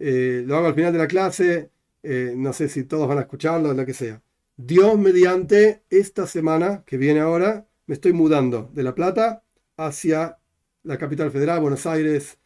Eh, 0.05 0.43
lo 0.45 0.57
hago 0.57 0.67
al 0.67 0.75
final 0.75 0.93
de 0.93 0.99
la 0.99 1.07
clase. 1.07 1.71
Eh, 2.03 2.35
no 2.37 2.53
sé 2.53 2.69
si 2.69 2.83
todos 2.83 3.07
van 3.07 3.19
a 3.19 3.21
escucharlo 3.23 3.73
lo 3.73 3.87
que 3.87 3.95
sea. 3.95 4.21
Dios 4.57 4.99
mediante, 4.99 5.85
esta 5.91 6.27
semana 6.27 6.83
que 6.85 6.97
viene 6.97 7.21
ahora, 7.21 7.69
me 7.87 7.95
estoy 7.95 8.13
mudando 8.13 8.69
de 8.75 8.83
La 8.83 8.97
Plata 8.97 9.45
hacia 9.77 10.39
la 10.83 10.99
capital 10.99 11.31
federal, 11.31 11.61
Buenos 11.61 11.87
Aires, 11.87 12.39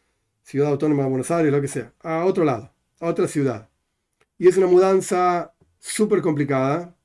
Ciudad 0.43 0.69
Autónoma 0.69 1.03
de 1.03 1.09
Buenos 1.09 1.31
Aires, 1.31 1.51
lo 1.51 1.59
que 1.59 1.67
sea, 1.67 1.93
a 2.03 2.25
otro 2.25 2.45
lado, 2.45 2.71
a 2.99 3.07
otra 3.07 3.27
ciudad. 3.27 3.67
Y 4.37 4.47
es 4.47 4.55
una 4.57 4.67
mudanza 4.67 5.53
súper 5.79 6.21
complicada. 6.21 6.95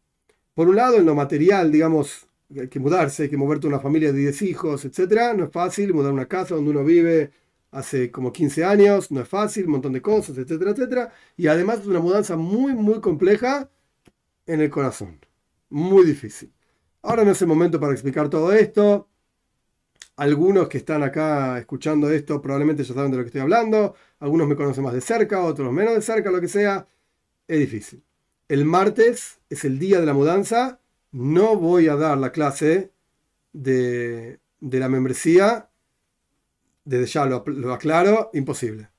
Por 0.53 0.69
un 0.69 0.77
lado, 0.77 0.99
en 0.99 1.07
lo 1.07 1.15
material, 1.15 1.73
digamos, 1.73 2.27
hay 2.55 2.69
que 2.69 2.79
mudarse, 2.79 3.23
hay 3.23 3.31
que 3.31 3.39
moverte 3.39 3.67
una 3.67 3.81
familia 3.81 4.13
de 4.13 4.19
10 4.19 4.43
hijos, 4.43 4.85
etc. 4.85 5.35
No 5.35 5.45
es 5.45 5.51
fácil 5.51 5.95
mudar 5.95 6.13
una 6.13 6.27
casa 6.29 6.55
donde 6.55 6.71
uno 6.73 6.85
vive 6.85 7.31
hace 7.73 8.11
como 8.13 8.33
15 8.33 8.65
años, 8.65 9.11
no 9.11 9.21
es 9.21 9.29
fácil, 9.29 9.65
un 9.67 9.73
montón 9.73 9.93
de 9.93 10.03
cosas, 10.03 10.39
etcétera, 10.39 10.71
etcétera. 10.71 11.13
Y 11.37 11.49
además 11.49 11.81
es 11.81 11.87
una 11.87 12.01
mudanza 12.01 12.37
muy, 12.37 12.75
muy 12.75 13.01
compleja 13.01 13.69
en 14.47 14.61
el 14.61 14.71
corazón. 14.71 15.19
Muy 15.71 16.05
difícil. 16.05 16.53
Ahora 17.03 17.25
no 17.25 17.33
es 17.33 17.43
el 17.43 17.49
momento 17.49 17.81
para 17.81 17.93
explicar 17.93 18.29
todo 18.29 18.53
esto. 18.53 19.09
Algunos 20.17 20.69
que 20.69 20.79
están 20.79 21.03
acá 21.03 21.59
escuchando 21.59 22.11
esto 22.11 22.41
probablemente 22.41 22.85
ya 22.85 22.95
saben 22.95 23.11
de 23.11 23.17
lo 23.17 23.23
que 23.25 23.29
estoy 23.29 23.41
hablando. 23.41 23.95
Algunos 24.21 24.47
me 24.47 24.57
conocen 24.57 24.85
más 24.85 24.95
de 24.95 25.01
cerca, 25.01 25.43
otros 25.43 25.73
menos 25.73 25.95
de 25.95 26.03
cerca, 26.03 26.31
lo 26.31 26.41
que 26.41 26.49
sea. 26.49 26.87
Es 27.49 27.59
difícil. 27.59 28.05
El 28.49 28.67
martes 28.67 29.41
es 29.49 29.65
el 29.65 29.79
día 29.79 29.99
de 29.99 30.07
la 30.07 30.13
mudanza. 30.13 30.79
No 31.11 31.57
voy 31.57 31.89
a 31.89 31.97
dar 31.97 32.19
la 32.19 32.33
clase 32.33 32.93
de, 33.53 34.41
la 34.61 34.89
membresía. 34.89 35.71
Desde 36.85 37.07
ya 37.07 37.27
lo, 37.27 37.45
lo 37.47 37.73
aclaro, 37.73 38.31
imposible. 38.35 38.91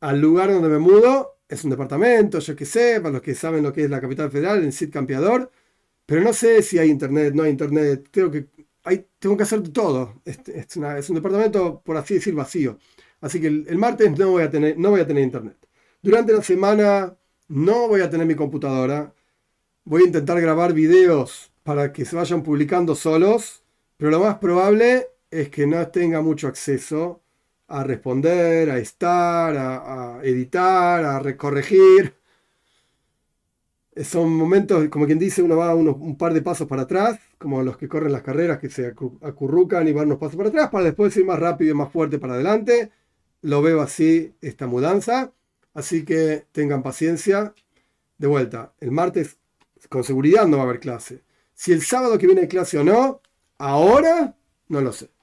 Al 0.00 0.20
lugar 0.20 0.52
donde 0.52 0.68
me 0.68 0.78
mudo 0.78 1.38
es 1.48 1.64
un 1.64 1.70
departamento, 1.70 2.38
yo 2.38 2.56
qué 2.56 2.64
sé, 2.64 3.00
para 3.00 3.12
los 3.14 3.22
que 3.22 3.34
saben 3.34 3.62
lo 3.62 3.72
que 3.72 3.84
es 3.84 3.90
la 3.90 4.00
capital 4.00 4.30
federal, 4.30 4.64
en 4.64 4.72
Cid 4.72 4.90
Campeador, 4.92 5.50
pero 6.06 6.20
no 6.22 6.32
sé 6.32 6.62
si 6.62 6.78
hay 6.78 6.90
internet, 6.90 7.34
no 7.34 7.44
hay 7.44 7.50
internet, 7.50 8.08
tengo 8.10 8.30
que, 8.30 8.46
hay, 8.84 9.06
tengo 9.18 9.36
que 9.36 9.44
hacer 9.44 9.66
todo. 9.70 10.20
Es, 10.24 10.40
es, 10.48 10.76
es, 10.76 11.08
un 11.10 11.16
departamento, 11.16 11.80
por 11.84 11.96
así 11.96 12.14
decir, 12.14 12.34
vacío. 12.34 12.78
Así 13.20 13.40
que 13.40 13.46
el, 13.48 13.66
el, 13.68 13.78
martes 13.78 14.16
no 14.18 14.32
voy, 14.32 14.42
a 14.42 14.50
tener, 14.50 14.78
no 14.78 14.90
voy 14.90 15.00
a 15.00 15.06
tener 15.06 15.22
internet. 15.24 15.56
Durante 16.02 16.32
la 16.32 16.42
semana 16.42 17.16
no 17.48 17.88
voy 17.88 18.02
a 18.02 18.10
tener 18.10 18.26
mi 18.26 18.34
computadora. 18.34 19.14
Voy 19.84 20.02
a 20.02 20.06
intentar 20.06 20.40
grabar 20.40 20.72
videos 20.72 21.52
para 21.62 21.92
que 21.92 22.04
se 22.04 22.16
vayan 22.16 22.42
publicando 22.42 22.94
solos, 22.94 23.62
pero 23.96 24.10
lo 24.10 24.20
más 24.20 24.38
probable 24.38 25.08
es 25.34 25.50
que 25.50 25.66
no 25.66 25.86
tenga 25.88 26.20
mucho 26.22 26.46
acceso 26.48 27.22
a 27.66 27.82
responder, 27.82 28.70
a 28.70 28.78
estar, 28.78 29.56
a, 29.56 30.20
editar, 30.22 31.04
a 31.04 31.18
recorregir. 31.18 32.14
Son 34.04 34.30
momentos, 34.30 34.88
como 34.88 35.06
quien 35.06 35.18
dice, 35.18 35.42
uno 35.42 35.56
va 35.56 35.74
unos, 35.74 35.96
un 35.98 36.16
par 36.16 36.34
de 36.34 36.42
pasos 36.42 36.68
para 36.68 36.82
atrás, 36.82 37.18
como 37.38 37.62
los 37.62 37.76
que 37.76 37.88
corren 37.88 38.12
las 38.12 38.22
carreras, 38.22 38.58
que 38.58 38.70
se 38.70 38.86
acurrucan 38.86 39.88
y 39.88 39.92
van 39.92 40.06
unos 40.06 40.18
pasos 40.18 40.36
para 40.36 40.50
atrás, 40.50 40.70
para 40.70 40.84
después 40.84 41.16
ir 41.16 41.24
más 41.24 41.38
rápido 41.38 41.72
y 41.72 41.74
más 41.74 41.92
fuerte 41.92 42.18
para 42.18 42.34
adelante. 42.34 42.90
Lo 43.42 43.60
veo 43.62 43.80
así, 43.80 44.34
esta 44.40 44.66
mudanza. 44.66 45.32
Así 45.74 46.04
que 46.04 46.46
tengan 46.52 46.82
paciencia. 46.82 47.54
De 48.18 48.28
vuelta, 48.28 48.72
el 48.80 48.92
martes 48.92 49.38
con 49.88 50.04
seguridad 50.04 50.46
no 50.46 50.58
va 50.58 50.62
a 50.64 50.66
haber 50.66 50.80
clase. 50.80 51.22
Si 51.54 51.72
el 51.72 51.82
sábado 51.82 52.18
que 52.18 52.26
viene 52.26 52.42
hay 52.42 52.48
clase 52.48 52.78
o 52.78 52.84
no, 52.84 53.20
ahora 53.58 54.36
no 54.68 54.80
lo 54.80 54.92
sé 54.92 55.13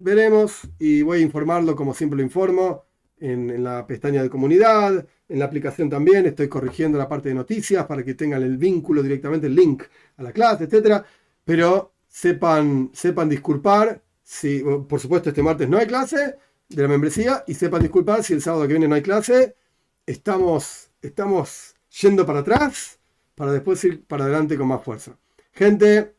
veremos 0.00 0.68
y 0.78 1.02
voy 1.02 1.18
a 1.18 1.22
informarlo 1.22 1.76
como 1.76 1.94
siempre 1.94 2.16
lo 2.16 2.22
informo 2.22 2.84
en, 3.18 3.62
la 3.62 3.86
pestaña 3.86 4.22
de 4.22 4.30
comunidad, 4.30 5.06
en 5.28 5.38
la 5.38 5.46
aplicación 5.46 5.88
también, 5.88 6.26
estoy 6.26 6.48
corrigiendo 6.48 6.98
la 6.98 7.08
parte 7.08 7.28
de 7.30 7.34
noticias 7.34 7.86
para 7.86 8.04
que 8.04 8.14
tengan 8.14 8.42
el 8.42 8.58
vínculo 8.58 9.02
directamente, 9.02 9.46
el 9.46 9.54
link 9.54 9.84
a 10.16 10.22
la 10.22 10.32
clase, 10.32 10.64
etcétera, 10.64 11.04
pero 11.44 11.92
sepan, 12.08 12.90
sepan 12.92 13.28
disculpar 13.28 14.02
si, 14.22 14.62
por 14.88 15.00
supuesto, 15.00 15.30
este 15.30 15.42
martes 15.42 15.68
no 15.68 15.78
hay 15.78 15.86
clase 15.86 16.36
de 16.68 16.82
la 16.82 16.88
membresía 16.88 17.44
y 17.46 17.54
sepan 17.54 17.82
disculpar 17.82 18.24
si 18.24 18.32
el 18.32 18.42
sábado 18.42 18.62
que 18.66 18.72
viene 18.72 18.88
no 18.88 18.96
hay 18.96 19.02
clase, 19.02 19.56
estamos, 20.04 20.90
estamos 21.00 21.74
yendo 22.00 22.26
para 22.26 22.40
atrás 22.40 22.98
para 23.34 23.52
después 23.52 23.82
ir 23.84 24.04
para 24.04 24.24
adelante 24.24 24.56
con 24.56 24.66
más 24.66 24.82
fuerza. 24.82 25.16
Gente, 25.52 26.14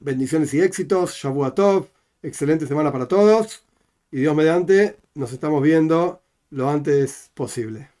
bendiciones 0.00 0.52
y 0.54 0.60
éxitos, 0.60 1.14
Shavuatov 1.14 1.88
excelente 2.22 2.66
semana 2.66 2.92
para 2.92 3.08
todos 3.08 3.64
y 4.10 4.20
Dios 4.20 4.34
mediante 4.34 4.96
nos 5.14 5.32
estamos 5.32 5.62
viendo 5.62 6.22
lo 6.50 6.68
antes 6.68 7.30
posible. 7.34 7.91